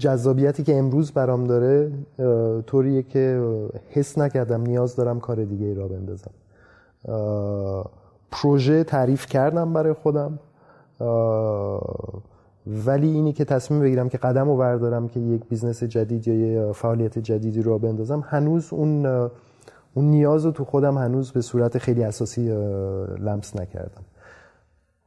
جذابیتی 0.00 0.62
که 0.62 0.78
امروز 0.78 1.12
برام 1.12 1.44
داره 1.44 1.92
طوریه 2.66 3.02
که 3.02 3.40
حس 3.88 4.18
نکردم 4.18 4.60
نیاز 4.60 4.96
دارم 4.96 5.20
کار 5.20 5.44
دیگه 5.44 5.66
ای 5.66 5.74
راه 5.74 5.88
بندازم. 5.88 6.30
پروژه 8.30 8.84
تعریف 8.84 9.26
کردم 9.26 9.72
برای 9.72 9.92
خودم. 9.92 10.38
ولی 12.86 13.08
اینی 13.08 13.32
که 13.32 13.44
تصمیم 13.44 13.80
بگیرم 13.80 14.08
که 14.08 14.18
قدم 14.18 14.48
رو 14.48 14.56
بردارم 14.56 15.08
که 15.08 15.20
یک 15.20 15.42
business 15.48 15.84
جدید 15.84 16.28
یا 16.28 16.34
یه 16.34 16.72
فعالیت 16.72 17.18
جدیدی 17.18 17.62
رو 17.62 17.70
راه 17.70 17.78
بندازم 17.78 18.24
هنوز 18.28 18.72
اون 18.72 19.06
اون 19.94 20.04
نیاز 20.04 20.44
رو 20.44 20.50
تو 20.50 20.64
خودم 20.64 20.98
هنوز 20.98 21.32
به 21.32 21.40
صورت 21.40 21.78
خیلی 21.78 22.04
اساسی 22.04 22.48
لمس 23.18 23.56
نکردم. 23.56 24.02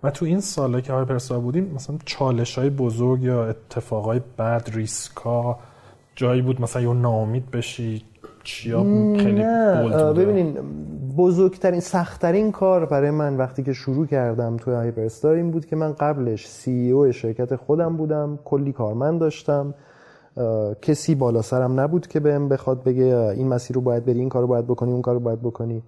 و 0.03 0.11
تو 0.11 0.25
این 0.25 0.39
ساله 0.39 0.81
که 0.81 0.93
های 0.93 1.05
پرسا 1.05 1.39
بودیم 1.39 1.71
مثلا 1.75 1.97
چالش 2.05 2.57
های 2.57 2.69
بزرگ 2.69 3.23
یا 3.23 3.45
اتفاق 3.45 4.05
های 4.05 4.21
بد 4.39 4.69
ریسکا 4.73 5.57
جایی 6.15 6.41
بود؟ 6.41 6.61
مثلا 6.61 6.81
یا 6.81 6.93
نامید 6.93 7.51
بشی؟ 7.51 8.03
چیا 8.43 8.83
خیلی 9.17 9.31
نه 9.31 10.13
ببینین 10.13 10.57
بزرگترین 11.17 11.79
سختترین 11.79 12.51
کار 12.51 12.85
برای 12.85 13.11
من 13.11 13.37
وقتی 13.37 13.63
که 13.63 13.73
شروع 13.73 14.07
کردم 14.07 14.57
توی 14.57 14.73
هایپرستار 14.73 15.35
این 15.35 15.51
بود 15.51 15.65
که 15.65 15.75
من 15.75 15.93
قبلش 15.93 16.47
سی 16.47 16.91
او 16.91 17.11
شرکت 17.11 17.55
خودم 17.55 17.97
بودم 17.97 18.39
کلی 18.45 18.71
کارمند 18.71 19.19
داشتم. 19.19 19.73
کسی 20.81 21.15
بالا 21.15 21.41
سرم 21.41 21.79
نبود 21.79 22.07
که 22.07 22.19
بهم 22.19 22.49
بخواد 22.49 22.83
بگه 22.83 23.33
این 23.37 23.47
مسیر 23.47 23.75
رو 23.75 23.81
باید 23.81 24.05
بری 24.05 24.19
این 24.19 24.29
کار 24.29 24.41
رو 24.41 24.47
باید 24.47 24.67
بکنی 24.67 24.91
اون 24.91 25.01
کار 25.01 25.13
رو 25.13 25.19
باید 25.19 25.41
بکنی. 25.41 25.83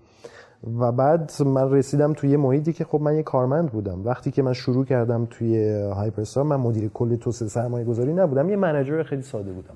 و 0.79 0.91
بعد 0.91 1.31
من 1.45 1.71
رسیدم 1.71 2.13
توی 2.13 2.29
یه 2.29 2.37
محیطی 2.37 2.73
که 2.73 2.83
خب 2.83 3.01
من 3.01 3.15
یه 3.15 3.23
کارمند 3.23 3.71
بودم. 3.71 4.05
وقتی 4.05 4.31
که 4.31 4.41
من 4.41 4.53
شروع 4.53 4.85
کردم 4.85 5.27
توی 5.29 5.73
هایپرستار 5.73 6.43
من 6.43 6.55
مدیر 6.55 6.89
کل 6.93 7.15
توسعه 7.15 7.47
سرمایه 7.47 7.85
گذاری 7.85 8.13
نبودم 8.13 8.49
یه 8.49 8.55
منجر 8.55 9.03
خیلی 9.03 9.21
ساده 9.21 9.51
بودم. 9.51 9.73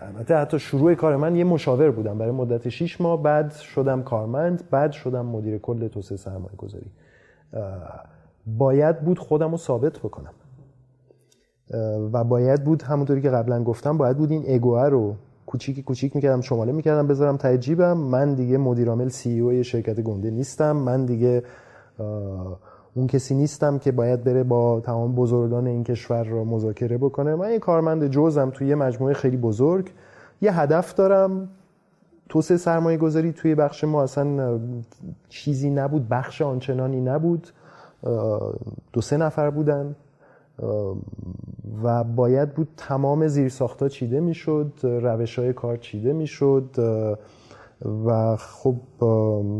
البته 0.00 0.36
حتی 0.36 0.58
شروع 0.58 0.94
کار 0.94 1.16
من 1.16 1.36
یه 1.36 1.44
مشاور 1.44 1.90
بودم. 1.90 2.18
برای 2.18 2.32
مدت 2.32 2.68
6 2.68 3.00
ماه 3.00 3.22
بعد 3.22 3.52
شدم 3.52 4.02
کارمند 4.02 4.62
بعد 4.70 4.92
شدم 4.92 5.26
مدیر 5.26 5.58
کل 5.58 5.88
توسعه 5.88 6.18
سرمایه 6.18 6.56
گذاری 6.56 6.90
باید 8.46 9.00
بود 9.00 9.18
خودم 9.18 9.50
رو 9.50 9.56
ثابت 9.56 9.98
بکنم. 9.98 10.32
و 12.12 12.24
باید 12.24 12.64
بود 12.64 12.82
همونطوری 12.82 13.22
که 13.22 13.30
قبلا 13.30 13.64
گفتم 13.64 13.96
باید 13.96 14.16
بود 14.16 14.30
این 14.30 14.44
اگوه 14.48 14.88
رو 14.88 15.14
کوچیک 15.46 15.84
کوچیک 15.84 16.16
می‌کردم 16.16 16.40
شماله 16.40 16.72
می‌کردم 16.72 17.06
بذارم 17.06 17.36
تای 17.36 17.58
جیبم. 17.58 17.96
من 17.96 18.34
دیگه 18.34 18.58
مدیر 18.58 18.88
عامل 18.88 19.08
سی 19.08 19.40
او 19.40 19.62
شرکت 19.62 20.00
گنده 20.00 20.30
نیستم. 20.30 20.76
من 20.76 21.04
دیگه 21.04 21.42
اون 22.94 23.06
کسی 23.06 23.34
نیستم 23.34 23.78
که 23.78 23.92
باید 23.92 24.24
بره 24.24 24.42
با 24.42 24.80
تمام 24.80 25.14
بزرگان 25.14 25.66
این 25.66 25.84
کشور 25.84 26.24
رو 26.24 26.44
مذاکره 26.44 26.98
بکنه. 26.98 27.34
من 27.34 27.50
یه 27.50 27.58
کارمند 27.58 28.06
جزم 28.06 28.50
توی 28.50 28.68
یه 28.68 28.74
مجموعه 28.74 29.14
خیلی 29.14 29.36
بزرگ. 29.36 29.90
یه 30.42 30.60
هدف 30.60 30.94
دارم. 30.94 31.48
توسعه 32.28 32.56
سرمایه 32.56 32.98
گذاری 32.98 33.32
توی 33.32 33.54
بخش 33.54 33.84
ما 33.84 34.02
اصلا 34.02 34.58
چیزی 35.28 35.70
نبود 35.70 36.08
بخش 36.08 36.42
آنچنانی 36.42 37.00
نبود. 37.00 37.48
دو 38.92 39.00
سه 39.00 39.16
نفر 39.16 39.50
بودن. 39.50 39.96
و 41.82 42.04
باید 42.04 42.54
بود 42.54 42.68
تمام 42.76 43.26
زیرساختا 43.26 43.88
چیده 43.88 44.20
می‌شد 44.20 44.72
روش 44.82 45.38
های 45.38 45.52
کار 45.52 45.76
چیده 45.76 46.12
می‌شد 46.12 46.70
و 48.06 48.36
خب 48.36 48.76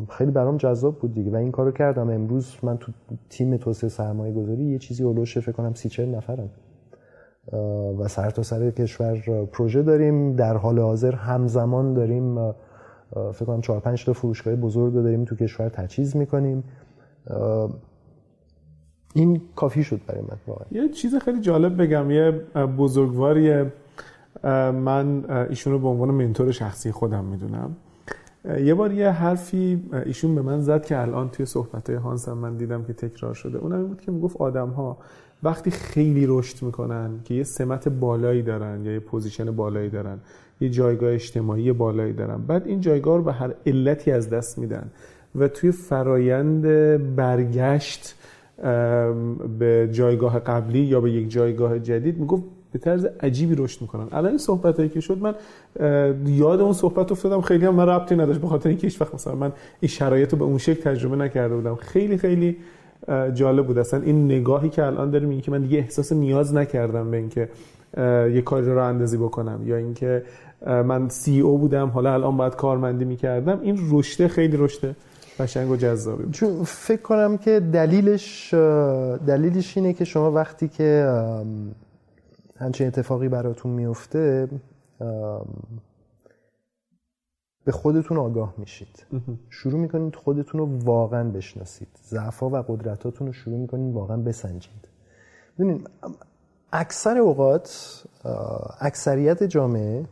خیلی 0.08 0.30
برام 0.30 0.56
جذاب 0.56 0.98
بود 0.98 1.14
دیگه. 1.14 1.30
و 1.30 1.36
این 1.36 1.50
کارو 1.50 1.70
کردم. 1.70 2.10
امروز 2.10 2.56
من 2.62 2.76
تو 2.76 2.92
تیم 3.30 3.56
توسعه 3.56 3.90
سرمایه 3.90 4.34
گذاری 4.34 4.64
یه 4.64 4.78
چیزی 4.78 5.04
اولوش 5.04 5.38
فکر 5.38 5.52
کنم 5.52 5.74
سی 5.74 5.88
چهل 5.88 6.14
نفرم. 6.14 6.50
و 7.98 8.08
سر 8.08 8.30
تا 8.30 8.42
سر 8.42 8.70
کشور 8.70 9.44
پروژه 9.52 9.82
داریم. 9.82 10.32
در 10.32 10.56
حال 10.56 10.78
حاضر 10.78 11.14
همزمان 11.14 11.94
داریم 11.94 12.52
فکر 13.32 13.44
کنم 13.46 13.60
چهار 13.60 13.80
پنج 13.80 14.04
تا 14.04 14.12
فروشگاه 14.12 14.56
بزرگ 14.56 14.94
داریم 14.94 15.24
تو 15.24 15.36
کشور 15.36 15.68
تجهیز 15.68 16.16
می‌کنیم. 16.16 16.64
این 19.16 19.40
کافی 19.56 19.84
شد 19.84 20.00
برای 20.06 20.20
من 20.20 20.36
واقعا. 20.46 20.66
یه 20.70 20.88
چیز 20.88 21.14
خیلی 21.14 21.40
جالب 21.40 21.82
بگم. 21.82 22.10
یه 22.10 22.30
بزرگواری 22.78 23.64
من 24.72 25.24
ایشون 25.50 25.72
رو 25.72 25.78
به 25.78 25.88
عنوان 25.88 26.10
mentor 26.10 26.50
شخصی 26.50 26.92
خودم 26.92 27.24
می‌دونم. 27.24 27.76
یه 28.64 28.74
بار 28.74 28.92
یه 28.92 29.10
حرفی 29.10 29.82
ایشون 30.06 30.34
به 30.34 30.42
من 30.42 30.60
زد 30.60 30.86
که 30.86 30.98
الان 30.98 31.28
توی 31.28 31.46
صحبت 31.46 31.90
های 31.90 31.98
هانس 31.98 32.28
هم 32.28 32.38
من 32.38 32.56
دیدم 32.56 32.84
که 32.84 32.92
تکرار 32.92 33.34
شده. 33.34 33.58
اونم 33.58 33.86
بود 33.86 34.00
که 34.00 34.12
می‌گفت 34.12 34.36
آدم 34.36 34.68
ها 34.68 34.96
وقتی 35.42 35.70
خیلی 35.70 36.24
رشد 36.28 36.62
می‌کنن 36.62 37.10
که 37.24 37.34
یه 37.34 37.42
سمت 37.42 37.88
بالایی 37.88 38.42
دارن 38.42 38.84
یا 38.84 38.92
یه 38.92 39.00
position 39.00 39.56
بالایی 39.56 39.90
دارن 39.90 40.18
یه 40.60 40.68
جایگاه 40.68 41.12
اجتماعی 41.12 41.72
بالایی 41.72 42.12
دارن 42.12 42.42
بعد 42.42 42.66
این 42.66 42.80
جایگاه 42.80 43.16
رو 43.16 43.22
به 43.22 43.32
هر 43.32 43.54
علتی 43.66 44.10
از 44.10 44.30
دست 44.30 44.58
میدن 44.58 44.90
و 45.34 45.48
توی 45.48 45.72
فرایند 45.72 46.62
برگشت 47.16 48.14
به 49.58 49.88
جایگاه 49.92 50.38
قبلی 50.38 50.78
یا 50.78 51.00
به 51.00 51.10
یک 51.10 51.30
جایگاه 51.30 51.78
جدید 51.78 52.18
می‌گفت 52.18 52.42
به 52.72 52.78
طرز 52.78 53.04
عجیبی 53.20 53.54
رشد 53.54 53.82
می‌کنن. 53.82 54.08
الان 54.12 54.28
این 54.28 54.38
صحبت 54.38 54.76
هایی 54.76 54.88
که 54.88 55.00
شد 55.00 55.18
من 55.18 55.34
یاد 56.26 56.60
اون 56.60 56.72
صحبت 56.72 57.12
افتادم 57.12 57.40
خیلی 57.40 57.66
هم 57.66 57.74
من 57.74 57.88
ربطی 57.88 58.16
نداشت 58.16 58.40
به 58.40 58.46
خاطر 58.46 58.68
اینکه 58.68 58.86
هیچ 58.86 59.00
وقت 59.00 59.14
مثلا 59.14 59.34
من 59.34 59.52
این 59.80 59.88
شرایط 59.88 60.32
رو 60.32 60.38
به 60.38 60.44
اون 60.44 60.58
شکل 60.58 60.82
تجربه 60.82 61.16
نکرده 61.16 61.56
بودم. 61.56 61.74
خیلی 61.74 62.16
خیلی 62.16 62.56
جالب 63.34 63.66
بود. 63.66 63.78
اصلا 63.78 64.02
این 64.02 64.24
نگاهی 64.24 64.68
که 64.68 64.84
الان 64.84 65.10
داریم 65.10 65.28
این 65.28 65.40
که 65.40 65.50
من 65.50 65.62
دیگه 65.62 65.78
احساس 65.78 66.12
نیاز 66.12 66.54
نکردم 66.54 67.10
به 67.10 67.16
اینکه 67.16 67.48
یه 68.34 68.42
کاری 68.42 68.66
رو 68.66 68.84
اندازی 68.84 69.16
بکنم 69.16 69.60
یا 69.66 69.76
اینکه 69.76 70.22
من 70.66 71.08
سی 71.08 71.40
او 71.40 71.58
بودم 71.58 71.88
حالا 71.88 72.14
الان 72.14 72.36
باید 72.36 72.56
کارمندی 72.56 73.04
می‌کردم. 73.04 73.60
این 73.60 73.78
رشته 73.90 74.28
خیلی 74.28 74.56
رشته 74.56 74.96
قشنگ 75.38 75.70
و 75.70 75.76
جذابی 75.76 76.22
بود. 76.22 76.32
چون 76.32 76.64
فکر 76.64 77.02
کنم 77.02 77.38
که 77.38 77.60
دلیلش 77.60 78.54
دلیلش 79.26 79.76
اینه 79.76 79.92
که 79.92 80.04
شما 80.04 80.32
وقتی 80.32 80.68
که 80.68 81.12
همچین 82.58 82.86
اتفاقی 82.86 83.28
براتون 83.28 83.72
میفته 83.72 84.48
به 87.64 87.72
خودتون 87.72 88.16
آگاه 88.18 88.54
میشید. 88.58 89.06
شروع 89.50 89.80
می‌کنید 89.80 90.16
خودتون 90.16 90.60
رو 90.60 90.78
واقعا 90.84 91.30
بشناسید. 91.30 91.88
ضعفا 92.04 92.50
و 92.50 92.56
قدرتاتون 92.56 93.26
رو 93.26 93.32
شروع 93.32 93.58
می‌کنید 93.58 93.94
واقعا 93.94 94.16
بسنجید. 94.16 94.88
ببینید 95.58 95.90
اکثر 96.72 97.18
اوقات 97.18 98.02
اکثریت 98.80 99.42
جامعه 99.42 100.04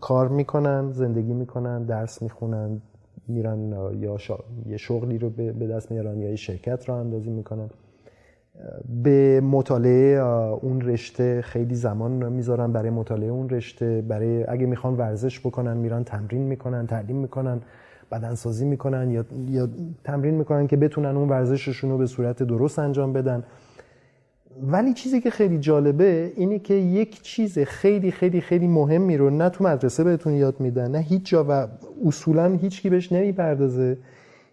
کار 0.00 0.28
می‌کنن 0.28 0.92
زندگی 0.92 1.32
می‌کنن 1.32 1.82
درس 1.82 2.22
می‌خونن 2.22 2.82
میرن 3.28 3.72
یا 4.00 4.18
یه 4.66 4.76
شغلی 4.76 5.18
رو 5.18 5.30
به 5.30 5.66
دست 5.66 5.90
میارن 5.90 6.20
یا 6.20 6.30
یه 6.30 6.36
شرکت 6.36 6.88
رو 6.88 6.94
اندازی 6.94 7.30
می‌کنن. 7.30 7.70
به 9.02 9.40
مطالعه 9.40 10.20
اون 10.62 10.80
رشته 10.80 11.42
خیلی 11.42 11.74
زمان 11.74 12.32
می‌ذارن 12.32 12.72
برای 12.72 12.90
مطالعه 12.90 13.30
اون 13.30 13.48
رشته. 13.48 14.04
برای 14.08 14.44
اگه 14.44 14.66
می‌خوان 14.66 14.94
ورزش 14.96 15.40
بکنن 15.40 15.76
میرن 15.76 16.04
تمرین 16.04 16.42
می‌کنن 16.42 16.86
تعلیم 16.86 17.16
می‌کنن 17.16 17.60
بدنسازی 18.12 18.64
می‌کنن 18.64 19.10
یا, 19.10 19.24
یا 19.48 19.68
تمرین 20.04 20.34
می‌کنن 20.34 20.66
که 20.66 20.76
بتونن 20.76 21.16
اون 21.16 21.28
ورزششون 21.28 21.90
رو 21.90 21.98
به 21.98 22.06
صورت 22.06 22.42
درست 22.42 22.78
انجام 22.78 23.12
بدن. 23.12 23.42
ولی 24.62 24.94
چیزی 24.94 25.20
که 25.20 25.30
خیلی 25.30 25.58
جالبه 25.58 26.32
اینه 26.36 26.58
که 26.58 26.74
یک 26.74 27.22
چیز 27.22 27.58
خیلی 27.58 28.10
خیلی 28.10 28.40
خیلی 28.40 28.66
مهمی 28.66 29.16
رو 29.16 29.30
نه 29.30 29.48
تو 29.48 29.64
مدرسه 29.64 30.04
بهتون 30.04 30.32
یاد 30.32 30.60
میدن 30.60 30.90
نه 30.90 30.98
هیچ 30.98 31.28
جا 31.28 31.44
و 31.48 31.68
اصولا 32.06 32.46
هیچکی 32.46 32.90
بهش 32.90 33.12
نمی‌پردازه. 33.12 33.98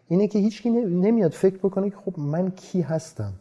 اینه 0.07 0.27
که 0.27 0.39
هیچکی 0.39 0.69
نمیاد 0.69 1.31
فکر 1.31 1.57
بکنه 1.57 1.89
که 1.89 1.95
خب 1.95 2.19
من 2.19 2.51
کی 2.51 2.81
هستم؟ 2.81 3.33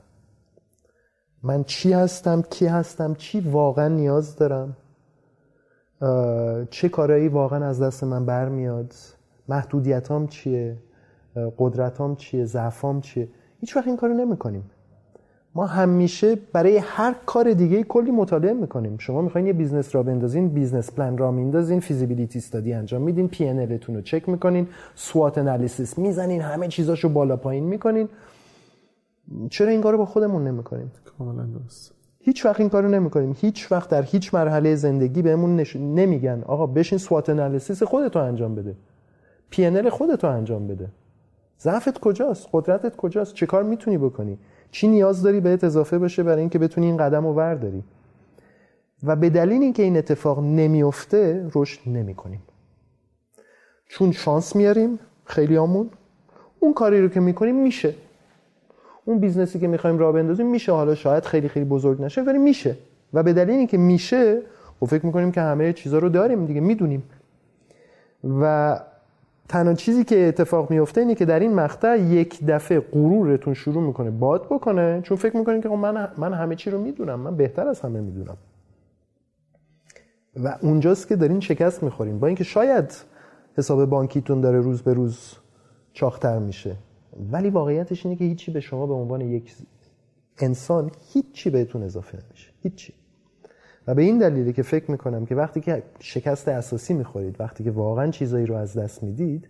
من 1.43 1.65
چی 1.65 1.93
هستم؟ 1.93 2.43
کی 2.43 2.67
هستم؟ 2.67 3.15
چی 3.15 3.41
واقعا 3.41 3.89
نیاز 3.89 4.37
دارم؟ 4.37 4.77
چه 6.71 6.89
کارایی 6.89 7.29
واقعا 7.29 7.67
از 7.67 7.83
دست 7.83 8.05
من 8.05 8.27
برمیاد؟ 8.27 8.95
محدودیتام 9.49 10.27
چیه؟ 10.27 10.77
قدرتام 11.59 12.17
چیه؟ 12.17 12.45
ضعفام 12.45 13.01
چیه؟ 13.01 13.29
هیچ 13.61 13.77
وقت 13.77 13.87
این 13.87 13.97
کارو 13.97 14.15
نمی‌کنیم. 14.15 14.71
ما 15.55 15.67
همیشه 15.67 16.37
برای 16.53 16.77
هر 16.77 17.15
کار 17.27 17.53
دیگه 17.53 17.83
کلی 17.83 18.11
مطالعه 18.11 18.53
می‌کنیم. 18.53 18.99
شما 18.99 19.23
می‌خواین 19.23 19.47
یه 19.47 19.53
business 19.53 19.95
راه 19.95 20.03
بندازین 20.03 20.49
business 20.49 20.93
plan 20.93 21.19
راه 21.19 21.31
میندازین 21.31 21.81
feasibility 21.81 22.39
study 22.39 22.73
انجام 22.73 23.03
میدین 23.03 23.29
P&L 23.29 23.81
رو 23.89 24.01
چک 24.01 24.29
می‌کنین 24.29 24.69
SWOT 24.95 25.39
analysis 25.39 25.99
می‌زنین 25.99 26.41
همه 26.41 26.69
چیزاشو 26.69 27.09
بالا 27.09 27.37
پایین 27.37 27.65
می‌کنین. 27.65 28.09
چرا 29.51 29.69
این 29.69 29.81
کارو 29.81 29.99
با 29.99 30.07
خودمون 30.07 30.49
نمی‌کنیم؟ 30.49 30.93
کاملا 31.19 31.43
درست. 31.43 31.93
هیچ 32.19 32.47
وقت 32.47 32.61
این 32.61 32.69
کارو 32.69 32.89
نمی‌کنیم. 32.89 33.37
هیچ 33.41 33.73
وقت 33.73 33.89
در 33.91 34.03
هیچ 34.03 34.35
مرحله 34.35 34.75
زندگی 34.75 35.23
بهمون 35.23 35.57
نش... 35.57 35.77
نمیگن 35.77 36.43
آقا 36.47 36.67
بشین 36.67 36.99
SWOT 36.99 37.31
analysis 37.31 37.83
خودتو 37.83 38.19
انجام 38.19 38.55
بده. 38.55 38.77
P&L 39.51 39.91
خودتو 39.91 40.27
انجام 40.27 40.67
بده. 40.67 40.89
ضعفت 41.61 41.99
کجاست؟ 41.99 42.49
قدرتت 42.53 42.97
کجاست؟ 42.97 43.35
چه 43.35 43.47
کار 43.47 43.63
می‌تونی 43.63 43.99
بکنی؟ 43.99 44.39
چی 44.73 44.89
نیاز 44.89 45.23
داری 45.23 45.41
بهت 45.41 45.65
اضافه 45.65 45.99
بشه 45.99 46.23
برای 46.23 46.41
اینکه 46.41 46.59
بتونی 46.59 46.87
این 46.87 46.97
قدم 46.97 47.27
رو 47.27 47.35
ورداری 47.35 47.83
و 49.03 49.17
به 49.17 49.31
دلیل 49.31 49.63
اینکه 49.63 49.83
این 49.83 49.97
اتفاق 49.97 50.39
نمیفته 50.41 51.51
رشد 51.55 51.81
نمی 51.87 52.15
کنیم 52.15 52.43
چون 53.89 54.13
شانس 54.13 54.57
میاریم 54.57 54.99
خیلیامون 55.25 55.91
اون 56.61 56.75
کاری 56.75 57.03
رو 57.03 57.09
که 57.09 57.21
می‌کنیم 57.21 57.63
میشه. 57.63 57.95
اون 59.05 59.19
business 59.19 59.54
ی 59.54 59.59
که 59.59 59.69
می‌خوایم 59.69 59.99
راه 59.99 60.13
بندازیم 60.13 60.51
میشه. 60.51 60.73
حالا 60.73 60.95
شاید 60.95 61.25
خیلی 61.25 61.49
خیلی 61.49 61.65
بزرگ 61.65 62.03
نشه 62.03 62.23
ولی 62.23 62.39
میشه. 62.39 62.77
و 63.13 63.23
به 63.23 63.33
دلیل 63.33 63.55
اینکه 63.55 63.79
میشه 63.79 64.43
و 64.83 64.87
فکر 64.87 65.07
می‌کنیم 65.07 65.33
که 65.33 65.41
همه 65.41 65.73
چیزا 65.73 65.99
رو 65.99 66.09
داریم 66.09 66.47
دیگه 66.47 66.61
می‌دونیم. 66.61 67.03
و 68.41 68.81
تنها 69.53 69.75
چیزی 69.75 70.05
که 70.05 70.29
اتفاق 70.29 70.71
میفته 70.71 71.01
اینه 71.01 71.15
که 71.15 71.25
در 71.25 71.41
این 71.41 71.55
مقطع 71.55 71.99
یک 72.01 72.45
دفعه 72.45 72.81
غرورتون 72.81 73.55
شروع 73.55 73.83
می‌کنه 73.83 74.11
باد 74.11 74.47
بکنه. 74.47 75.01
چون 75.03 75.17
فکر 75.17 75.37
می‌کنین 75.37 75.61
که 75.61 75.69
خب 75.69 75.75
من 75.75 76.09
من 76.17 76.35
همه 76.35 76.57
چی 76.57 76.71
رو 76.71 76.81
می‌دونم. 76.81 77.21
من 77.21 77.37
بهتر 77.37 77.69
از 77.69 77.81
همه 77.81 78.01
می‌دونم. 78.01 78.37
و 80.37 80.59
اونجاست 80.63 81.09
که 81.09 81.17
دارین 81.17 81.41
شکست 81.41 81.83
می‌خورین. 81.83 82.19
با 82.19 82.27
اینکه 82.27 82.45
شاید 82.45 83.05
حساب 83.57 83.85
بانکیتون 83.85 84.41
داره 84.41 84.61
روز 84.61 84.83
به 84.83 84.95
روز 84.95 85.35
چاختر 85.93 86.39
میشه. 86.39 86.77
ولی 87.33 87.51
واقعیتش 87.51 88.07
اینه 88.07 88.19
که 88.19 88.25
هیچی 88.25 88.51
به 88.51 88.61
شما 88.61 88.87
به 88.87 88.95
عنوان 88.95 89.21
یک 89.21 89.55
انسان 90.39 90.91
هیچی 91.13 91.51
بهتون 91.51 91.83
اضافه 91.83 92.19
نمیشه. 92.27 92.51
هیچی. 92.63 92.95
و 93.87 93.95
به 93.95 94.03
این 94.03 94.19
دلیله 94.19 94.53
که 94.53 94.63
فکر 94.63 94.91
می‌کنم 94.91 95.27
که 95.27 95.35
وقتی 95.35 95.61
که 95.61 95.83
شکست 95.99 96.49
اساسی 96.49 96.95
می‌خورید 96.95 97.41
وقتی 97.41 97.65
که 97.65 97.71
واقعا 97.71 98.11
چیزایی 98.11 98.47
رو 98.47 98.55
از 98.55 98.79
دست 98.79 99.03
می‌دید 99.03 99.49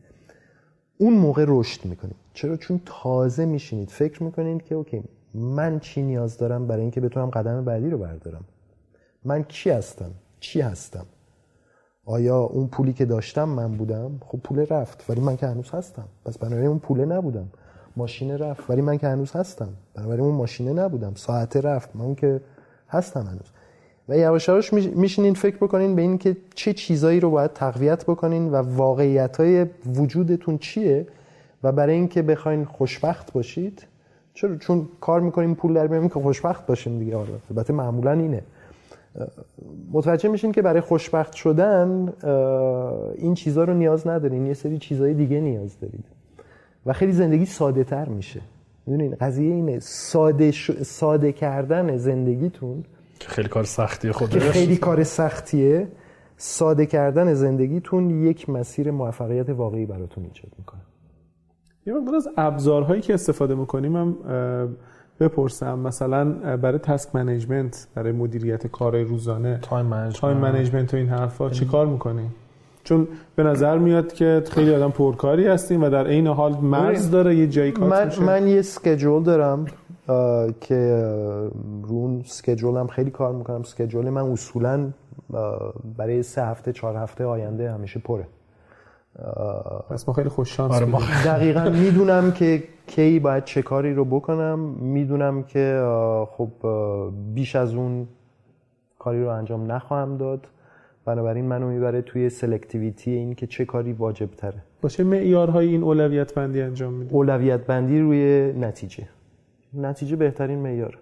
اون 0.98 1.14
موقع 1.14 1.44
رشد 1.48 1.84
می‌کنید. 1.84 2.16
چرا؟ 2.34 2.56
چون 2.56 2.80
تازه 2.84 3.44
میشینید. 3.44 3.90
فکر 3.90 4.22
می‌کنید 4.22 4.62
که 4.64 4.74
اوکی 4.74 5.02
من 5.34 5.80
چی 5.80 6.02
نیاز 6.02 6.38
دارم 6.38 6.66
برای 6.66 6.82
اینکه 6.82 7.00
بتونم 7.00 7.30
قدم 7.30 7.64
بعدی 7.64 7.90
رو 7.90 7.98
بردارم؟ 7.98 8.44
من 9.24 9.42
کی 9.42 9.70
هستم؟ 9.70 10.10
چی 10.40 10.60
هستم؟ 10.60 11.06
آیا 12.04 12.38
اون 12.38 12.66
پولی 12.66 12.92
که 12.92 13.04
داشتم 13.04 13.48
من 13.48 13.72
بودم؟ 13.72 14.20
خب 14.26 14.38
پول 14.38 14.66
رفت 14.70 15.10
ولی 15.10 15.20
من 15.20 15.36
که 15.36 15.46
هنوز 15.46 15.70
هستم. 15.70 16.08
پس 16.24 16.38
بنابراین 16.38 16.68
اون 16.68 16.78
پوله 16.78 17.04
نبودم. 17.04 17.48
ماشین 17.96 18.38
رفت 18.38 18.70
ولی 18.70 18.82
من 18.82 18.98
که 18.98 19.08
هنوز 19.08 19.32
هستم. 19.32 19.68
بنابراین 19.94 20.24
اون 20.24 20.34
ماشینه 20.34 20.72
نبودم. 20.72 21.14
ساعته 21.14 21.60
رفت 21.60 21.96
من 21.96 22.14
که 22.14 22.40
هستم 22.88 23.20
هنوز. 23.20 23.46
و 24.08 24.16
یواش 24.16 24.48
یواش 24.48 24.72
میشینین 24.72 25.34
فکر 25.34 25.56
بکنین 25.56 25.96
به 25.96 26.02
این 26.02 26.18
که 26.18 26.36
چه 26.54 26.72
چیزایی 26.72 27.20
رو 27.20 27.30
باید 27.30 27.52
تقویت 27.52 28.04
بکنین 28.04 28.50
و 28.50 28.54
واقعیت 28.54 29.36
های 29.36 29.66
وجودتون 29.94 30.58
چیه 30.58 31.06
و 31.62 31.72
برای 31.72 31.94
اینکه 31.94 32.22
بخواین 32.22 32.64
خوشبخت 32.64 33.32
باشید 33.32 33.86
چرا؟ 34.34 34.56
چون 34.56 34.88
کار 35.00 35.20
می‌کنیم 35.20 35.54
پول 35.54 35.74
در 35.74 35.86
بیاریم 35.86 36.08
که 36.08 36.14
خوشبخت 36.14 36.66
باشیم 36.66 36.98
دیگه. 36.98 37.16
آره 37.16 37.28
البته 37.50 37.72
معمولا 37.72 38.12
اینه. 38.12 38.42
متوجه 39.92 40.28
میشین 40.28 40.52
که 40.52 40.62
برای 40.62 40.80
خوشبخت 40.80 41.32
شدن 41.32 42.12
این 43.16 43.34
چیزها 43.34 43.64
رو 43.64 43.74
نیاز 43.74 44.06
ندارین. 44.06 44.46
یه 44.46 44.54
سری 44.54 44.78
چیزهای 44.78 45.14
دیگه 45.14 45.40
نیاز 45.40 45.80
دارید 45.80 46.04
و 46.86 46.92
خیلی 46.92 47.12
زندگی 47.12 47.46
ساده 47.46 47.84
تر 47.84 48.08
میشه. 48.08 48.40
می‌دونین؟ 48.86 49.16
قضیه 49.20 49.54
اینه 49.54 49.80
ساده, 49.80 50.50
ساده 50.82 51.32
کردن 51.32 51.96
زندگیتون 51.96 52.84
که 53.22 53.28
خیلی 53.28 53.48
کار 53.48 53.64
سختیه. 53.64 54.12
خودش 54.12 54.42
خیلی 54.42 54.76
کار 54.76 55.04
سختیه. 55.04 55.88
ساده 56.36 56.86
کردن 56.86 57.34
زندگیتون 57.34 58.10
یک 58.10 58.50
مسیر 58.50 58.90
موفقیت 58.90 59.50
واقعی 59.50 59.86
براتون 59.86 60.24
ایجاد 60.24 60.52
می‌کنه. 60.58 60.80
یه 61.86 61.94
مقدار 61.94 62.14
از 62.14 62.28
ابزارهایی 62.36 63.00
که 63.00 63.14
استفاده 63.14 63.54
می‌کنیم 63.54 63.96
هم 63.96 64.16
بپرسم. 65.20 65.78
مثلا 65.78 66.24
برای 66.56 66.78
task 66.78 67.14
management 67.14 67.88
برای 67.94 68.12
مدیریت 68.12 68.66
کار 68.66 69.02
روزانه 69.02 69.58
time 69.62 69.86
management 69.86 70.20
time 70.20 70.36
management 70.36 70.94
و 70.94 70.96
این 70.96 71.08
حرفا 71.08 71.50
چی 71.50 71.64
کار 71.64 71.86
می‌کنیم 71.86 72.34
چون 72.84 73.08
به 73.36 73.42
نظر 73.42 73.78
میاد 73.78 74.12
که 74.12 74.42
خیلی 74.50 74.74
آدم 74.74 74.90
پرکاری 74.90 75.46
هستیم 75.46 75.82
و 75.82 75.90
در 75.90 76.06
عین 76.06 76.26
حال 76.26 76.56
مرز 76.56 77.10
داره 77.10 77.36
یه 77.36 77.46
جایی 77.46 77.72
cut 77.72 77.92
من, 77.92 78.06
میشه. 78.06 78.22
من 78.22 78.46
یه 78.46 78.62
schedule 78.62 79.22
دارم. 79.22 79.66
که 80.60 81.08
رو 81.82 82.02
اون 82.02 82.22
schedule 82.26 82.76
هم 82.76 82.86
خیلی 82.86 83.10
کار 83.10 83.32
می‌کنم. 83.32 83.62
schedule 83.62 84.10
من 84.10 84.22
اصولا 84.22 84.90
برای 85.96 86.22
سه 86.22 86.46
هفته 86.46 86.72
چهار 86.72 86.96
هفته 86.96 87.24
آینده 87.24 87.72
همیشه 87.72 88.00
پره. 88.00 88.26
پس 89.90 90.08
ما 90.08 90.14
خیلی 90.14 90.28
خوش 90.28 90.56
شانس 90.56 90.72
آره 90.72 90.86
دقیقا 91.24 91.70
می‌دونم 91.70 92.32
که 92.32 92.62
کی 92.86 93.18
باید 93.18 93.44
چه 93.44 93.62
کاری 93.62 93.94
رو 93.94 94.04
بکنم. 94.04 94.58
می‌دونم 94.80 95.42
که 95.42 95.82
خب 96.30 96.48
بیش 97.34 97.56
از 97.56 97.74
اون 97.74 98.08
کاری 98.98 99.22
رو 99.22 99.28
انجام 99.28 99.72
نخواهم 99.72 100.16
داد. 100.16 100.46
بنابراین 101.04 101.44
منو 101.44 101.68
می‌بره 101.68 102.02
توی 102.02 102.30
selectivity 102.30 103.10
این 103.10 103.34
که 103.34 103.46
چه 103.46 103.64
کاری 103.64 103.92
واجب 103.92 104.30
تره 104.30 104.62
باشه 104.82 105.04
معیارهای 105.04 105.68
این 105.68 105.82
اولویت 105.82 106.34
بندی 106.34 106.62
انجام 106.62 106.92
میده. 106.92 107.14
اولویت 107.14 107.66
بندی 107.66 108.00
روی 108.00 108.52
نتیجه. 108.52 109.08
نتیجه 109.74 110.16
بهترین 110.16 110.58
معیار 110.58 110.98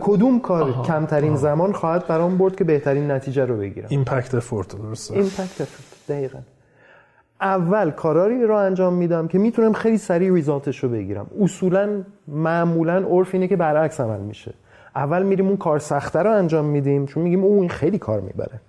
کدوم 0.00 0.40
کار 0.40 0.62
آها. 0.62 0.82
کمترین 0.82 1.32
آها. 1.32 1.40
زمان 1.40 1.72
خواهد 1.72 2.06
برام 2.06 2.38
برد 2.38 2.56
که 2.56 2.64
بهترین 2.64 3.10
نتیجه 3.10 3.44
رو 3.44 3.56
بگیرم؟ 3.56 3.86
impact 3.90 4.34
effort 4.34 4.76
درسته. 4.76 5.14
impact 5.14 5.60
effort 5.60 6.06
دقیقاً. 6.08 6.38
اول 7.40 7.90
کارایی 7.90 8.42
رو 8.42 8.56
انجام 8.56 8.94
میدم 8.94 9.28
که 9.28 9.38
می‌تونم 9.38 9.72
خیلی 9.72 9.98
سریع 9.98 10.32
result 10.32 10.67
ش 10.67 10.78
رو 10.78 10.88
بگیرم. 10.88 11.26
اصولا 11.40 12.02
معمولا 12.28 12.96
عرف 12.96 13.34
اینه 13.34 13.48
که 13.48 13.56
برعکس 13.56 14.00
عمل 14.00 14.20
میشه. 14.20 14.54
اول 14.96 15.22
میریم 15.22 15.46
اون 15.48 15.56
کار 15.56 15.78
سخته 15.78 16.18
رو 16.18 16.30
انجام 16.30 16.64
میدیم 16.64 17.06
چون 17.06 17.22
میگیم 17.22 17.44
اون 17.44 17.68
خیلی 17.68 17.98
کار 17.98 18.20
می‌بره. 18.20 18.60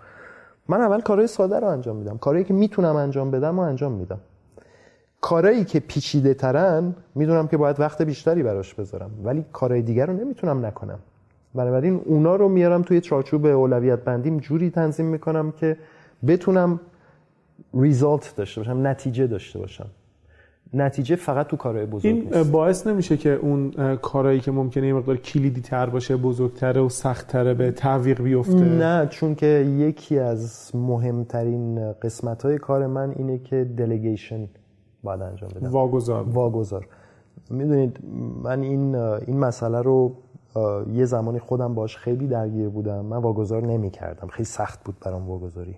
من 0.68 0.82
اول 0.82 1.02
کارهای 1.02 1.28
ساده 1.28 1.60
رو 1.60 1.68
انجام 1.68 1.96
میدم. 1.96 2.18
کارهایی 2.18 2.46
که 2.46 2.54
می‌تونم 2.54 2.96
انجام 2.96 3.32
بدم 3.32 3.60
و 3.60 3.62
انجام 3.62 3.92
میدم. 3.92 4.20
کارهایی 5.24 5.66
که 5.66 5.80
پیچیده 5.80 6.34
ترن 6.34 6.96
می‌دونم 7.16 7.48
که 7.48 7.58
باید 7.58 7.80
وقت 7.80 8.02
بیشتری 8.02 8.44
براش 8.44 8.74
بذارم 8.74 9.12
ولی 9.24 9.46
کارهای 9.54 9.82
دیگر 9.82 10.06
رو 10.06 10.14
نمی‌تونم 10.14 10.66
نکنم. 10.66 11.00
بنابراین 11.56 12.02
اونا 12.06 12.36
رو 12.36 12.50
میارم 12.50 12.82
توی 12.82 13.02
چارچوب 13.02 13.46
اولویت 13.46 14.00
بندیم 14.00 14.38
جوری 14.38 14.70
تنظیم 14.70 15.06
می‌کنم 15.06 15.52
که 15.52 15.78
بتونم 16.28 16.80
ریزالت 17.74 18.34
داشته 18.36 18.62
باشم 18.62 18.88
نتیجه 18.88 19.28
داشته 19.28 19.60
باشم. 19.60 19.86
نتیجه 20.74 21.16
فقط 21.16 21.48
تو 21.48 21.58
کارهای 21.58 21.86
بزرگ 21.86 22.06
این 22.06 22.24
نیست. 22.24 22.52
باعث 22.52 22.88
نمیشه 22.88 23.18
که 23.18 23.30
اون 23.30 23.72
کارهایی 23.96 24.40
که 24.40 24.52
ممکنه 24.52 24.88
یه 24.88 24.94
مقدار 24.94 25.18
کلیدی 25.18 25.62
تر 25.62 25.90
باشه 25.90 26.16
بزرگتره 26.18 26.82
و 26.82 26.90
سختتره 26.90 27.54
به 27.54 27.72
تعویق 27.72 28.22
بیفته؟ 28.22 28.64
نه 28.64 29.08
چون 29.08 29.36
که 29.36 29.46
یکی 29.78 30.20
از 30.20 30.72
مهمترین 30.76 31.92
قسمت 31.92 32.44
های 32.44 32.58
کار 32.58 32.88
من 32.88 33.14
اینه 33.16 33.38
که 33.38 33.64
دلگیشن 33.78 34.48
باید 35.04 35.22
انجام 35.22 35.50
بدم. 35.56 35.70
واگذار. 35.70 36.24
واگذار. 36.24 36.88
می‌دونید 37.50 38.00
من 38.44 38.62
این 38.62 38.96
این 38.96 39.40
مسئله 39.40 39.82
رو 39.82 40.16
یه 40.94 41.06
زمانی 41.06 41.40
خودم 41.40 41.74
باش 41.76 41.98
خیلی 41.98 42.28
درگیر 42.28 42.70
بودم. 42.70 43.06
من 43.06 43.18
واگذار 43.18 43.66
نمی 43.66 43.90
کردم 43.90 44.28
خیلی 44.28 44.46
سخت 44.46 44.84
بود 44.84 44.96
برام 45.00 45.30
واگذاری. 45.30 45.78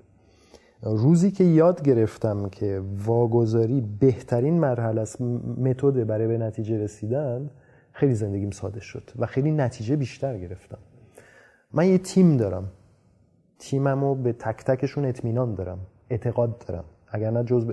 روزی 0.81 1.31
که 1.31 1.43
یاد 1.43 1.81
گرفتم 1.81 2.49
که 2.49 2.81
واگذاری 3.05 3.81
بهترین 3.99 4.59
مرحله 4.59 5.01
است 5.01 5.21
متد 5.61 6.07
برای 6.07 6.27
به 6.27 6.37
نتیجه 6.37 6.77
رسیدن 6.77 7.49
خیلی 7.91 8.13
زندگیم 8.13 8.51
ساده 8.51 8.79
شد 8.79 9.03
و 9.19 9.25
خیلی 9.25 9.51
نتیجه 9.51 9.95
بیشتر 9.95 10.37
گرفتم. 10.37 10.77
من 11.73 11.87
یه 11.87 11.97
تیم 11.97 12.37
دارم. 12.37 12.71
تیمم 13.59 14.03
رو 14.03 14.15
به 14.15 14.33
تک 14.33 14.63
تکشون 14.63 15.05
اطمینان 15.05 15.55
دارم. 15.55 15.79
اعتقاد 16.09 16.65
دارم. 16.67 16.83
اگر 17.07 17.31
نه 17.31 17.43
جز 17.43 17.65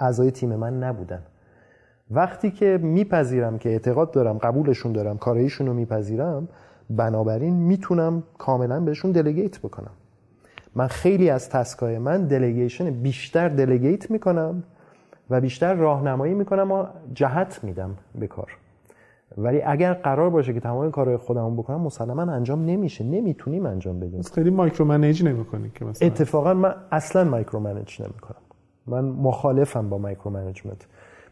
اعضای 0.00 0.30
تیم 0.30 0.56
من 0.56 0.82
نبودن. 0.82 1.22
وقتی 2.10 2.50
که 2.50 2.78
میپذیرم 2.82 3.58
که 3.58 3.68
اعتقاد 3.68 4.10
دارم 4.10 4.38
قبولشون 4.38 4.92
دارم 4.92 5.18
کارایشون 5.18 5.66
رو 5.66 5.74
میپذیرم 5.74 6.48
بنابراین 6.90 7.54
می‌تونم 7.54 8.22
کاملا 8.38 8.80
بهشون 8.80 9.12
دلگیت 9.12 9.58
بکنم. 9.58 9.90
من 10.74 10.86
خیلی 10.86 11.30
از 11.30 11.48
task 11.48 11.88
ای 11.88 11.98
من 11.98 12.26
delegation 12.26 12.90
بیشتر 12.90 13.48
delegate 13.48 14.10
می‌کنم 14.10 14.62
و 15.30 15.40
بیشتر 15.40 15.74
راهنمایی 15.74 16.34
می‌کنم 16.34 16.72
و 16.72 16.86
جهت 17.14 17.60
میدم 17.62 17.96
به 18.14 18.26
کار. 18.26 18.56
ولی 19.38 19.62
اگر 19.62 19.92
قرار 19.92 20.30
باشه 20.30 20.52
که 20.52 20.60
تمام 20.60 20.90
کارهای 20.90 21.16
خودمون 21.16 21.56
بکنم 21.56 21.80
مسلما 21.80 22.22
انجام 22.22 22.64
نمیشه. 22.64 23.04
نمی‌تونیم 23.04 23.66
انجام 23.66 24.00
بدیم. 24.00 24.22
خیلی 24.22 24.50
micro 24.50 24.84
manage 24.84 25.24
نمی‌کنی 25.24 25.70
که 25.74 25.84
مثلا. 25.84 26.08
اتفاقا 26.08 26.54
من 26.54 26.74
اصلا 26.92 27.24
micro 27.24 27.60
manage 27.60 28.02
نمی‌کنم. 28.02 28.40
من 28.90 29.04
مخالفم 29.04 29.88
با 29.88 29.98
micro 29.98 30.30
management 30.30 30.86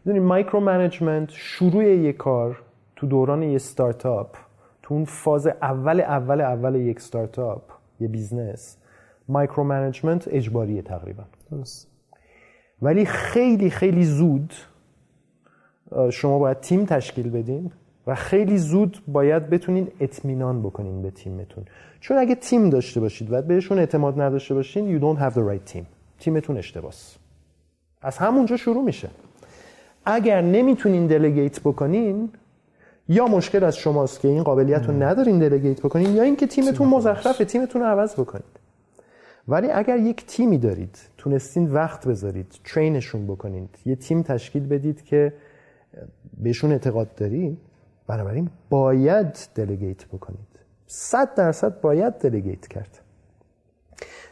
می‌دونید 0.05 0.27
micro 0.27 0.59
management 0.59 1.29
شروع 1.29 1.83
یک 1.83 2.17
کار 2.17 2.61
تو 2.95 3.07
دوران 3.07 3.43
یه 3.43 3.57
استارتاپ 3.57 4.35
تو 4.83 4.93
اون 4.93 5.05
فاز 5.05 5.47
اول 5.47 6.01
اول 6.01 6.41
اول 6.41 6.75
یک 6.75 6.99
استارتاپ 6.99 7.61
یه 7.99 8.07
business 8.07 8.77
micro 9.27 9.63
management 9.63 10.27
اجباریه 10.27 10.81
تقریبا. 10.81 11.23
درست. 11.51 11.87
ولی 12.81 13.05
خیلی 13.05 13.69
خیلی 13.69 14.03
زود 14.03 14.53
شما 16.11 16.39
باید 16.39 16.59
تیم 16.59 16.85
تشکیل 16.85 17.29
بدین 17.29 17.71
و 18.07 18.15
خیلی 18.15 18.57
زود 18.57 19.03
باید 19.07 19.49
بتونین 19.49 19.87
اطمینان 19.99 20.61
بکنین 20.61 21.01
به 21.01 21.11
تیمتون. 21.11 21.65
چون 21.99 22.17
اگه 22.17 22.35
تیم 22.35 22.69
داشته 22.69 22.99
باشید 22.99 23.33
و 23.33 23.41
بهشون 23.41 23.79
اعتماد 23.79 24.21
نداشته 24.21 24.53
باشین 24.53 24.99
you 24.99 25.01
don't 25.01 25.19
have 25.19 25.33
the 25.33 25.41
right 25.41 25.73
team. 25.73 25.83
تیمتون 26.19 26.57
اشتباس. 26.57 27.17
از 28.01 28.17
همونجا 28.17 28.57
شروع 28.57 28.83
میشه. 28.83 29.09
اگر 30.05 30.41
نمی‌تونین 30.41 31.07
delegate 31.07 31.59
بکنین 31.59 32.29
یا 33.07 33.27
مشکل 33.27 33.63
از 33.63 33.77
شماست 33.77 34.19
که 34.19 34.27
این 34.27 34.43
قابلیت 34.43 34.85
رو 34.85 35.03
ندارین 35.03 35.39
delegate 35.39 35.79
بکنین 35.79 36.15
یا 36.15 36.23
اینکه 36.23 36.47
تیمتون 36.47 36.87
مزخرفه 36.87 37.45
تیمتون 37.45 37.81
رو 37.81 37.87
عوض 37.87 38.13
بکنید. 38.13 38.59
ولی 39.47 39.71
اگر 39.71 39.97
یک 39.97 40.25
تیمی 40.25 40.57
دارید 40.57 40.97
تونستین 41.17 41.71
وقت 41.71 42.07
بذارید 42.07 42.59
train 42.63 42.99
شون 42.99 43.27
بکنید 43.27 43.69
یه 43.85 43.95
تیم 43.95 44.21
تشکیل 44.21 44.67
بدید 44.67 45.03
که 45.03 45.33
بهشون 46.37 46.71
اعتقاد 46.71 47.15
دارید 47.15 47.57
بنابراین 48.07 48.49
باید 48.69 49.37
delegate 49.55 50.05
بکنید. 50.05 50.59
صد 50.87 51.35
درصد 51.35 51.81
باید 51.81 52.13
delegate 52.13 52.67
کرد. 52.67 53.01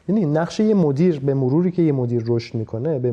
یعنی 0.07 0.25
نقش 0.25 0.59
یه 0.59 0.73
مدیر 0.73 1.19
به 1.19 1.33
مروری 1.33 1.71
که 1.71 1.81
یه 1.81 1.91
مدیر 1.91 2.23
رشد 2.27 2.55
می‌کنه 2.55 2.99
به 2.99 3.11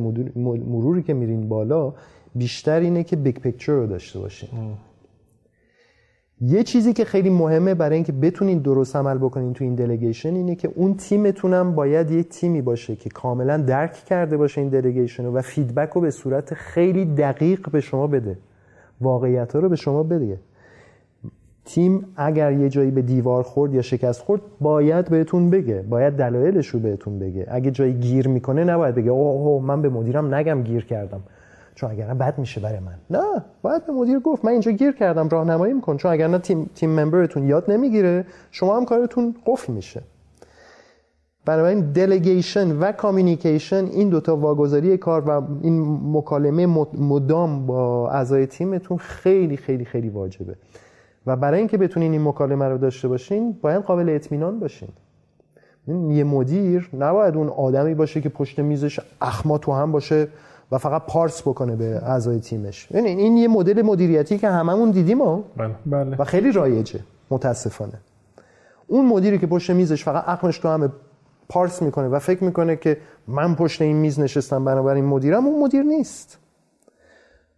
مروری 0.67 1.03
که 1.03 1.15
میرین 1.15 1.49
بالا 1.49 1.95
بیشتر 2.35 2.81
اینه 2.81 3.05
که 3.05 3.17
big 3.17 3.37
picture 3.37 3.73
رو 3.73 3.87
داشته 3.87 4.19
باشین. 4.19 4.49
یه 6.41 6.63
چیزی 6.63 6.93
که 6.93 7.05
خیلی 7.05 7.31
مهمه 7.31 7.75
برای 7.75 7.95
اینکه 7.95 8.13
بتونین 8.13 8.59
درست 8.59 8.97
عمل 8.97 9.19
بکنین 9.19 9.53
تو 9.53 9.65
این 9.65 9.75
delegation 9.75 10.35
اینه 10.35 10.55
که 10.55 10.71
اون 10.75 10.95
تیمتونم 10.95 11.75
باید 11.75 12.11
یه 12.11 12.23
تیمی 12.23 12.63
باشه 12.63 12.97
که 12.97 13.11
کاملا 13.11 13.57
درک 13.57 13.93
کرده 13.93 14.37
باشه 14.37 14.61
این 14.61 14.71
delegation 14.71 15.25
رو 15.25 15.33
و 15.33 15.43
feedback 15.43 15.91
رو 15.91 16.01
به 16.01 16.11
صورت 16.11 16.55
خیلی 16.55 17.05
دقیق 17.05 17.71
به 17.71 17.81
شما 17.81 18.07
بده. 18.07 18.39
واقعیت 19.01 19.53
ها 19.53 19.59
رو 19.59 19.69
به 19.69 19.77
شما 19.77 20.03
بده. 20.03 20.39
تیم 21.65 22.07
اگر 22.17 22.53
یه 22.53 22.69
جایی 22.69 22.91
به 22.91 23.03
دیوار 23.03 23.43
خورد 23.43 23.75
یا 23.75 23.83
شکست 23.83 24.21
خورد 24.23 24.41
باید 24.61 25.09
بهتون 25.09 25.51
بگه. 25.51 25.83
باید 25.83 26.15
دلایلش 26.17 26.67
رو 26.67 26.81
بهتون 26.81 27.19
بگه. 27.19 27.47
اگه 27.51 27.71
جایی 27.71 27.93
گیر 27.93 28.29
می‌کنه 28.29 28.65
نباید 28.65 28.95
بگه 28.95 29.11
اوه 29.11 29.65
من 29.65 29.83
به 29.83 29.89
مدیرم 29.89 30.35
نگم 30.35 30.63
گیر 30.63 30.85
کردم. 30.85 31.21
چون 31.75 31.91
اگر 31.91 32.15
بد 32.15 32.39
میشه 32.39 32.61
برای 32.61 32.79
من. 32.79 32.95
نه 33.11 33.43
باید 33.63 33.87
به 33.87 33.93
مدیر 33.93 34.19
گفت 34.19 34.45
من 34.45 34.53
اینجا 34.53 34.73
گیر 34.73 34.93
کردم 34.93 35.29
راهنماییم 35.29 35.73
کن 35.73 35.97
چون 35.97 36.13
اگر 36.13 36.29
نه 36.29 36.39
تیم 36.39 36.71
team 36.75 36.91
member 36.91 37.27
تون 37.27 37.45
یاد 37.45 37.71
نمی‌گیره 37.71 38.25
شما 38.51 38.77
هم 38.77 38.85
کارتون 38.85 39.35
قفل 39.47 39.73
میشه. 39.73 40.03
بنابراین 41.47 41.81
delegation 41.81 42.79
و 42.79 42.93
communication 42.93 43.85
این 43.85 44.09
دوتا 44.09 44.37
واگذاری 44.37 44.99
کار 44.99 45.21
و 45.21 45.43
این 45.63 46.01
مکالمه 46.13 46.67
مدام 46.99 47.67
با 47.67 48.11
اعضای 48.11 48.47
تیمتون 48.47 48.97
خیلی 48.97 49.57
خیلی 49.57 49.85
خیلی 49.85 50.09
واجبه. 50.09 50.55
و 51.27 51.37
برای 51.37 51.59
اینکه 51.59 51.79
بتونین 51.79 52.13
این 52.13 52.23
مکالمه 52.23 52.69
رو 52.69 52.79
داشته 52.79 53.09
باشین 53.09 53.59
باید 53.63 53.83
قابل 53.83 54.09
اطمینان 54.09 54.61
باشین. 54.61 54.89
یه 55.89 56.25
مدیر 56.25 56.91
نباید 56.99 57.37
اون 57.37 57.49
آدمی 57.49 57.95
باشه 57.95 58.21
که 58.21 58.29
پشت 58.29 58.59
میزش 58.59 59.01
اخما 59.21 59.59
تو 59.59 59.73
هم 59.73 59.93
باشه 59.93 60.29
و 60.73 60.79
فقط 60.79 61.03
پارس 61.07 61.43
بکنه 61.43 61.77
به 61.77 61.85
اعضای 61.85 62.41
تیمش. 62.41 62.91
یعنی 62.91 63.09
این 63.09 63.37
یه 63.37 63.49
مدل 63.49 63.83
مدیریتی 63.83 64.39
که 64.39 64.49
هممون 64.49 64.91
دیدیم 64.91 65.23
ها. 65.23 65.45
بله. 65.87 66.17
و 66.19 66.25
خیلی 66.25 66.53
رایجه. 66.53 67.01
متاسفانه. 67.31 68.01
اون 68.87 69.07
مدیری 69.07 69.39
که 69.39 69.47
پشت 69.47 69.71
میزش 69.71 70.05
فقط 70.05 70.25
عقلش 70.29 70.59
تو 70.59 70.69
همه 70.69 70.89
پارس 71.49 71.83
می‌کنه 71.83 72.09
و 72.09 72.19
فکر 72.19 72.45
می‌کنه 72.45 72.77
که 72.77 72.97
من 73.29 73.55
پشت 73.55 73.83
این 73.83 73.97
میز 73.97 74.21
نشستم 74.21 74.65
بنابراین 74.65 75.05
مدیرم 75.05 75.47
اون 75.47 75.63
مدیر 75.65 75.83
نیست. 75.83 76.39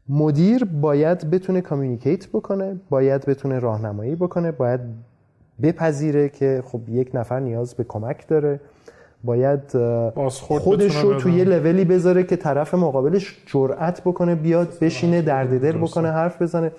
مدیر 0.08 0.64
باید 0.64 1.30
بتونه 1.30 1.60
کامیونیکیت 1.60 2.28
بکنه 2.28 2.76
باید 2.90 3.26
بتونه 3.26 3.58
راهنمایی 3.58 4.14
بکنه 4.14 4.52
باید 4.52 4.80
بپذیره 5.62 6.28
که 6.28 6.62
خب 6.66 6.88
یک 6.88 7.10
نفر 7.14 7.40
نیاز 7.40 7.74
به 7.74 7.84
کمک 7.84 8.28
داره. 8.28 8.60
باید 9.24 9.60
خودش 10.28 10.96
رو 10.96 11.14
توی 11.14 11.32
یه 11.32 11.44
لولی 11.44 11.84
بذاره 11.84 12.24
که 12.24 12.36
طرف 12.36 12.74
مقابلش 12.74 13.42
جرأت 13.46 14.00
بکنه 14.00 14.34
بیاد 14.34 14.78
بشینه 14.80 15.22
درد 15.22 15.60
دل 15.60 15.78
بکنه 15.78 16.10
حرف 16.10 16.42
بزنه. 16.42 16.72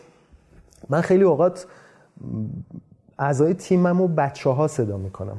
من 0.89 1.01
خیلی 1.01 1.23
اوقات 1.23 1.67
اعضای 3.19 3.53
تیمم 3.53 4.01
و 4.01 4.07
بچه 4.07 4.49
ها 4.49 4.67
صدا 4.67 4.97
می‌کنم. 4.97 5.38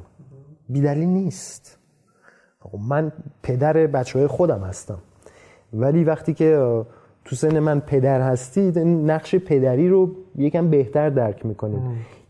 بیدلیل 0.68 1.08
نیست. 1.08 1.78
من 2.88 3.12
پدر 3.42 3.72
بچه 3.72 4.18
های 4.18 4.28
خودم 4.28 4.60
هستم. 4.60 4.98
ولی 5.72 6.04
وقتی 6.04 6.34
که 6.34 6.82
تو 7.28 7.36
سن 7.36 7.58
من 7.58 7.80
پدر 7.80 8.20
هستید 8.20 8.78
نقش 8.78 9.34
پدری 9.34 9.88
رو 9.88 10.10
یکم 10.36 10.70
بهتر 10.70 11.10
درک 11.10 11.46
می‌کنید. 11.46 11.80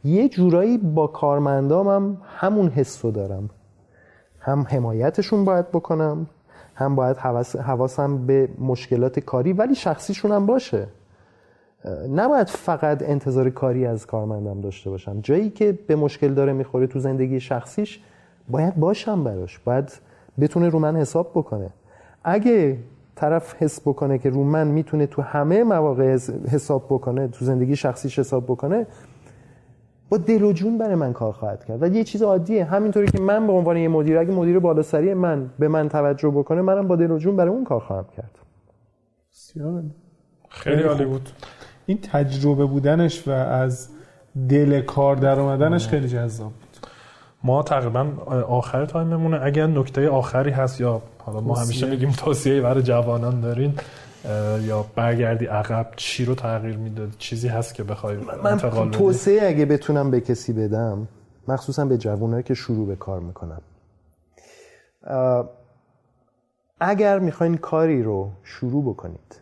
یه 0.05 0.29
جورایی 0.29 0.79
با 0.79 1.07
کارمندام 1.07 1.89
هم 1.89 2.17
همون 2.37 2.69
حس 2.69 3.05
رو 3.05 3.11
دارم. 3.11 3.51
هم 4.41 4.67
حمایتشون 4.69 5.45
باید 5.45 5.71
بکنم 5.71 6.27
هم 6.75 6.95
باید 6.95 7.17
حواسم 7.57 8.27
به 8.27 8.49
مشکلات 8.59 9.21
کاری 9.21 9.53
ولی 9.53 9.75
شخصیشون 9.75 10.33
هم 10.33 10.47
باشه. 10.47 10.87
نباید 12.15 12.49
فقط 12.49 13.03
انتظار 13.03 13.51
کاری 13.51 13.87
از 13.87 14.07
کارمندم 14.07 14.61
داشته 14.61 14.91
باشم. 14.91 15.21
جایی 15.21 15.51
که 15.51 15.79
به 15.87 15.97
مشکل 15.97 16.35
داره 16.35 16.53
می‌خوره 16.53 16.87
تو 16.87 16.99
زندگی 16.99 17.41
شخصیش 17.41 18.01
باید 18.49 18.77
باشم 18.77 19.25
براش. 19.25 19.59
باید 19.59 19.93
بتونه 20.41 20.69
رو 20.69 20.79
من 20.79 20.97
حساب 20.97 21.31
بکنه. 21.35 21.71
اگه 22.25 22.77
طرف 23.21 23.55
حس 23.63 23.81
بکنه 23.81 24.19
که 24.19 24.31
رو 24.31 24.45
من 24.45 24.67
می‌تونه 24.67 25.07
تو 25.07 25.23
همه 25.23 25.65
مواقع 25.65 26.19
حساب 26.51 26.87
بکنه 26.91 27.29
تو 27.29 27.45
زندگی 27.45 27.77
شخصیش 27.77 28.19
حساب 28.19 28.45
بکنه 28.45 28.87
با 30.09 30.17
دل 30.17 30.43
و 30.43 30.53
جون 30.53 30.79
برای 30.79 30.95
من 30.95 31.13
کار 31.13 31.33
خواهد 31.33 31.65
کرد. 31.65 31.83
و 31.83 31.87
یه 31.87 32.05
چیز 32.05 32.23
عادیه. 32.23 32.65
همینطوری 32.65 33.07
که 33.07 33.21
من 33.21 33.47
به 33.47 33.53
عنوان 33.53 33.77
یه 33.77 33.89
مدیر 33.89 34.19
اگه 34.19 34.31
مدیر 34.31 34.59
بالاسری 34.59 35.15
من 35.15 35.51
به 35.59 35.69
من 35.69 35.89
توجه 35.89 36.29
بکنه 36.29 36.63
منم 36.63 36.89
با 36.89 36.97
دل 36.97 37.11
و 37.11 37.19
جون 37.19 37.37
برای 37.37 37.51
اون 37.51 37.65
کار 37.65 37.81
خواهم 37.81 38.05
کرد. 38.17 38.39
خیلی 40.49 40.83
عالی 40.83 41.05
بود. 41.05 41.29
این 41.87 41.99
تجربه 42.13 42.67
بودنش 42.67 43.29
و 43.29 43.31
از 43.31 43.89
دل 44.49 44.81
کار 44.81 45.17
در 45.17 45.41
اومدنش 45.41 45.89
خیلی 45.89 46.09
جذاب 46.09 46.53
بود. 46.53 46.68
ما 47.43 47.63
تقریبا 47.63 48.13
آخر 48.49 48.87
تایممونه 48.87 49.41
اگر 49.43 49.67
نکته 49.67 50.09
آخری 50.09 50.51
هست 50.51 50.81
یا 50.81 51.03
حالا 51.19 51.41
ما 51.41 51.55
همیشه 51.55 51.91
میگیم 51.91 52.11
توصیه 52.11 52.61
برای 52.61 52.83
جوانان 52.83 53.41
دارین 53.41 53.75
یا 54.63 54.87
برگردی 54.95 55.47
عقب 55.47 55.87
چی 55.97 56.25
رو 56.25 56.35
تغییر 56.35 56.77
می‌داد 56.77 57.09
چیزی 57.19 57.49
هست 57.49 57.75
که 57.75 57.85
بخوای 57.85 58.17
من 58.17 58.59
توصیه 58.91 59.43
اگه 59.47 59.67
بتونم 59.67 60.11
به 60.11 60.21
کسی 60.21 60.53
بدم 60.53 61.09
مخصوصا 61.49 61.85
به 61.85 61.99
جوانایی 61.99 62.43
که 62.43 62.55
شروع 62.55 62.87
به 62.87 62.97
کار 62.97 63.21
می‌کنم 63.21 63.61
اگر 66.81 67.19
می‌خواین 67.19 67.57
کاری 67.57 68.03
رو 68.03 68.31
شروع 68.45 68.85
بکنید 68.85 69.41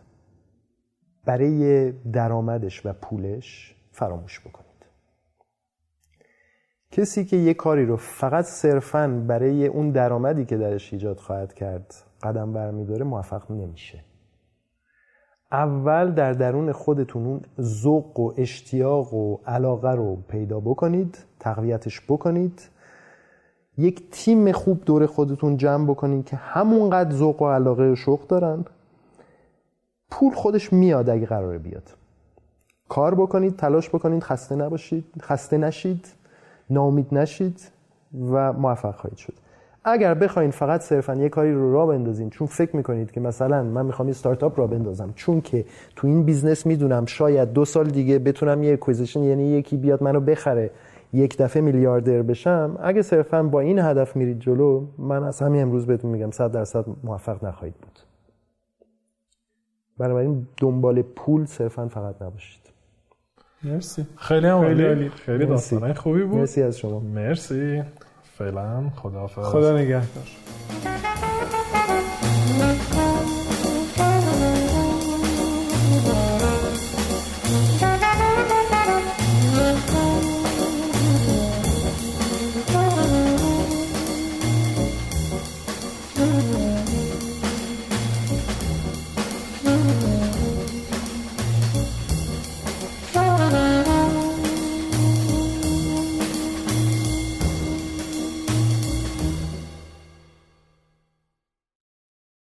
برای 1.25 1.91
درآمدش 1.91 2.85
و 2.85 2.93
پولش 2.93 3.75
فراموش 3.91 4.39
بکنید. 4.39 4.66
کسی 6.97 7.25
که 7.25 7.37
یه 7.37 7.53
کاری 7.53 7.85
رو 7.85 7.97
فقط 7.97 8.45
صرفا 8.45 9.23
برای 9.27 9.67
اون 9.67 9.91
درآمدی 9.91 10.45
که 10.45 10.57
درش 10.57 10.93
ایجاد 10.93 11.17
خواهد 11.17 11.53
کرد 11.53 11.93
قدم 12.23 12.53
برمیداره 12.53 13.05
موفق 13.05 13.51
نمیشه. 13.51 14.03
اول 15.51 16.11
در 16.11 16.33
درون 16.33 16.71
خودتون 16.71 17.25
اون 17.25 17.41
ذوق 17.61 18.19
و 18.19 18.33
اشتیاق 18.37 19.13
و 19.13 19.37
علاقه 19.45 19.91
رو 19.91 20.15
پیدا 20.15 20.59
بکنید 20.59 21.17
تقویتش 21.39 22.01
بکنید. 22.01 22.61
یک 23.77 24.11
تیم 24.11 24.51
خوب 24.51 24.83
دور 24.85 25.05
خودتون 25.05 25.57
جمع 25.57 25.87
بکنید 25.87 26.25
که 26.25 26.35
همونقدر 26.35 27.15
ذوق 27.15 27.41
و 27.41 27.49
علاقه 27.49 27.91
و 27.91 27.95
شوق 27.95 28.27
دارن. 28.27 28.65
پول 30.11 30.33
خودش 30.33 30.73
میاد 30.73 31.09
اگه 31.09 31.25
قراره 31.25 31.57
بیاد. 31.57 31.89
کار 32.89 33.15
بکنید 33.15 33.55
تلاش 33.55 33.89
بکنید 33.89 34.23
خسته 34.23 34.55
نباشید 34.55 35.05
خسته 35.21 35.57
نشید. 35.57 36.17
ناامید 36.69 37.07
نشید 37.11 37.71
و 38.31 38.53
موفق 38.53 38.95
خواهید 38.95 39.17
شد. 39.17 39.33
اگر 39.83 40.13
بخواین 40.13 40.51
فقط 40.51 40.81
صرفا 40.81 41.15
یه 41.15 41.29
کاری 41.29 41.53
رو 41.53 41.73
راه 41.73 41.85
بندازین 41.85 42.29
چون 42.29 42.47
فکر 42.47 42.75
می‌کنید 42.75 43.11
که 43.11 43.19
مثلا 43.19 43.63
من 43.63 43.85
می‌خوام 43.85 44.07
یه 44.07 44.11
استارتاپ 44.11 44.59
راه 44.59 44.67
بندازم 44.67 45.13
چون 45.15 45.41
که 45.41 45.65
تو 45.95 46.07
این 46.07 46.23
business 46.23 46.65
می‌دونم 46.65 47.05
شاید 47.05 47.53
دو 47.53 47.65
سال 47.65 47.87
دیگه 47.87 48.19
بتونم 48.19 48.63
یه 48.63 48.73
acquisition 48.73 49.23
یعنی 49.23 49.43
یکی 49.43 49.77
بیاد 49.77 50.03
منو 50.03 50.19
بخره 50.19 50.71
یک 51.13 51.37
دفعه 51.37 51.61
میلیاردر 51.61 52.21
بشم 52.21 52.77
اگه 52.81 53.01
صرفا 53.01 53.43
با 53.43 53.59
این 53.59 53.79
هدف 53.79 54.15
میرید 54.15 54.39
جلو 54.39 54.85
من 54.97 55.23
از 55.23 55.41
همین 55.41 55.61
امروز 55.61 55.85
بهتون 55.85 56.11
میگم 56.11 56.31
100 56.31 56.51
درصد 56.51 56.85
موفق 57.03 57.45
نخواهید 57.45 57.75
بود. 57.75 57.99
بنابراین 59.97 60.47
دنبال 60.57 61.01
پول 61.01 61.45
صرفا 61.45 61.87
فقط 61.87 62.21
نباشید. 62.21 62.66
مرسی. 63.67 64.05
خیلی 64.17 64.47
هم 64.47 64.61
خیلی 64.61 65.09
خیلی 65.09 65.45
داستانای 65.45 65.93
خوبی 65.93 66.23
بود. 66.23 66.39
مرسی 66.39 66.63
از 66.63 66.77
شما. 66.77 66.99
مرسی. 66.99 67.83
فعلا 68.37 68.89
خداحافظ. 68.95 69.43
خدا 69.43 69.77
نگهدار. 69.77 71.26